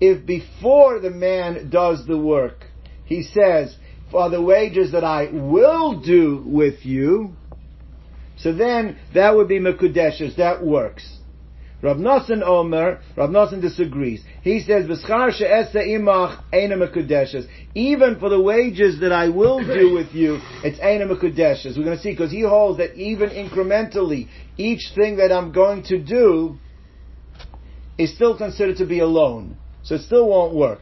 if 0.01 0.27
before 0.27 1.01
the 1.01 1.11
man 1.11 1.71
does 1.71 2.07
the 2.07 2.19
work, 2.19 2.64
he 3.05 3.23
says, 3.23 3.77
for 4.11 4.31
the 4.31 4.41
wages 4.41 4.93
that 4.93 5.05
I 5.05 5.29
will 5.33 6.01
do 6.01 6.43
with 6.47 6.85
you, 6.85 7.35
so 8.37 8.53
then 8.53 8.99
that 9.15 9.35
would 9.35 9.49
be 9.49 9.61
mekudeshes. 9.61 10.37
That 10.37 10.65
works. 10.65 11.19
Rav 11.83 11.99
Nosson 11.99 12.43
Omer, 12.43 13.01
Rav 13.15 13.31
Nosson 13.31 13.61
disagrees. 13.61 14.25
He 14.43 14.61
says, 14.61 14.87
"V'schar 14.87 15.33
she'esa 15.33 15.81
imach 15.81 16.43
eina 16.53 16.79
mekudeshes." 16.79 17.47
Even 17.75 18.19
for 18.19 18.31
the 18.31 18.41
wages 18.41 19.01
that 19.01 19.13
I 19.13 19.29
will 19.29 19.59
do 19.59 19.93
with 19.93 20.15
you, 20.15 20.39
it's 20.65 20.79
eina 20.79 21.07
mekudeshes. 21.11 21.77
We're 21.77 21.85
going 21.85 21.97
to 21.97 22.03
see 22.03 22.13
because 22.13 22.31
he 22.31 22.41
holds 22.41 22.79
that 22.79 22.95
even 22.97 23.29
incrementally, 23.31 24.29
each 24.57 24.93
thing 24.95 25.17
that 25.17 25.31
I'm 25.31 25.53
going 25.53 25.83
to 25.85 25.99
do 25.99 26.59
is 27.99 28.15
still 28.15 28.37
considered 28.37 28.79
to 28.79 28.87
be 28.87 29.01
a 29.01 29.07
loan, 29.07 29.57
so 29.83 29.97
it 29.97 30.03
still 30.03 30.29
won't 30.29 30.55
work. 30.55 30.81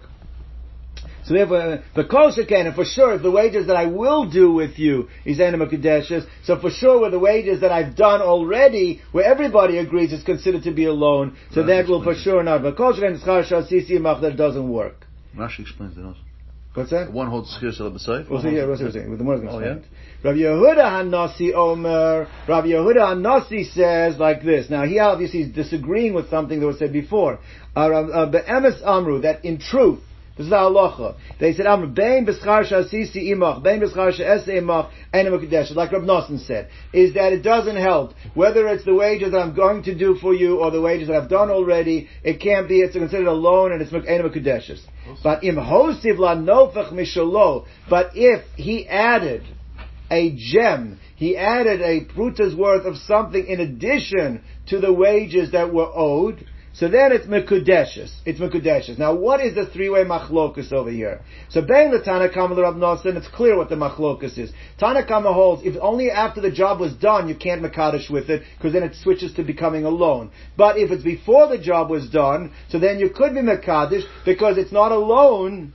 So 1.33 1.39
therefore, 1.39 1.83
the 1.95 2.05
kosher 2.05 2.45
can, 2.45 2.67
and 2.67 2.75
for 2.75 2.85
sure, 2.85 3.17
the 3.19 3.31
wages 3.31 3.67
that 3.69 3.77
I 3.77 3.87
will 3.87 4.29
do 4.29 4.53
with 4.53 4.79
you 4.79 5.09
is 5.25 5.41
anima 5.41 5.67
kadeshes, 5.67 6.27
so 6.45 6.59
for 6.61 6.69
sure, 6.69 7.01
with 7.01 7.13
the 7.13 7.19
wages 7.19 7.63
that 7.63 7.73
I've 7.73 7.97
done 7.97 8.21
already, 8.21 9.01
where 9.13 9.25
everybody 9.25 9.79
agrees 9.79 10.13
it's 10.13 10.25
considered 10.25 10.65
to 10.65 10.73
be 10.73 10.85
a 10.85 10.93
loan, 10.93 11.35
so 11.53 11.63
Rashi 11.63 11.67
that 11.69 11.89
will 11.89 12.05
for 12.05 12.15
sure 12.15 12.43
not. 12.43 12.63
But 12.63 12.77
kosher 12.77 13.01
can, 13.01 13.19
schar 13.19 13.47
shal 13.47 13.65
sisi 13.65 14.21
that 14.21 14.37
doesn't 14.37 14.69
work. 14.69 15.07
Rashi 15.35 15.61
explains 15.61 15.97
it 15.97 16.05
also. 16.05 16.19
What's 16.75 16.91
that? 16.91 17.11
One 17.11 17.29
holds 17.29 17.57
skir 17.57 17.73
sel 17.75 17.91
b'seif. 17.91 18.29
We'll 18.29 18.43
see, 18.43 18.51
yeah, 18.51 18.67
we'll 18.67 18.77
see 18.77 18.91
saying. 18.91 19.17
The 19.17 19.25
more 19.25 19.37
Oh, 19.37 19.59
yeah? 19.59 19.77
Rabbi 20.23 20.39
Yehuda 20.39 20.85
Hanasi 20.85 21.55
Omer, 21.55 22.29
Rabbi 22.47 22.67
Yehuda 22.69 23.15
Hanasi 23.15 23.73
says 23.73 24.19
like 24.19 24.43
this. 24.43 24.69
Now 24.69 24.85
he 24.85 24.99
obviously 24.99 25.41
is 25.43 25.55
disagreeing 25.55 26.13
with 26.13 26.29
something 26.29 26.61
that 26.61 26.67
was 26.67 26.79
said 26.79 26.93
before. 26.93 27.41
Uh, 27.75 27.91
Rav- 27.91 28.11
uh, 28.11 28.27
Be'emes 28.27 28.83
Amru, 28.85 29.23
that 29.23 29.45
in 29.47 29.59
truth, 29.59 30.01
this 30.37 30.47
is 30.47 30.51
the 30.51 30.57
halacha. 30.57 31.17
They 31.39 31.53
said, 31.53 31.67
Amr, 31.67 31.89
bein 31.89 32.27
b'schar 32.27 32.65
shasisi 32.71 33.31
imach, 33.31 33.63
bein 33.63 33.81
b'schar 33.81 34.13
she'ese 34.13 34.49
imach, 34.49 34.91
enim 35.13 35.39
ha'kadesh, 35.39 35.75
like 35.75 35.93
Rav 35.93 36.03
Nosson 36.03 36.45
said, 36.47 36.71
is 36.93 37.15
that 37.15 37.35
it 37.35 37.43
doesn't 37.43 37.77
help. 37.77 38.15
Whether 38.35 38.67
it's 38.69 38.85
the 38.85 38.95
wages 38.95 39.33
that 39.33 39.39
I'm 39.39 39.55
going 39.55 39.83
to 39.85 39.95
do 39.95 40.15
for 40.15 40.33
you 40.33 40.61
or 40.61 40.71
the 40.71 40.81
wages 40.81 41.09
that 41.09 41.17
I've 41.17 41.29
done 41.29 41.51
already, 41.51 42.09
it 42.25 42.41
can't 42.41 42.67
be, 42.67 42.81
it's 42.81 42.97
considered 42.97 43.27
a 43.27 43.33
loan 43.33 43.73
and 43.73 43.83
it's 43.83 43.93
enim 43.93 44.31
ha'kadeshes. 44.31 44.81
But 45.23 45.45
im 45.45 45.57
hosiv 45.57 46.19
la 46.19 46.35
nofach 46.35 46.93
mishalo, 46.93 47.67
but 47.91 48.13
if 48.15 48.43
he 48.57 48.89
added 48.89 49.43
a 50.11 50.35
gem, 50.37 50.99
he 51.17 51.37
added 51.37 51.81
a 51.83 52.05
pruta's 52.13 52.55
worth 52.55 52.87
of 52.87 52.97
something 52.97 53.47
in 53.47 53.61
addition 53.61 54.43
to 54.69 54.81
the 54.81 54.93
wages 54.93 55.53
that 55.53 55.73
were 55.73 55.91
owed, 55.95 56.47
so 56.75 56.89
then 56.89 57.13
it's 57.13 57.27
Mekudeshes. 57.27 58.13
It's 58.25 58.41
Mekudeshes. 58.41 58.99
Now 58.99 59.15
what 59.15 59.41
is 59.41 59.55
the 59.55 59.67
three-way 59.67 60.05
machlokus 60.05 60.73
over 60.73 60.91
here? 60.91 61.21
So 61.51 61.61
Bein 61.61 61.91
the 61.91 61.99
Tanakama 61.99 62.55
the 62.55 62.63
Rab 62.63 62.77
Nosson, 62.77 63.17
it's 63.17 63.29
clear 63.29 63.57
what 63.57 63.69
the 63.69 63.75
machlokus 63.77 64.39
is. 64.39 64.53
Tanakama 64.81 65.35
holds, 65.35 65.63
if 65.65 65.77
only 65.81 66.11
after 66.11 66.41
the 66.41 66.51
job 66.51 66.81
was 66.81 66.95
done 66.95 67.29
you 67.29 67.35
can't 67.35 67.63
Mekadesh 67.63 68.11
with 68.11 68.31
it, 68.31 68.43
because 68.57 68.73
then 68.73 68.83
it 68.83 68.95
switches 68.97 69.35
to 69.35 69.43
becoming 69.43 69.85
a 69.85 69.91
loan. 69.91 70.31
But 70.57 70.79
if 70.79 70.91
it's 70.91 71.05
before 71.05 71.49
the 71.49 71.59
job 71.59 71.91
was 71.91 72.09
done, 72.09 72.53
so 72.71 72.79
then 72.79 72.99
you 72.99 73.11
could 73.11 73.35
be 73.35 73.41
Mekadesh, 73.41 74.05
because 74.25 74.57
it's 74.57 74.73
not 74.73 74.93
a 74.93 74.99
loan, 74.99 75.75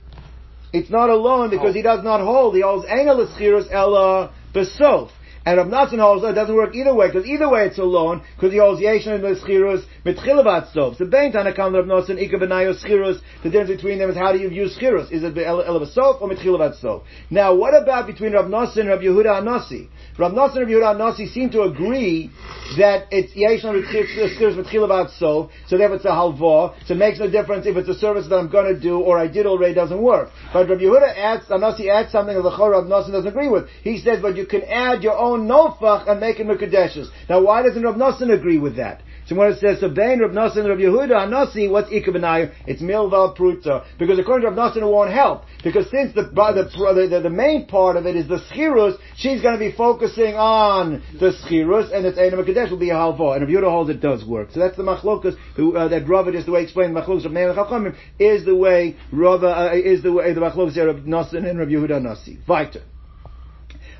it's 0.72 0.90
not 0.90 1.10
a 1.10 1.16
loan 1.16 1.50
because 1.50 1.70
oh. 1.70 1.72
he 1.72 1.82
does 1.82 2.04
not 2.04 2.20
hold. 2.20 2.54
He 2.54 2.60
holds 2.60 2.86
Eina 2.86 3.16
L'Schirus 3.16 3.68
Ella 3.72 4.32
Besof. 4.54 5.10
And 5.48 5.56
Rav 5.56 5.68
Natsan 5.68 5.98
holds 5.98 6.20
that 6.20 6.32
it 6.32 6.34
doesn't 6.34 6.54
work 6.54 6.74
either 6.74 6.92
way, 6.92 7.06
because 7.06 7.26
either 7.26 7.48
way 7.48 7.64
it's 7.64 7.78
a 7.78 7.82
loan, 7.82 8.20
because 8.36 8.52
he 8.52 8.58
holds 8.58 8.82
Yeshan 8.82 9.14
and 9.14 9.24
L'Schirus 9.24 9.82
Mitchilavat 10.04 10.74
Sof. 10.74 10.98
So 10.98 11.06
Bein 11.06 11.32
Tanakam 11.32 11.72
Rav 11.72 11.86
Natsan 11.86 12.20
Ika 12.20 12.36
Benayo 12.36 12.74
Schirus, 12.74 13.18
the 13.42 13.48
difference 13.48 13.80
between 13.80 13.98
them 13.98 14.10
is 14.10 14.16
how 14.18 14.30
do 14.30 14.38
you 14.38 14.50
view 14.50 14.66
Schirus? 14.66 15.10
Is 15.10 15.22
it 15.22 15.38
Ella 15.38 15.80
Besof 15.80 16.20
or 16.20 16.28
Mitchilavat 16.28 16.78
Sof? 16.78 17.04
Now 17.30 17.54
what 17.54 17.72
about 17.72 18.06
between 18.06 18.34
Rav 18.34 18.44
Natsan 18.44 18.80
and 18.80 18.88
Rav 18.90 18.98
Yehuda 18.98 19.40
Anasi? 19.40 19.88
Rav 20.18 20.32
Natsan 20.32 20.62
and 20.62 20.66
Yehuda 20.66 20.96
Anasi 20.96 21.28
seem 21.32 21.48
to 21.50 21.62
agree 21.62 22.28
that 22.76 23.06
it's 23.12 23.32
Schirus 23.34 24.56
Mitchilavat 24.56 25.16
Sof, 25.16 25.48
so 25.68 25.78
therefore 25.78 25.96
it's 25.96 26.04
a 26.04 26.08
halva, 26.08 26.74
so 26.86 26.94
it 26.94 26.96
makes 26.96 27.20
no 27.20 27.30
difference 27.30 27.66
if 27.66 27.76
it's 27.76 27.88
a 27.88 27.94
service 27.94 28.26
that 28.28 28.34
I'm 28.34 28.50
to 28.50 28.80
do 28.80 28.98
or 28.98 29.16
I 29.16 29.28
did 29.28 29.46
already 29.46 29.74
doesn't 29.74 30.02
work. 30.02 30.30
But 30.52 30.68
Rav 30.68 30.78
Yehuda 30.80 31.16
adds, 31.16 31.46
Anasi 31.46 31.88
adds 31.88 32.10
something 32.10 32.34
that 32.34 32.42
the 32.42 32.50
Rav 32.50 32.86
Nassim 32.86 33.12
doesn't 33.12 33.28
agree 33.28 33.48
with. 33.48 33.68
He 33.84 33.98
says, 33.98 34.20
but 34.20 34.34
you 34.36 34.44
can 34.44 34.62
add 34.64 35.04
your 35.04 35.16
own 35.16 35.46
nofach 35.46 36.08
and 36.10 36.18
make 36.18 36.40
it 36.40 36.48
Mekadeshes. 36.48 37.08
Now 37.28 37.40
why 37.40 37.62
doesn't 37.62 37.80
Rav 37.80 37.94
Nassim 37.94 38.34
agree 38.34 38.58
with 38.58 38.74
that? 38.74 39.02
When 39.30 39.52
it 39.52 39.58
says, 39.58 39.80
so 39.80 39.90
Bain, 39.90 40.20
Rav 40.20 40.30
and 40.30 40.68
Rav 40.68 40.78
Yehuda, 40.78 41.10
Anasi, 41.10 41.70
what's 41.70 41.90
Ikabanayim? 41.90 42.52
It's 42.66 42.80
Milval 42.80 43.36
Pruta. 43.36 43.84
Because 43.98 44.18
according 44.18 44.48
to 44.48 44.54
Rav 44.54 44.72
Nassim, 44.72 44.82
it 44.82 44.86
won't 44.86 45.12
help. 45.12 45.42
Because 45.62 45.90
since 45.90 46.14
the, 46.14 46.22
the, 46.22 47.08
the, 47.10 47.20
the 47.20 47.30
main 47.30 47.66
part 47.66 47.96
of 47.96 48.06
it 48.06 48.16
is 48.16 48.26
the 48.26 48.38
Schirus, 48.50 48.96
she's 49.16 49.42
going 49.42 49.52
to 49.52 49.58
be 49.58 49.70
focusing 49.76 50.34
on 50.34 51.02
the 51.20 51.32
Schirus, 51.32 51.94
and 51.94 52.06
it's 52.06 52.18
Einam 52.18 52.44
Kadesh 52.46 52.70
will 52.70 52.78
be 52.78 52.88
a 52.88 52.94
halva. 52.94 53.36
And 53.36 53.42
Rav 53.42 53.50
Yehuda 53.50 53.70
holds 53.70 53.90
it 53.90 54.00
does 54.00 54.24
work. 54.24 54.48
So 54.52 54.60
that's 54.60 54.76
the 54.76 54.82
machlokas, 54.82 55.36
uh, 55.58 55.88
that 55.88 56.08
Rava 56.08 56.30
is 56.32 56.46
the 56.46 56.52
way 56.52 56.62
explained, 56.62 56.96
machlokas 56.96 57.26
of 57.26 57.32
Meir 57.32 57.52
Chachamim, 57.52 57.96
is 58.18 58.46
the 58.46 58.56
way 58.56 58.96
Rava, 59.12 59.46
uh, 59.46 59.74
is 59.74 60.02
the 60.02 60.12
way, 60.12 60.32
the 60.32 60.40
machlokas 60.40 60.78
of 60.78 61.06
Rav 61.06 61.34
and 61.34 61.58
Rav 61.58 61.68
Yehuda 61.68 62.02
Nasi. 62.02 62.38
Weiter. 62.48 62.82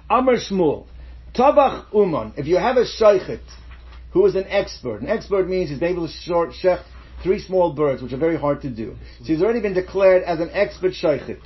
Amr 0.08 0.36
Shmuel. 0.36 0.86
Tabach 1.34 1.92
Uman. 1.92 2.32
If 2.36 2.46
you 2.46 2.56
have 2.56 2.76
a 2.76 2.84
shaychet, 2.84 3.40
who 4.12 4.24
is 4.26 4.34
an 4.34 4.46
expert, 4.48 5.00
an 5.02 5.08
expert 5.08 5.48
means 5.48 5.70
he's 5.70 5.82
able 5.82 6.06
to 6.06 6.12
short 6.12 6.54
three 7.22 7.40
small 7.40 7.72
birds, 7.72 8.02
which 8.02 8.12
are 8.12 8.18
very 8.18 8.38
hard 8.38 8.62
to 8.62 8.70
do. 8.70 8.96
So 9.18 9.24
he's 9.24 9.42
already 9.42 9.60
been 9.60 9.74
declared 9.74 10.22
as 10.22 10.40
an 10.40 10.50
expert 10.52 10.92
shaychet. 10.92 11.40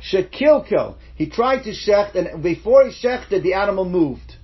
Shekilkel. 0.00 0.96
He 1.14 1.30
tried 1.30 1.62
to 1.64 1.70
shecht, 1.70 2.14
and 2.14 2.42
before 2.42 2.86
he 2.86 2.90
shechted, 2.90 3.42
the 3.42 3.54
animal 3.54 3.84
moved. 3.88 4.34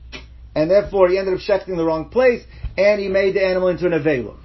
And 0.55 0.71
therefore 0.71 1.09
he 1.09 1.19
ended 1.19 1.35
up 1.35 1.41
shechting 1.41 1.77
the 1.77 1.85
wrong 1.85 2.09
place, 2.09 2.43
and 2.77 3.01
he 3.01 3.09
made 3.09 3.35
the 3.35 3.45
animal 3.45 3.69
into 3.69 3.87
an 3.87 3.93
avela. 3.93 4.37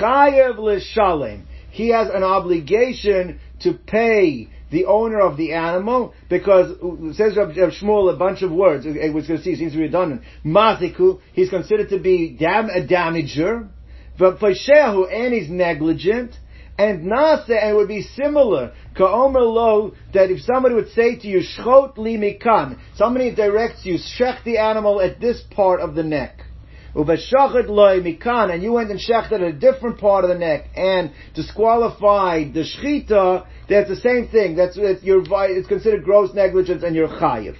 Chayev 0.00 0.58
l'shalem. 0.58 1.46
He 1.70 1.88
has 1.88 2.08
an 2.12 2.22
obligation 2.22 3.40
to 3.60 3.74
pay 3.74 4.48
the 4.72 4.86
owner 4.86 5.20
of 5.20 5.36
the 5.36 5.52
animal, 5.52 6.14
because 6.28 6.70
it 6.80 7.16
says 7.16 7.36
Rab, 7.36 7.56
Rab 7.56 7.70
Shmuel 7.70 8.12
a 8.12 8.16
bunch 8.16 8.42
of 8.42 8.50
words, 8.50 8.84
which 8.86 8.96
going 8.96 9.26
to 9.26 9.42
see 9.42 9.54
seems 9.54 9.76
redundant. 9.76 10.22
Maziku, 10.44 11.20
he's 11.34 11.50
considered 11.50 11.90
to 11.90 12.00
be 12.00 12.36
dam, 12.40 12.70
a 12.70 12.84
damager, 12.84 13.68
V'pashehu, 14.18 15.12
and 15.12 15.34
he's 15.34 15.50
negligent, 15.50 16.32
and 16.78 17.04
Nase, 17.04 17.50
and 17.50 17.70
it 17.70 17.74
would 17.74 17.88
be 17.88 18.02
similar, 18.02 18.72
Ka'omer 18.96 19.42
lo, 19.42 19.92
that 20.14 20.30
if 20.30 20.40
somebody 20.40 20.74
would 20.74 20.90
say 20.92 21.16
to 21.16 21.28
you, 21.28 21.40
Shchot 21.40 21.98
li 21.98 22.16
mikan, 22.16 22.78
somebody 22.96 23.34
directs 23.34 23.84
you, 23.84 23.98
shech 24.18 24.42
the 24.44 24.58
animal 24.58 25.00
at 25.00 25.20
this 25.20 25.42
part 25.50 25.80
of 25.80 25.94
the 25.94 26.02
neck. 26.02 26.38
Uveshachet 26.94 27.68
loy 27.68 28.00
mikan, 28.00 28.52
and 28.52 28.62
you 28.62 28.72
went 28.72 28.90
and 28.90 29.00
shechted 29.00 29.32
at 29.32 29.42
a 29.42 29.52
different 29.52 29.98
part 29.98 30.24
of 30.24 30.30
the 30.30 30.38
neck, 30.38 30.70
and 30.74 31.12
disqualified 31.34 32.52
the 32.54 32.64
shchita, 32.64 33.46
that's 33.68 33.88
the 33.88 33.96
same 33.96 34.28
thing. 34.28 34.56
That's 34.56 34.76
it's, 34.76 35.02
you're, 35.02 35.22
it's 35.22 35.68
considered 35.68 36.04
gross 36.04 36.34
negligence, 36.34 36.82
and 36.82 36.94
you're 36.94 37.08
chayiv. 37.08 37.56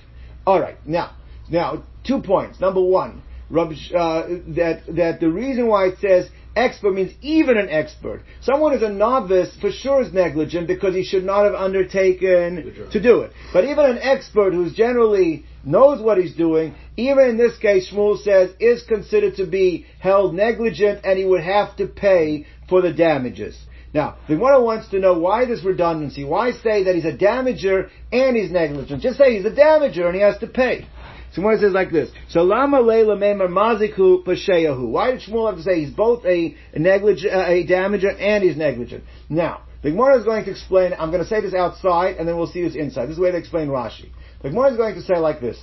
All 0.47 0.61
right, 0.61 0.77
now, 0.87 1.17
now 1.49 1.85
two 2.05 2.21
points. 2.21 2.61
Number 2.61 2.83
one, 2.83 3.23
uh, 3.51 4.29
that 4.49 4.83
that 4.89 5.21
the 5.21 5.31
reason 5.31 5.67
why 5.69 5.87
it 5.87 5.99
says 6.01 6.29
expert 6.57 6.93
means 6.93 7.13
even 7.21 7.57
an 7.57 7.69
expert. 7.69 8.23
Someone 8.41 8.73
who's 8.73 8.83
a 8.83 8.89
novice 8.89 9.55
for 9.61 9.71
sure 9.71 10.03
is 10.03 10.13
negligent 10.13 10.67
because 10.67 10.95
he 10.95 11.05
should 11.05 11.25
not 11.25 11.45
have 11.45 11.55
undertaken 11.55 12.89
to 12.91 13.01
do 13.01 13.21
it. 13.21 13.33
But 13.53 13.65
even 13.65 13.85
an 13.85 13.99
expert 13.99 14.53
who's 14.53 14.75
generally 14.75 15.45
knows 15.65 16.03
what 16.03 16.19
he's 16.19 16.35
doing, 16.35 16.75
even 16.97 17.29
in 17.29 17.37
this 17.37 17.57
case, 17.59 17.91
Shmuel 17.91 18.23
says, 18.23 18.51
is 18.61 18.83
considered 18.83 19.37
to 19.37 19.47
be 19.47 19.87
held 19.99 20.35
negligent 20.35 21.01
and 21.05 21.19
he 21.19 21.25
would 21.25 21.43
have 21.43 21.77
to 21.77 21.87
pay 21.87 22.47
for 22.69 22.83
the 22.83 22.93
damages. 22.93 23.59
Now, 23.95 24.17
the 24.27 24.37
Gemara 24.37 24.63
wants 24.63 24.89
to 24.89 24.99
know 24.99 25.19
why 25.19 25.45
this 25.45 25.63
redundancy. 25.63 26.25
Why 26.25 26.53
say 26.53 26.85
that 26.85 26.95
he's 26.95 27.05
a 27.05 27.13
damager 27.13 27.91
and 28.11 28.37
he's 28.37 28.51
negligent? 28.51 29.03
Just 29.03 29.19
say 29.19 29.37
he's 29.37 29.45
a 29.45 29.51
damager 29.51 30.07
and 30.07 30.15
he 30.15 30.23
has 30.23 30.39
to 30.39 30.47
pay. 30.47 30.87
So 31.33 31.43
Gemara 31.43 31.59
says 31.59 31.73
like 31.73 31.91
this. 31.91 32.11
So 32.29 32.43
lama 32.43 32.81
leila 32.81 33.17
memar 33.17 33.49
maziku 33.49 34.25
pasheyahu. 34.25 34.89
Why 34.89 35.13
did 35.13 35.21
Shmuel 35.21 35.49
have 35.49 35.57
to 35.59 35.63
say 35.63 35.81
he's 35.81 35.93
both 35.93 36.25
a, 36.25 36.57
negligent, 36.77 37.35
uh, 37.35 37.45
a 37.47 37.67
damager 37.67 38.19
and 38.19 38.43
he's 38.45 38.57
negligent? 38.57 39.05
Now, 39.29 39.63
the 39.83 39.91
Gemara 39.91 40.19
is 40.19 40.25
going 40.25 40.45
to 40.45 40.51
explain, 40.51 40.93
I'm 40.99 41.11
going 41.11 41.23
to 41.23 41.29
say 41.29 41.41
this 41.41 41.55
outside 41.55 42.17
and 42.17 42.27
then 42.27 42.37
we'll 42.37 42.47
see 42.47 42.63
this 42.63 42.75
inside. 42.75 43.07
This 43.07 43.13
is 43.13 43.17
the 43.17 43.23
way 43.23 43.33
they 43.33 43.39
explain 43.39 43.69
Rashi. 43.69 44.11
The 44.43 44.51
Gemara 44.51 44.71
is 44.71 44.77
going 44.77 44.95
to 44.95 45.03
say 45.03 45.19
like 45.19 45.41
this. 45.41 45.59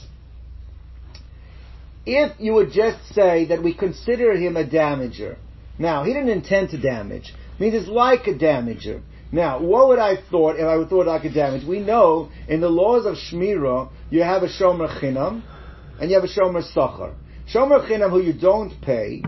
if 2.05 2.39
you 2.39 2.53
would 2.53 2.71
just 2.71 3.13
say 3.13 3.45
that 3.45 3.63
we 3.63 3.73
consider 3.73 4.35
him 4.35 4.57
a 4.57 4.63
damager, 4.63 5.37
now 5.77 6.03
he 6.03 6.13
didn't 6.13 6.29
intend 6.29 6.69
to 6.71 6.77
damage, 6.77 7.33
means 7.59 7.73
it's 7.75 7.87
like 7.87 8.27
a 8.27 8.33
damager. 8.33 9.01
Now, 9.31 9.59
what 9.61 9.89
would 9.89 9.99
I 9.99 10.15
thought 10.31 10.55
if 10.55 10.63
I 10.65 10.75
would 10.75 10.89
thought 10.89 11.07
I 11.07 11.19
could 11.19 11.33
damage? 11.33 11.65
We 11.67 11.79
know 11.79 12.29
in 12.47 12.61
the 12.61 12.69
laws 12.69 13.05
of 13.05 13.15
Shmira, 13.15 13.89
you 14.09 14.23
have 14.23 14.41
a 14.43 14.47
Shomer 14.47 14.89
Chinam, 14.99 15.43
and 15.99 16.09
you 16.09 16.15
have 16.19 16.23
a 16.23 16.27
Shomer 16.33 16.63
Sachar. 16.75 17.13
Shomer 17.53 17.87
Chinam 17.87 18.09
who 18.09 18.21
you 18.21 18.33
don't 18.33 18.79
pay, 18.81 19.21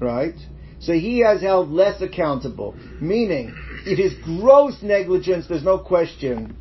right? 0.00 0.34
So 0.80 0.94
he 0.94 1.18
has 1.20 1.42
held 1.42 1.70
less 1.70 2.00
accountable. 2.00 2.74
Meaning, 3.00 3.54
if 3.84 3.98
his 3.98 4.14
gross 4.24 4.82
negligence, 4.82 5.46
there's 5.48 5.62
no 5.62 5.78
question, 5.78 6.56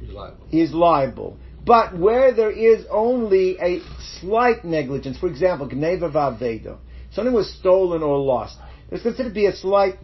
He's 0.00 0.10
liable. 0.10 0.46
he 0.50 0.60
is 0.60 0.72
liable. 0.74 1.38
But 1.64 1.96
where 1.96 2.34
there 2.34 2.50
is 2.50 2.84
only 2.90 3.56
a 3.60 3.80
slight 4.20 4.64
negligence, 4.64 5.18
for 5.18 5.28
example, 5.28 5.68
Gneva 5.68 6.12
Vaveda, 6.12 6.78
something 7.12 7.32
was 7.32 7.48
stolen 7.54 8.02
or 8.02 8.18
lost, 8.18 8.58
it's 8.90 9.02
considered 9.04 9.28
to 9.30 9.34
be 9.34 9.46
a 9.46 9.54
slight 9.54 9.94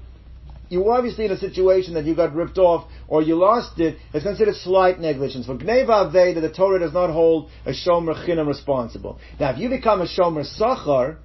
you 0.68 0.82
were 0.82 0.92
obviously 0.92 1.24
in 1.24 1.30
a 1.30 1.38
situation 1.38 1.94
that 1.94 2.04
you 2.04 2.14
got 2.14 2.34
ripped 2.34 2.58
off 2.58 2.88
or 3.06 3.22
you 3.22 3.36
lost 3.36 3.78
it, 3.80 3.96
it's 4.12 4.24
considered 4.24 4.54
slight 4.56 5.00
negligence. 5.00 5.46
For 5.46 5.54
Gneva 5.54 6.12
Aveda, 6.12 6.40
the 6.40 6.52
Torah 6.52 6.78
does 6.78 6.92
not 6.92 7.10
hold 7.10 7.50
a 7.64 7.70
Shomer 7.70 8.26
Chinam 8.26 8.46
responsible. 8.46 9.18
Now, 9.40 9.50
if 9.50 9.58
you 9.58 9.68
become 9.68 10.00
a 10.00 10.06
Shomer 10.06 10.44
Sachar, 10.58 11.18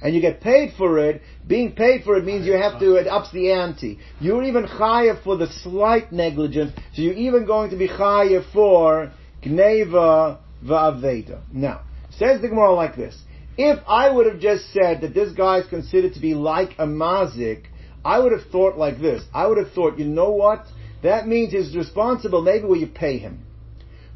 and 0.00 0.14
you 0.14 0.20
get 0.20 0.40
paid 0.40 0.74
for 0.78 0.98
it, 0.98 1.22
being 1.46 1.72
paid 1.72 2.04
for 2.04 2.16
it 2.16 2.24
means 2.24 2.46
you 2.46 2.52
have 2.52 2.78
to, 2.78 2.94
it 2.94 3.08
ups 3.08 3.32
the 3.32 3.50
ante. 3.50 3.98
You're 4.20 4.44
even 4.44 4.64
chayav 4.66 5.24
for 5.24 5.36
the 5.36 5.48
slight 5.48 6.12
negligence, 6.12 6.72
so 6.94 7.02
you're 7.02 7.14
even 7.14 7.46
going 7.46 7.70
to 7.70 7.76
be 7.76 7.88
chayav 7.88 8.52
for 8.52 9.12
Gneva 9.42 10.38
Va'aveda. 10.64 11.42
Now, 11.52 11.82
says 12.16 12.40
the 12.40 12.48
Gemara 12.48 12.74
like 12.74 12.96
this. 12.96 13.20
If 13.56 13.80
I 13.88 14.08
would 14.08 14.26
have 14.26 14.38
just 14.38 14.72
said 14.72 15.00
that 15.00 15.14
this 15.14 15.32
guy 15.32 15.58
is 15.58 15.68
considered 15.68 16.14
to 16.14 16.20
be 16.20 16.34
like 16.34 16.74
a 16.78 16.86
mazik, 16.86 17.64
I 18.04 18.18
would 18.18 18.32
have 18.32 18.46
thought 18.50 18.76
like 18.78 19.00
this. 19.00 19.22
I 19.34 19.46
would 19.46 19.58
have 19.58 19.72
thought, 19.72 19.98
you 19.98 20.04
know 20.04 20.30
what? 20.30 20.66
That 21.02 21.26
means 21.26 21.52
he's 21.52 21.76
responsible 21.76 22.42
maybe 22.42 22.64
where 22.64 22.78
you 22.78 22.86
pay 22.86 23.18
him. 23.18 23.44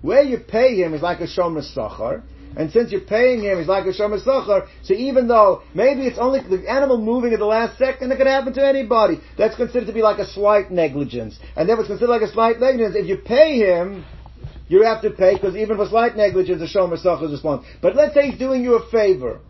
Where 0.01 0.23
you 0.23 0.39
pay 0.39 0.75
him 0.77 0.95
is 0.95 1.03
like 1.03 1.21
a 1.21 1.27
shomer 1.27 1.63
sachar, 1.63 2.23
and 2.57 2.71
since 2.73 2.91
you're 2.91 3.03
paying 3.03 3.43
him, 3.43 3.59
he's 3.59 3.69
like 3.69 3.87
a 3.87 3.93
shomer 3.93 4.23
sachar. 4.23 4.67
So 4.83 4.95
even 4.95 5.29
though 5.29 5.63
maybe 5.75 6.03
it's 6.07 6.19
only 6.19 6.41
the 6.41 6.69
animal 6.69 6.99
moving 6.99 7.33
at 7.33 7.39
the 7.39 7.47
last 7.47 7.79
second, 7.79 8.11
it 8.11 8.17
could 8.17 8.27
happen 8.27 8.53
to 8.55 8.67
anybody. 8.67 9.21
That's 9.39 9.55
considered 9.57 9.87
to 9.87 9.93
be 9.93 10.03
like 10.03 10.19
a 10.19 10.27
slight 10.27 10.71
negligence, 10.71 11.39
and 11.57 11.69
therefore 11.69 11.85
it's 11.85 11.91
considered 11.91 12.11
like 12.11 12.23
a 12.23 12.33
slight 12.33 12.59
negligence. 12.59 12.97
If 12.97 13.07
you 13.07 13.19
pay 13.19 13.59
him, 13.59 14.05
you 14.69 14.83
have 14.83 15.03
to 15.03 15.11
pay 15.11 15.35
because 15.35 15.55
even 15.55 15.77
for 15.77 15.87
slight 15.87 16.17
negligence, 16.17 16.61
a 16.63 16.79
shomer 16.79 17.03
sachar 17.03 17.27
is 17.27 17.33
responsible. 17.33 17.71
But 17.81 17.95
let's 17.95 18.15
say 18.15 18.31
he's 18.31 18.39
doing 18.39 18.65
you 18.65 18.75
a 18.75 18.91
favor. 18.91 19.41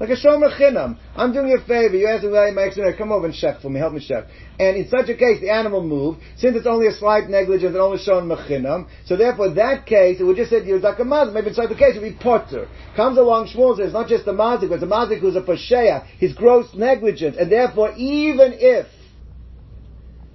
Like 0.00 0.10
a 0.10 0.16
shomer 0.16 0.56
chinam. 0.56 0.96
I'm 1.16 1.32
doing 1.32 1.48
you 1.48 1.56
a 1.56 1.60
favor. 1.60 1.96
You 1.96 2.06
ask 2.06 2.22
me, 2.22 2.30
my 2.30 2.62
accident, 2.62 2.96
come 2.96 3.10
over 3.10 3.26
and 3.26 3.34
chef 3.34 3.60
for 3.60 3.68
me, 3.68 3.80
help 3.80 3.94
me 3.94 4.00
chef. 4.00 4.24
And 4.60 4.76
in 4.76 4.88
such 4.88 5.08
a 5.08 5.14
case, 5.16 5.40
the 5.40 5.50
animal 5.50 5.82
moved. 5.82 6.20
Since 6.36 6.56
it's 6.56 6.68
only 6.68 6.86
a 6.86 6.92
slight 6.92 7.28
negligence 7.28 7.72
and 7.72 7.78
only 7.78 7.98
shown 7.98 8.28
machinam, 8.28 8.86
so 9.06 9.16
therefore 9.16 9.50
that 9.54 9.86
case, 9.86 10.20
it 10.20 10.24
would 10.24 10.36
just 10.36 10.50
say 10.50 10.64
you're 10.64 10.78
like 10.78 11.00
a 11.00 11.02
mazik. 11.02 11.32
Maybe 11.32 11.48
inside 11.48 11.68
the 11.68 11.74
case 11.74 11.96
it 11.96 12.02
would 12.02 12.16
be 12.16 12.22
potter. 12.22 12.68
Comes 12.94 13.18
along 13.18 13.48
Shmuel 13.48 13.76
says, 13.76 13.86
it's 13.86 13.92
not 13.92 14.06
just 14.06 14.24
a 14.28 14.32
mazik, 14.32 14.68
but 14.68 14.80
a 14.80 14.86
mazik 14.86 15.18
who's 15.18 15.34
a 15.34 15.42
pasheya. 15.42 16.06
His 16.18 16.32
gross 16.32 16.72
negligence. 16.74 17.36
And 17.36 17.50
therefore, 17.50 17.92
even 17.96 18.52
if 18.54 18.86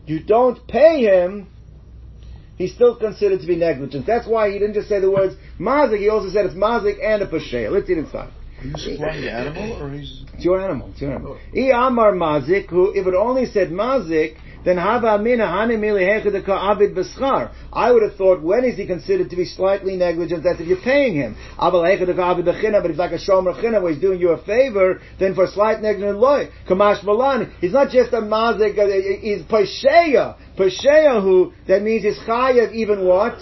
you 0.05 0.21
don't 0.21 0.67
pay 0.67 1.03
him, 1.03 1.47
he's 2.57 2.75
still 2.75 2.97
considered 2.97 3.39
to 3.39 3.47
be 3.47 3.55
negligent. 3.55 4.05
That's 4.05 4.27
why 4.27 4.51
he 4.51 4.59
didn't 4.59 4.73
just 4.73 4.89
say 4.89 4.99
the 4.99 5.09
words 5.09 5.35
mazik, 5.57 5.99
he 5.99 6.09
also 6.09 6.29
said 6.31 6.45
it's 6.47 6.53
mazik 6.53 7.01
and 7.01 7.21
a 7.21 7.27
pasheya. 7.27 7.71
Let's 7.71 7.89
it 7.89 7.97
inside. 7.97 8.33
You 8.63 8.73
supplying 8.77 9.21
the 9.21 9.31
animal, 9.31 9.73
or 9.81 9.91
he's? 9.91 10.23
It's 10.35 10.45
your 10.45 10.61
animal. 10.61 10.89
It's 10.91 11.01
your 11.01 11.11
animal. 11.11 11.37
I 11.53 11.89
mazik, 11.89 12.69
who 12.69 12.91
if 12.95 13.05
it 13.05 13.13
only 13.13 13.45
said 13.45 13.71
mazik, 13.71 14.37
then 14.63 14.77
hava 14.77 15.15
amina 15.15 15.45
hani 15.45 15.75
abid 15.75 16.95
b'schar. 16.95 17.51
I 17.73 17.91
would 17.91 18.03
have 18.03 18.15
thought, 18.15 18.41
when 18.41 18.63
is 18.63 18.77
he 18.77 18.87
considered 18.87 19.29
to 19.31 19.35
be 19.35 19.43
slightly 19.43 19.97
negligent? 19.97 20.43
That's 20.43 20.61
if 20.61 20.67
you're 20.67 20.81
paying 20.81 21.15
him. 21.15 21.35
Abid 21.59 22.45
b'china, 22.45 22.81
but 22.81 22.89
he's 22.89 22.97
like 22.97 23.11
a 23.11 23.19
shomer 23.19 23.61
china 23.61 23.81
where 23.81 23.91
he's 23.91 24.01
doing 24.01 24.21
you 24.21 24.29
a 24.29 24.41
favor, 24.45 25.01
then 25.19 25.35
for 25.35 25.45
slight 25.47 25.81
negligence 25.81 26.17
loy. 26.17 26.49
Kamash 26.69 27.03
malan, 27.03 27.53
he's 27.59 27.73
not 27.73 27.89
just 27.89 28.13
a 28.13 28.21
mazik, 28.21 28.79
uh, 28.79 29.19
he's 29.21 29.41
pasheya. 29.43 30.37
Pasheya 30.57 31.21
who, 31.21 31.51
that 31.67 31.81
means 31.81 32.03
he's 32.03 32.19
chayav 32.19 32.71
even 32.73 33.03
what? 33.05 33.37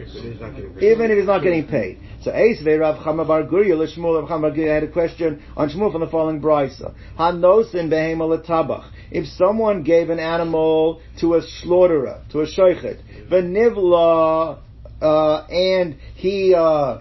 Even 0.00 1.10
if 1.10 1.18
he's 1.18 1.26
not 1.26 1.42
getting 1.42 1.66
paid. 1.66 1.98
So 2.22 2.30
Eisve 2.30 2.80
Rav 2.80 2.96
Chama 2.98 3.26
Bar 3.26 3.44
Guria 3.44 3.74
Lishmul 3.74 4.20
Rav 4.20 4.28
Chama 4.28 4.42
Bar 4.42 4.50
Guria 4.52 4.74
had 4.74 4.84
a 4.84 4.92
question 4.92 5.42
on 5.56 5.70
Shmuel 5.70 5.92
from 5.92 6.00
the 6.02 6.06
following 6.06 6.40
brisa. 6.40 6.94
Hanosin 7.18 7.88
behema 7.88 8.38
letabach. 8.38 8.90
If 9.10 9.26
someone 9.26 9.82
gave 9.82 10.10
an 10.10 10.18
animal 10.18 11.00
to 11.20 11.34
a 11.34 11.42
slaughterer, 11.42 12.22
to 12.30 12.40
a 12.40 12.46
shoichet, 12.46 13.28
v'nivla, 13.28 14.58
uh, 15.00 15.46
and 15.48 15.96
he, 16.14 16.54
uh, 16.54 16.98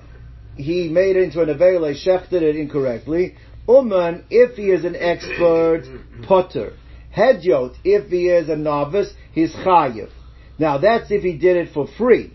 he 0.56 0.88
made 0.90 1.18
it 1.18 1.24
into 1.24 1.42
an 1.42 1.50
avele, 1.50 1.94
shechted 2.06 2.42
it 2.42 2.56
incorrectly, 2.56 3.36
uman, 3.68 4.24
if 4.30 4.56
he 4.56 4.72
is 4.72 4.86
an 4.86 4.96
expert, 4.96 5.84
potter. 6.24 6.74
Hedyot, 7.16 7.76
if 7.84 8.10
he 8.10 8.30
is 8.30 8.50
a 8.50 8.56
novice, 8.56 9.12
he's 9.34 9.52
chayiv. 9.52 10.10
Now 10.60 10.78
that's 10.78 11.12
if 11.12 11.24
he 11.24 11.38
did 11.38 11.58
it 11.58 11.74
for 11.74 11.88
free. 11.98 12.32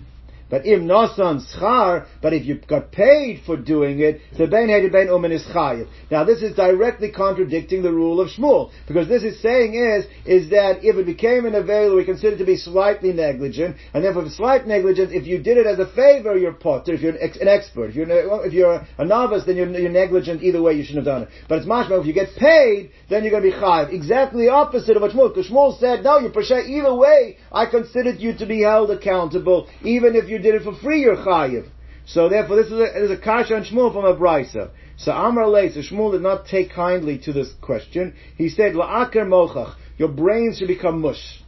But 0.53 0.67
im 0.67 0.87
nosan 0.87 1.41
schar, 1.41 2.05
but 2.21 2.35
if 2.35 2.45
you 2.45 2.57
got 2.57 2.93
paid 2.93 3.41
for 3.47 3.57
doing 3.57 4.01
it, 4.01 4.21
ben 4.37 4.49
ben 4.69 5.07
umen 5.09 5.33
is 5.33 5.43
chayiv. 5.45 5.89
Now 6.11 6.25
this 6.25 6.43
is 6.43 6.55
directly 6.55 7.11
contradicting 7.11 7.83
the 7.83 7.91
rule 7.91 8.21
of 8.21 8.29
Shmuel, 8.29 8.71
because 8.87 9.09
this 9.09 9.23
is 9.23 9.41
saying 9.41 9.73
is, 9.73 10.05
is 10.27 10.51
that 10.51 10.85
if 10.85 10.97
it 10.97 11.07
became 11.07 11.47
an 11.47 11.55
avail, 11.55 11.97
we 11.97 12.05
consider 12.05 12.37
to 12.37 12.45
be 12.45 12.59
slightly 12.59 13.15
negligent, 13.15 13.77
and 13.95 14.05
therefore 14.05 14.29
slight 14.29 14.67
negligence, 14.67 15.11
if 15.15 15.27
you 15.27 15.39
did 15.43 15.57
it 15.57 15.67
as 15.67 15.79
a 15.79 15.87
favor, 15.95 16.37
you're 16.37 16.53
potter, 16.53 16.93
if 16.93 17.01
you're 17.01 17.13
an, 17.13 17.19
ex, 17.23 17.39
an 17.39 17.49
expert. 17.49 17.89
If 17.89 17.95
you're, 17.95 18.45
if 18.45 18.53
you're 18.53 18.87
a 18.99 19.05
novice, 19.07 19.45
then 19.47 19.57
you're, 19.57 19.71
you're, 19.71 19.91
negligent 19.91 20.43
either 20.43 20.61
way, 20.61 20.75
you 20.75 20.85
shouldn't 20.85 21.07
have 21.07 21.15
done 21.15 21.23
it. 21.23 21.29
But 21.49 21.61
it's 21.61 21.67
mashma, 21.67 21.99
if 21.99 22.07
you 22.07 22.13
get 22.13 22.29
paid, 22.37 22.91
then 23.09 23.25
you're 23.25 23.31
going 23.31 23.45
to 23.45 23.51
be 23.51 23.57
chayiv. 23.57 23.91
Exactly 23.91 24.49
opposite 24.49 24.97
of 24.97 25.01
what 25.01 25.13
Shmuel, 25.13 25.35
because 25.35 25.51
Shmuel 25.51 25.81
said, 25.81 26.05
no, 26.05 26.19
you 26.19 26.29
peshay, 26.29 26.69
either 26.69 26.95
way, 26.95 27.39
I 27.51 27.65
considered 27.65 28.21
you 28.21 28.37
to 28.37 28.45
be 28.45 28.61
held 28.61 28.91
accountable, 28.91 29.67
even 29.83 30.15
if 30.15 30.29
you 30.29 30.42
did 30.43 30.55
it 30.55 30.63
for 30.63 30.75
free, 30.75 31.01
you're 31.01 31.17
chayiv. 31.17 31.69
So 32.05 32.29
therefore, 32.29 32.57
this 32.57 32.67
is 32.67 32.73
a, 32.73 32.77
this 32.77 33.11
is 33.11 33.11
a 33.11 33.17
kasha 33.17 33.57
on 33.57 33.65
Shmuel 33.65 33.93
from 33.93 34.05
a 34.05 34.17
brisa. 34.17 34.71
So 34.97 35.13
Amar 35.13 35.49
Lei, 35.49 35.71
so 35.71 35.81
Shmuel 35.81 36.13
did 36.13 36.23
not 36.23 36.47
take 36.47 36.73
kindly 36.73 37.19
to 37.19 37.33
this 37.33 37.53
question. 37.61 38.15
He 38.37 38.49
said, 38.49 38.75
La'akar 38.75 39.27
mochach, 39.27 39.75
your 39.99 40.09
brain 40.09 40.55
should 40.57 40.69
become 40.69 41.01
mush. 41.01 41.43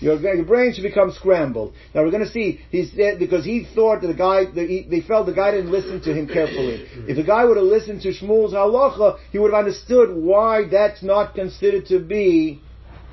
Your, 0.00 0.18
your 0.18 0.44
brain 0.44 0.72
should 0.74 0.82
become 0.82 1.12
scrambled. 1.12 1.72
Now 1.94 2.02
we're 2.02 2.10
going 2.10 2.24
to 2.24 2.30
see, 2.30 2.60
he 2.70 2.86
said, 2.86 3.18
because 3.18 3.44
he 3.44 3.66
thought 3.74 4.00
that 4.00 4.08
the 4.08 4.14
guy, 4.14 4.44
the, 4.46 4.66
he, 4.66 4.86
they 4.88 5.00
felt 5.00 5.26
the 5.26 5.32
guy 5.32 5.52
didn't 5.52 5.70
listen 5.70 6.00
to 6.02 6.12
him 6.12 6.26
carefully. 6.26 6.88
If 7.06 7.16
the 7.16 7.22
guy 7.22 7.44
would 7.44 7.56
have 7.56 7.66
listened 7.66 8.02
to 8.02 8.08
Shmuel's 8.08 8.54
halacha, 8.54 9.18
he 9.30 9.38
would 9.38 9.52
have 9.52 9.66
understood 9.66 10.16
why 10.16 10.64
that's 10.68 11.02
not 11.02 11.34
considered 11.34 11.86
to 11.86 12.00
be 12.00 12.60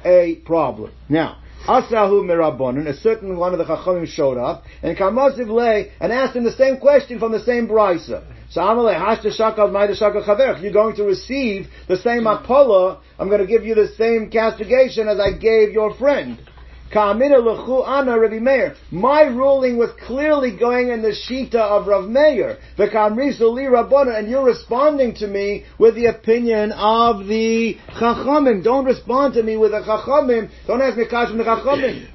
a 0.03 0.35
problem. 0.45 0.91
Now, 1.07 1.37
Asahu 1.65 2.23
mirabonin, 2.23 2.87
a 2.87 2.93
certain 2.93 3.37
one 3.37 3.51
of 3.51 3.57
the 3.57 3.65
Chachamim 3.65 4.05
showed 4.05 4.37
up, 4.37 4.63
and 4.83 4.95
Kamasiv 4.95 5.49
lay 5.49 5.91
and 5.99 6.11
asked 6.11 6.35
him 6.35 6.43
the 6.43 6.51
same 6.51 6.77
question 6.77 7.17
from 7.17 7.31
the 7.31 7.39
same 7.39 7.67
brisa. 7.67 8.23
So 8.51 8.61
Amalei, 8.61 8.95
Hashta 8.95 9.35
Shakal 9.35 9.71
Maida 9.71 9.95
Shakal 9.95 10.23
Chaverch, 10.23 10.61
you're 10.61 10.71
going 10.71 10.95
to 10.97 11.03
receive 11.03 11.67
the 11.87 11.97
same 11.97 12.27
Apollo, 12.27 13.01
I'm 13.17 13.29
going 13.29 13.41
to 13.41 13.47
give 13.47 13.65
you 13.65 13.73
the 13.73 13.87
same 13.97 14.29
castigation 14.29 15.07
as 15.07 15.19
I 15.19 15.31
gave 15.31 15.71
your 15.71 15.95
friend. 15.95 16.39
My 18.91 19.23
ruling 19.23 19.77
was 19.77 19.89
clearly 20.07 20.51
going 20.57 20.89
in 20.89 21.01
the 21.01 21.09
shita 21.09 21.55
of 21.55 21.87
Rav 21.87 22.07
Meir. 22.07 22.57
And 22.77 24.29
you're 24.29 24.45
responding 24.45 25.13
to 25.15 25.27
me 25.27 25.65
with 25.77 25.95
the 25.95 26.05
opinion 26.05 26.71
of 26.71 27.27
the 27.27 27.77
Chachamim. 27.99 28.63
Don't 28.63 28.85
respond 28.85 29.33
to 29.33 29.43
me 29.43 29.57
with 29.57 29.71
the 29.71 29.81
Chachamim. 29.81 30.49
Don't 30.67 30.81
ask 30.81 30.97
me 30.97 31.05
kash 31.05 31.27
from 31.29 31.37
the 31.37 31.43
Chachamim. 31.43 32.14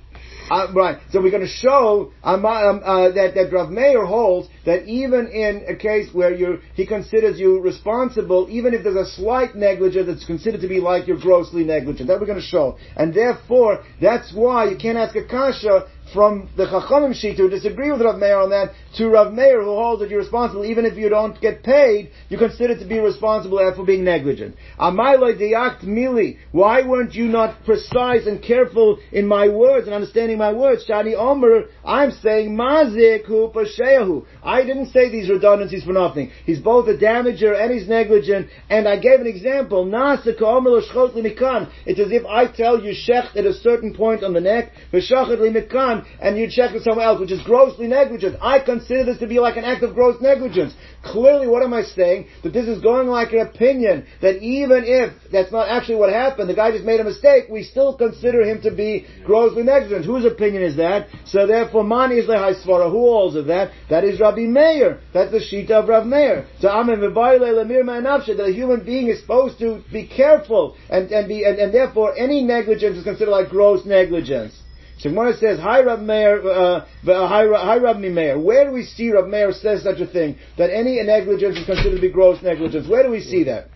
Uh, 0.50 0.66
right. 0.74 0.98
So 1.12 1.22
we're 1.22 1.30
going 1.30 1.44
to 1.44 1.48
show 1.48 2.12
um, 2.24 2.44
um, 2.44 2.82
uh, 2.84 3.10
that 3.10 3.34
that 3.36 3.52
Rav 3.52 3.70
Meir 3.70 4.04
holds 4.04 4.48
that 4.66 4.84
even 4.86 5.28
in 5.28 5.64
a 5.68 5.76
case 5.76 6.08
where 6.12 6.34
you 6.34 6.58
he 6.74 6.86
considers 6.86 7.38
you 7.38 7.60
responsible, 7.60 8.48
even 8.50 8.74
if 8.74 8.82
there's 8.82 8.96
a 8.96 9.10
slight 9.12 9.54
negligence, 9.54 10.08
that's 10.08 10.26
considered 10.26 10.60
to 10.62 10.68
be 10.68 10.80
like 10.80 11.06
you're 11.06 11.20
grossly 11.20 11.62
negligent. 11.62 12.08
That 12.08 12.18
we're 12.18 12.26
going 12.26 12.40
to 12.40 12.44
show, 12.44 12.76
and 12.96 13.14
therefore 13.14 13.84
that's 14.00 14.32
why 14.34 14.68
you 14.68 14.76
can't 14.76 14.98
ask 14.98 15.14
a 15.14 15.24
kasha 15.24 15.86
from 16.12 16.50
the 16.56 16.64
Chachamim 16.66 17.14
Shita 17.14 17.36
who 17.36 17.48
disagree 17.48 17.92
with 17.92 18.00
Rav 18.00 18.18
Meir 18.18 18.40
on 18.40 18.50
that 18.50 18.70
to 18.96 19.08
Rav 19.08 19.32
Meir 19.32 19.62
who 19.62 19.74
holds 19.74 20.00
that 20.00 20.10
you're 20.10 20.20
responsible 20.20 20.64
even 20.64 20.84
if 20.84 20.96
you 20.96 21.08
don't 21.08 21.40
get 21.40 21.62
paid, 21.62 22.10
you're 22.28 22.40
considered 22.40 22.78
to 22.80 22.86
be 22.86 22.98
responsible 22.98 23.58
uh, 23.58 23.74
for 23.74 23.84
being 23.84 24.04
negligent. 24.04 24.56
Amayloi 24.78 25.38
deyakt 25.40 25.84
mili. 25.84 26.38
Why 26.52 26.86
weren't 26.86 27.14
you 27.14 27.26
not 27.26 27.64
precise 27.64 28.26
and 28.26 28.42
careful 28.42 28.98
in 29.12 29.26
my 29.26 29.48
words 29.48 29.86
and 29.86 29.94
understanding 29.94 30.38
my 30.38 30.52
words? 30.52 30.84
Shani 30.88 31.14
Omer, 31.16 31.66
I'm 31.84 32.10
saying 32.10 32.56
mazik 32.56 33.26
hu 33.26 33.50
pashehu. 33.50 34.26
I 34.42 34.62
didn't 34.64 34.90
say 34.90 35.10
these 35.10 35.30
redundancies 35.30 35.84
for 35.84 35.92
nothing. 35.92 36.30
He's 36.44 36.60
both 36.60 36.88
a 36.88 36.96
damager 36.96 37.60
and 37.60 37.72
he's 37.72 37.88
negligent. 37.88 38.48
And 38.68 38.88
I 38.88 38.98
gave 38.98 39.20
an 39.20 39.26
example. 39.26 39.86
Nasika 39.86 40.42
Omer 40.42 40.70
l'shchot 40.70 41.70
It's 41.86 42.00
as 42.00 42.10
if 42.10 42.24
I 42.26 42.46
tell 42.46 42.82
you 42.82 42.92
shecht 42.92 43.36
at 43.36 43.46
a 43.46 43.54
certain 43.54 43.94
point 43.94 44.24
on 44.24 44.32
the 44.32 44.40
neck, 44.40 44.72
v'shachet 44.92 45.38
limikan, 45.38 46.04
and 46.20 46.38
you 46.38 46.48
check 46.50 46.74
it 46.74 46.82
somewhere 46.82 47.06
else, 47.06 47.20
which 47.20 47.32
is 47.32 47.42
grossly 47.42 47.86
negligent. 47.86 48.36
I 48.40 48.60
consider 48.80 49.04
this 49.04 49.18
to 49.18 49.26
be 49.26 49.38
like 49.38 49.56
an 49.56 49.64
act 49.64 49.82
of 49.82 49.94
gross 49.94 50.20
negligence. 50.20 50.74
Clearly, 51.02 51.46
what 51.46 51.62
am 51.62 51.72
I 51.72 51.82
saying? 51.82 52.28
That 52.42 52.52
this 52.52 52.66
is 52.66 52.82
going 52.82 53.08
like 53.08 53.32
an 53.32 53.40
opinion 53.40 54.06
that 54.20 54.42
even 54.42 54.84
if 54.84 55.12
that's 55.32 55.52
not 55.52 55.68
actually 55.68 55.96
what 55.96 56.12
happened, 56.12 56.48
the 56.48 56.54
guy 56.54 56.70
just 56.72 56.84
made 56.84 57.00
a 57.00 57.04
mistake, 57.04 57.44
we 57.50 57.62
still 57.62 57.96
consider 57.96 58.42
him 58.42 58.62
to 58.62 58.70
be 58.70 59.06
grossly 59.24 59.62
negligent. 59.62 60.04
Whose 60.04 60.24
opinion 60.24 60.62
is 60.62 60.76
that? 60.76 61.08
So 61.26 61.46
therefore, 61.46 61.84
man 61.84 62.12
is 62.12 62.26
svara. 62.26 62.90
Who 62.90 62.98
holds 62.98 63.36
of 63.36 63.46
that? 63.46 63.72
That 63.88 64.04
is 64.04 64.20
Rabbi 64.20 64.46
Meir. 64.46 65.00
That's 65.12 65.30
the 65.30 65.38
shita 65.38 65.70
of 65.70 65.88
Rav 65.88 66.06
Meir. 66.06 66.46
So 66.60 66.68
amen 66.68 67.00
that 67.00 68.46
a 68.46 68.52
human 68.52 68.84
being 68.84 69.08
is 69.08 69.20
supposed 69.20 69.58
to 69.58 69.82
be 69.92 70.06
careful 70.06 70.76
and, 70.88 71.10
and 71.10 71.28
be 71.28 71.44
and, 71.44 71.58
and 71.58 71.74
therefore 71.74 72.16
any 72.16 72.42
negligence 72.42 72.96
is 72.96 73.04
considered 73.04 73.30
like 73.30 73.48
gross 73.48 73.84
negligence. 73.84 74.59
So 75.00 75.08
Gemara 75.08 75.34
says, 75.38 75.58
"Hi 75.58 75.80
Rab 75.80 76.00
Meir, 76.02 76.46
uh, 76.46 76.84
hi 77.06 77.76
Rab 77.78 77.98
Meir." 77.98 78.38
Where 78.38 78.66
do 78.66 78.72
we 78.72 78.84
see 78.84 79.10
Rab 79.10 79.28
Meir 79.28 79.50
says 79.52 79.82
such 79.82 79.98
a 79.98 80.06
thing 80.06 80.36
that 80.58 80.68
any 80.68 81.02
negligence 81.02 81.56
is 81.56 81.64
considered 81.64 81.96
to 81.96 82.00
be 82.02 82.10
gross 82.10 82.42
negligence? 82.42 82.86
Where 82.86 83.02
do 83.02 83.10
we 83.10 83.20
see 83.20 83.44
that? 83.44 83.68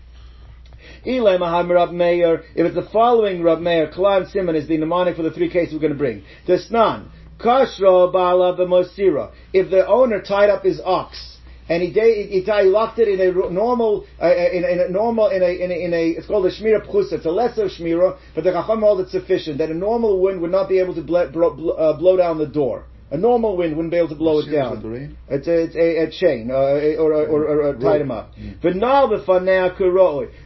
Rab 1.03 1.91
Meir. 1.91 2.43
If 2.53 2.67
it's 2.67 2.75
the 2.75 2.87
following 2.93 3.41
Rab 3.41 3.59
Meir, 3.59 3.87
Kalan 3.87 4.31
Simon 4.31 4.55
is 4.55 4.67
the 4.67 4.77
mnemonic 4.77 5.15
for 5.15 5.23
the 5.23 5.31
three 5.31 5.49
cases 5.49 5.73
we're 5.73 5.79
going 5.79 5.93
to 5.93 5.97
bring. 5.97 6.23
Desnan, 6.47 7.07
Kashra 7.39 8.13
Bala 8.13 8.55
Mosira. 8.57 9.31
If 9.51 9.71
the 9.71 9.87
owner 9.87 10.21
tied 10.21 10.51
up 10.51 10.63
his 10.63 10.79
ox 10.85 11.34
and 11.67 11.81
he, 11.81 11.89
he, 11.89 12.41
he 12.41 12.51
locked 12.63 12.99
it 12.99 13.07
in 13.07 13.19
a 13.19 13.31
normal, 13.51 14.05
uh, 14.21 14.27
in, 14.27 14.63
in, 14.63 14.79
a 14.81 14.89
normal, 14.89 15.29
in 15.29 15.41
a, 15.41 15.49
in 15.49 15.71
a, 15.71 15.73
in 15.73 15.93
a, 15.93 16.09
it's 16.09 16.27
called 16.27 16.45
a 16.45 16.51
shmira 16.51 16.85
pchusa. 16.85 17.13
It's 17.13 17.25
a 17.25 17.31
lesser 17.31 17.65
shmira, 17.65 18.17
but 18.35 18.43
the 18.43 18.51
chacham 18.51 18.81
held 18.81 18.99
it 19.01 19.09
sufficient 19.09 19.57
that 19.57 19.69
a 19.71 19.73
normal 19.73 20.21
wind 20.21 20.41
would 20.41 20.51
not 20.51 20.69
be 20.69 20.79
able 20.79 20.93
to 20.95 21.01
blow, 21.01 21.29
blow, 21.29 21.69
uh, 21.71 21.97
blow 21.97 22.17
down 22.17 22.37
the 22.37 22.45
door. 22.45 22.85
A 23.11 23.17
normal 23.17 23.55
wind 23.55 23.75
wouldn't 23.75 23.91
be 23.91 23.97
able 23.97 24.09
to 24.09 24.15
blow 24.15 24.39
it 24.39 24.51
down. 24.51 24.81
It's 25.29 25.47
a, 25.47 25.63
it's 25.63 25.75
a, 25.75 25.97
a 26.05 26.11
chain, 26.11 26.49
uh, 26.49 26.99
or, 26.99 27.13
or, 27.13 27.45
or, 27.45 27.61
or 27.67 27.75
tied 27.75 28.01
him 28.01 28.09
up. 28.09 28.31
But 28.63 28.75
now 28.75 29.07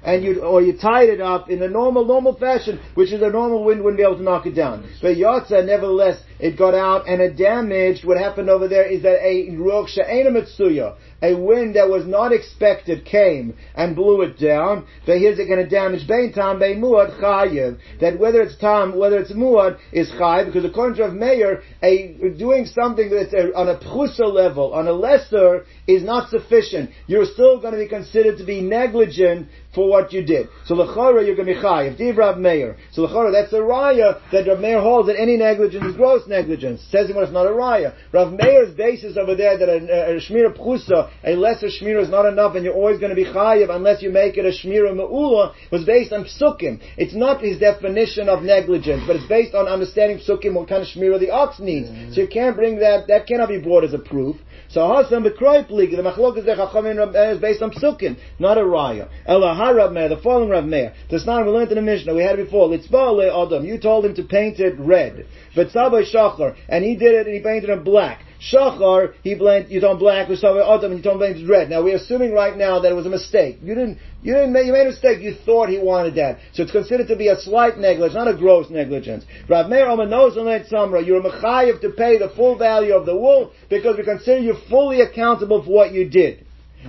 and 0.03 0.23
you 0.25 0.41
or 0.41 0.61
you 0.61 0.77
tied 0.77 1.07
it 1.07 1.21
up 1.21 1.49
in 1.49 1.63
a 1.63 1.69
normal 1.69 2.03
normal 2.05 2.35
fashion, 2.35 2.79
which 2.95 3.13
is 3.13 3.21
a 3.21 3.29
normal 3.29 3.63
wind 3.63 3.81
wouldn't 3.81 3.97
be 3.97 4.03
able 4.03 4.17
to 4.17 4.23
knock 4.23 4.45
it 4.45 4.55
down. 4.55 4.89
But 5.01 5.15
yotza, 5.15 5.65
nevertheless, 5.65 6.21
it 6.37 6.57
got 6.57 6.75
out 6.75 7.07
and 7.07 7.21
it 7.21 7.37
damaged. 7.37 8.03
What 8.03 8.17
happened 8.17 8.49
over 8.49 8.67
there 8.67 8.85
is 8.85 9.03
that 9.03 9.19
a 9.25 9.51
ruach 9.51 9.87
she'ena 9.87 10.29
mitsuya, 10.29 10.97
a 11.21 11.35
wind 11.35 11.75
that 11.75 11.89
was 11.89 12.05
not 12.05 12.31
expected 12.31 13.05
came 13.05 13.55
and 13.75 13.95
blew 13.95 14.21
it 14.21 14.39
down, 14.39 14.85
that 15.05 15.17
here's 15.17 15.39
it 15.39 15.47
going 15.47 15.63
to 15.63 15.69
damage 15.69 16.07
Bein 16.07 16.31
Tam, 16.33 16.59
Bein 16.59 16.81
Muad, 16.81 17.19
Chayiv. 17.19 17.77
That 17.99 18.19
whether 18.19 18.41
it's 18.41 18.57
Tam, 18.57 18.97
whether 18.97 19.19
it's 19.19 19.31
Muad, 19.31 19.77
is 19.91 20.09
Chayiv, 20.11 20.47
because 20.47 20.65
according 20.65 20.97
to 20.97 21.03
Rav 21.03 21.13
Meir, 21.13 21.61
a, 21.81 22.33
doing 22.37 22.65
something 22.65 23.09
that's 23.09 23.33
a, 23.33 23.51
uh, 23.53 23.59
on 23.59 23.69
a 23.69 23.77
Pchusa 23.79 24.31
level, 24.31 24.73
on 24.73 24.87
a 24.87 24.93
lesser, 24.93 25.65
is 25.87 26.03
not 26.03 26.29
sufficient. 26.29 26.91
You're 27.07 27.25
still 27.25 27.59
going 27.59 27.73
to 27.73 27.79
be 27.79 27.87
considered 27.87 28.37
to 28.37 28.45
be 28.45 28.61
negligent 28.61 29.49
for 29.73 29.87
what 29.87 30.11
you 30.11 30.23
did. 30.23 30.47
So 30.65 30.75
Lechora, 30.75 31.25
you're 31.25 31.35
going 31.35 31.47
to 31.47 31.53
be 31.53 31.59
Chayiv. 31.59 31.97
Div 31.97 32.17
Rav 32.17 32.37
Meir. 32.37 32.77
So 32.91 33.05
Lechora, 33.05 33.31
that's 33.31 33.53
a 33.53 33.57
Raya 33.57 34.19
that 34.31 34.47
Rav 34.47 34.59
Meir 34.59 34.81
holds 34.81 35.07
that 35.07 35.19
any 35.19 35.37
negligence 35.37 35.85
is 35.85 35.95
gross 35.95 36.27
negligence. 36.27 36.81
Says 36.89 37.09
him 37.09 37.15
when 37.15 37.25
it's 37.25 37.33
not 37.33 37.45
a 37.45 37.51
Raya. 37.51 37.93
Rav 38.11 38.33
Meir's 38.33 38.73
basis 38.75 39.17
over 39.17 39.35
there 39.35 39.57
that 39.57 39.69
a, 39.69 40.13
a, 40.13 40.17
a 40.17 40.19
Shmira 40.19 40.57
Pchusa, 40.57 41.11
a 41.23 41.35
lesser 41.35 41.67
shmira 41.67 42.01
is 42.01 42.09
not 42.09 42.25
enough, 42.25 42.55
and 42.55 42.63
you're 42.63 42.73
always 42.73 42.99
going 42.99 43.09
to 43.09 43.15
be 43.15 43.25
chayiv 43.25 43.69
unless 43.69 44.01
you 44.01 44.09
make 44.09 44.37
it 44.37 44.45
a 44.45 44.49
shmira 44.49 44.95
me'ula, 44.95 45.53
was 45.71 45.85
based 45.85 46.11
on 46.11 46.25
psukim. 46.25 46.81
It's 46.97 47.13
not 47.13 47.41
his 47.41 47.59
definition 47.59 48.29
of 48.29 48.43
negligence, 48.43 49.03
but 49.05 49.15
it's 49.15 49.27
based 49.27 49.53
on 49.53 49.67
understanding 49.67 50.19
psukim, 50.19 50.55
what 50.55 50.67
kind 50.67 50.81
of 50.81 50.87
shmira 50.87 51.19
the 51.19 51.31
ox 51.31 51.59
needs. 51.59 51.89
Mm-hmm. 51.89 52.13
So 52.13 52.21
you 52.21 52.27
can't 52.27 52.55
bring 52.55 52.79
that, 52.79 53.07
that 53.07 53.27
cannot 53.27 53.49
be 53.49 53.59
brought 53.59 53.83
as 53.83 53.93
a 53.93 53.99
proof. 53.99 54.37
So 54.69 54.81
Hasam 54.81 55.27
b'kroiplig, 55.27 55.95
the 55.95 56.03
machlok 56.03 56.37
is 56.37 56.45
chachamim 56.45 57.33
is 57.33 57.41
based 57.41 57.63
on 57.63 57.71
psukim, 57.71 58.17
not 58.37 58.59
a 58.59 58.61
raya. 58.61 59.09
Ela 59.25 59.73
Rav 59.73 59.91
Meir, 59.91 60.09
the 60.09 60.17
following 60.17 60.49
Rav 60.49 60.63
Meir. 60.63 60.93
The 61.09 61.17
snan 61.17 61.47
we 61.47 61.51
learned 61.51 61.71
in 61.71 61.75
the 61.75 61.81
Mishnah, 61.81 62.13
we 62.13 62.21
had 62.21 62.37
it 62.37 62.45
before. 62.45 62.69
Litzba 62.69 63.15
le 63.15 63.45
adam, 63.47 63.65
you 63.65 63.79
told 63.79 64.05
him 64.05 64.13
to 64.13 64.23
paint 64.23 64.59
it 64.59 64.75
red. 64.77 65.25
But 65.55 65.69
Sabay 65.69 66.05
Shachar, 66.13 66.55
and 66.67 66.83
he 66.83 66.95
did 66.95 67.15
it 67.15 67.25
and 67.25 67.35
he 67.35 67.41
painted 67.41 67.71
it 67.71 67.83
black. 67.83 68.21
Shachar, 68.39 69.13
he 69.21 69.35
blamed, 69.35 69.69
you 69.69 69.81
told 69.81 69.99
black, 69.99 70.27
Sabay 70.29 70.77
Adam, 70.77 70.95
you 70.95 71.03
told 71.03 71.19
blamed 71.19 71.47
red. 71.47 71.69
Now 71.69 71.83
we're 71.83 71.97
assuming 71.97 72.31
right 72.31 72.55
now 72.55 72.79
that 72.79 72.91
it 72.91 72.95
was 72.95 73.05
a 73.05 73.09
mistake. 73.09 73.57
You 73.61 73.75
didn't, 73.75 73.99
you 74.23 74.33
didn't 74.33 74.53
make, 74.53 74.65
you 74.65 74.71
made 74.71 74.87
a 74.87 74.91
mistake, 74.91 75.19
you 75.19 75.35
thought 75.45 75.67
he 75.67 75.77
wanted 75.77 76.15
that. 76.15 76.39
So 76.53 76.63
it's 76.63 76.71
considered 76.71 77.07
to 77.09 77.17
be 77.17 77.27
a 77.27 77.39
slight 77.39 77.77
negligence, 77.77 78.15
not 78.15 78.27
a 78.27 78.37
gross 78.37 78.69
negligence. 78.69 79.25
Rav 79.49 79.69
Meir 79.69 79.89
Omer 79.89 80.05
knows 80.05 80.35
Samra, 80.35 81.05
you're 81.05 81.19
a 81.19 81.29
mechayiv 81.29 81.81
to 81.81 81.89
pay 81.91 82.17
the 82.17 82.29
full 82.29 82.57
value 82.57 82.95
of 82.95 83.05
the 83.05 83.15
wool 83.15 83.51
because 83.69 83.97
we 83.97 84.03
consider 84.03 84.39
you 84.39 84.55
fully 84.69 85.01
accountable 85.01 85.63
for 85.63 85.71
what 85.71 85.91
you 85.91 86.09
did. 86.09 86.45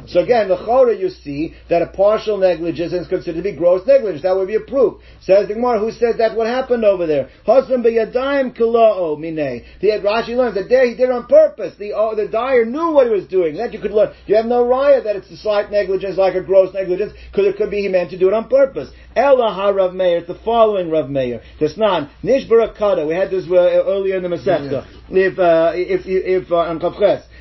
So 0.06 0.20
again, 0.20 0.48
the 0.48 0.56
chora 0.56 0.98
you 0.98 1.08
see 1.08 1.54
that 1.68 1.82
a 1.82 1.86
partial 1.86 2.38
negligence 2.38 2.92
is 2.92 3.08
considered 3.08 3.38
to 3.38 3.42
be 3.42 3.56
gross 3.56 3.86
negligence. 3.86 4.22
That 4.22 4.36
would 4.36 4.48
be 4.48 4.54
a 4.54 4.60
proof. 4.60 5.02
Says 5.20 5.48
the 5.48 5.54
Gemara, 5.54 5.78
who 5.78 5.90
says 5.90 6.16
that 6.18 6.36
what 6.36 6.46
happened 6.46 6.84
over 6.84 7.06
there? 7.06 7.28
Husband 7.44 7.84
beyadayim 7.84 8.56
kilao 8.56 9.18
mine. 9.18 9.64
The 9.80 9.88
Rashi 10.02 10.36
learns 10.36 10.54
that 10.54 10.68
there 10.68 10.86
he 10.86 10.94
did 10.94 11.08
it 11.08 11.10
on 11.10 11.26
purpose. 11.26 11.74
The 11.78 11.92
oh, 11.94 12.14
the 12.14 12.28
dyer 12.28 12.64
knew 12.64 12.90
what 12.90 13.06
he 13.06 13.12
was 13.12 13.26
doing. 13.26 13.56
That 13.56 13.72
you 13.72 13.80
could 13.80 13.92
learn. 13.92 14.14
You 14.26 14.36
have 14.36 14.46
no 14.46 14.64
raya 14.64 15.02
that 15.04 15.16
it's 15.16 15.30
a 15.30 15.36
slight 15.36 15.70
negligence 15.70 16.16
like 16.16 16.34
a 16.34 16.42
gross 16.42 16.72
negligence 16.72 17.12
because 17.30 17.46
it 17.46 17.56
could 17.56 17.70
be 17.70 17.82
he 17.82 17.88
meant 17.88 18.10
to 18.10 18.18
do 18.18 18.28
it 18.28 18.34
on 18.34 18.48
purpose. 18.48 18.90
Ella 19.16 19.52
ha 19.52 19.68
Rav 19.70 19.92
Meir. 19.92 20.18
It's 20.18 20.28
the 20.28 20.38
following 20.44 20.90
Rav 20.90 21.10
Meir. 21.10 21.42
Desnan 21.60 22.10
nishbarakada. 22.22 23.06
We 23.06 23.14
had 23.14 23.30
this 23.30 23.44
uh, 23.50 23.54
earlier 23.54 24.16
in 24.16 24.22
the 24.22 24.28
Masechta. 24.28 24.86
Yeah. 25.08 25.26
If 25.30 25.38
uh, 25.38 25.72
if 25.74 26.02
if 26.06 26.52
uh, 26.52 26.56
on 26.56 26.80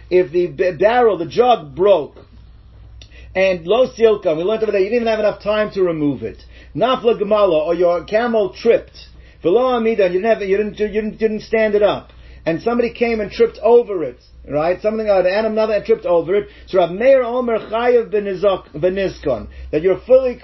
if 0.09 0.31
the 0.31 0.47
barrel, 0.77 1.17
the 1.17 1.27
jug 1.27 1.75
broke 1.75 2.15
and 3.39 3.65
lo 3.65 3.87
silka, 3.87 4.35
we 4.35 4.43
learned 4.43 4.63
over 4.63 4.71
there, 4.73 4.81
you 4.81 4.89
didn't 4.89 5.03
even 5.03 5.07
have 5.07 5.19
enough 5.19 5.41
time 5.41 5.71
to 5.71 5.81
remove 5.81 6.23
it. 6.23 6.43
Nafla 6.75 7.17
gemala, 7.19 7.65
or 7.67 7.73
your 7.73 8.03
camel 8.03 8.53
tripped. 8.53 8.97
Velo 9.41 9.77
amida, 9.77 10.07
you 10.07 10.19
didn't 10.19 10.25
have, 10.25 10.41
you 10.41 10.57
didn't, 10.57 10.77
you 10.77 10.87
didn't, 10.89 11.17
didn't 11.17 11.41
stand 11.41 11.73
it 11.73 11.81
up. 11.81 12.09
And 12.45 12.61
somebody 12.61 12.93
came 12.93 13.21
and 13.21 13.31
tripped 13.31 13.59
over 13.63 14.03
it, 14.03 14.19
right? 14.49 14.81
Something, 14.81 15.09
uh, 15.09 15.19
an 15.19 15.27
animal, 15.27 15.51
another, 15.53 15.75
and 15.75 15.85
tripped 15.85 16.05
over 16.05 16.35
it. 16.35 16.49
So 16.67 16.79
Rav 16.79 16.91
Meir 16.91 17.23
Omer 17.23 17.59
Chayev 17.59 18.11
benizkon, 18.11 19.47
that 19.71 19.81
you're 19.81 20.01
fully 20.01 20.37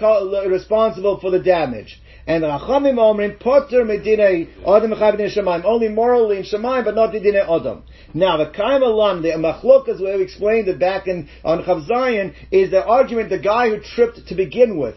responsible 0.47 1.19
for 1.19 1.31
the 1.31 1.39
damage. 1.39 1.99
And 2.27 2.43
the 2.43 2.47
Chachamim 2.47 2.95
Omrim 2.95 3.39
Potter 3.39 3.85
Medine 3.85 4.49
Adam 4.65 4.91
Mechav 4.91 5.19
Shemaim, 5.35 5.63
only 5.63 5.89
morally 5.89 6.37
in 6.37 6.43
Shemaim, 6.43 6.83
but 6.83 6.95
not 6.95 7.13
Medine 7.13 7.35
Adam. 7.35 7.83
Now 8.15 8.37
the 8.37 8.47
Kaim 8.49 8.81
Alam, 8.81 9.21
the 9.21 9.29
Machlokas, 9.29 10.01
where 10.01 10.17
we 10.17 10.23
explained 10.23 10.67
it 10.67 10.79
back 10.79 11.07
in 11.07 11.29
on 11.43 11.63
Chav 11.63 11.85
Zion, 11.85 12.33
is 12.49 12.71
the 12.71 12.83
argument 12.83 13.29
the 13.29 13.37
guy 13.37 13.69
who 13.69 13.79
tripped 13.79 14.27
to 14.27 14.35
begin 14.35 14.77
with 14.77 14.95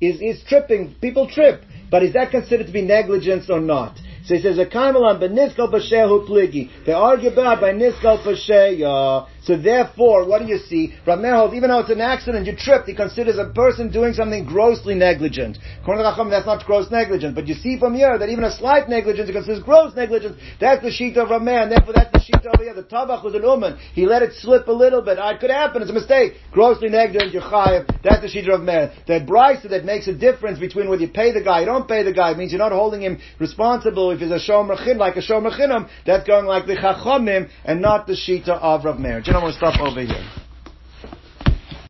is 0.00 0.20
is 0.20 0.42
tripping. 0.48 0.94
People 1.00 1.28
trip, 1.28 1.62
but 1.90 2.02
is 2.02 2.14
that 2.14 2.30
considered 2.30 2.66
to 2.66 2.72
be 2.72 2.82
negligence 2.82 3.50
or 3.50 3.60
not? 3.60 3.98
So 4.24 4.36
he 4.36 4.42
says, 4.42 4.58
a 4.58 4.66
kaimalan 4.66 5.20
beniskal 5.20 5.70
pashehu 5.70 6.28
pligi. 6.28 6.70
They 6.86 6.92
argue 6.92 7.30
about 7.30 7.60
by 7.60 7.72
niskal 7.72 8.22
pasheya. 8.24 9.28
So 9.44 9.56
therefore, 9.56 10.26
what 10.26 10.40
do 10.40 10.46
you 10.46 10.58
see? 10.58 10.94
Rav 11.06 11.18
Meir 11.18 11.32
even 11.54 11.70
though 11.70 11.80
it's 11.80 11.90
an 11.90 12.00
accident, 12.00 12.46
you 12.46 12.54
tripped, 12.56 12.88
he 12.88 12.94
considers 12.94 13.38
a 13.38 13.46
person 13.46 13.90
doing 13.90 14.14
something 14.14 14.44
grossly 14.44 14.94
negligent. 14.94 15.58
That's 15.84 16.46
not 16.46 16.64
gross 16.64 16.90
negligence. 16.90 17.34
But 17.34 17.48
you 17.48 17.54
see 17.54 17.78
from 17.78 17.94
here 17.94 18.16
that 18.18 18.28
even 18.28 18.44
a 18.44 18.56
slight 18.56 18.88
negligence, 18.88 19.28
he 19.28 19.32
considers 19.32 19.62
gross 19.62 19.96
negligence. 19.96 20.38
That's 20.60 20.82
the 20.82 20.90
sheet 20.90 21.16
of 21.16 21.30
Rav 21.30 21.42
and 21.42 21.72
therefore 21.72 21.94
that's 21.94 22.12
the 22.12 22.20
sheet 22.20 22.46
over 22.46 22.62
here. 22.62 22.74
The 22.74 22.84
tabach 22.84 23.24
was 23.24 23.34
an 23.34 23.42
uman. 23.42 23.78
He 23.94 24.06
let 24.06 24.22
it 24.22 24.34
slip 24.34 24.68
a 24.68 24.72
little 24.72 25.02
bit. 25.02 25.18
Ah, 25.18 25.30
it 25.30 25.40
could 25.40 25.50
happen, 25.50 25.82
it's 25.82 25.90
a 25.90 25.94
mistake. 25.94 26.34
Grossly 26.52 26.88
negligent, 26.88 27.32
you're 27.32 27.42
chayiv. 27.42 27.86
That's 28.04 28.22
the 28.22 28.28
sheet 28.28 28.48
of 28.48 28.60
Rav 28.60 28.62
Meir. 28.62 28.92
Brisa 29.08 29.68
that 29.70 29.84
makes 29.84 30.06
a 30.06 30.14
difference 30.14 30.58
between 30.58 30.88
whether 30.88 31.02
you 31.02 31.08
pay 31.08 31.32
the 31.32 31.42
guy, 31.42 31.60
you 31.60 31.66
don't 31.66 31.88
pay 31.88 32.02
the 32.02 32.12
guy, 32.12 32.30
it 32.30 32.38
means 32.38 32.52
you're 32.52 32.58
not 32.58 32.72
holding 32.72 33.02
him 33.02 33.18
responsible 33.40 34.10
if 34.10 34.20
he's 34.20 34.30
a 34.30 34.38
shomer 34.38 34.76
chin, 34.84 34.98
like 34.98 35.16
a 35.16 35.22
shomer 35.22 35.88
that's 36.06 36.26
going 36.26 36.46
like 36.46 36.66
the 36.66 36.76
chachamim, 36.76 37.48
and 37.64 37.80
not 37.80 38.06
the 38.06 38.12
shita 38.12 38.50
of 38.50 38.84
Rav 38.84 38.98
Meir. 38.98 39.22
We'll 39.40 39.50
stop 39.52 39.80
over 39.80 40.02
here. 40.02 40.41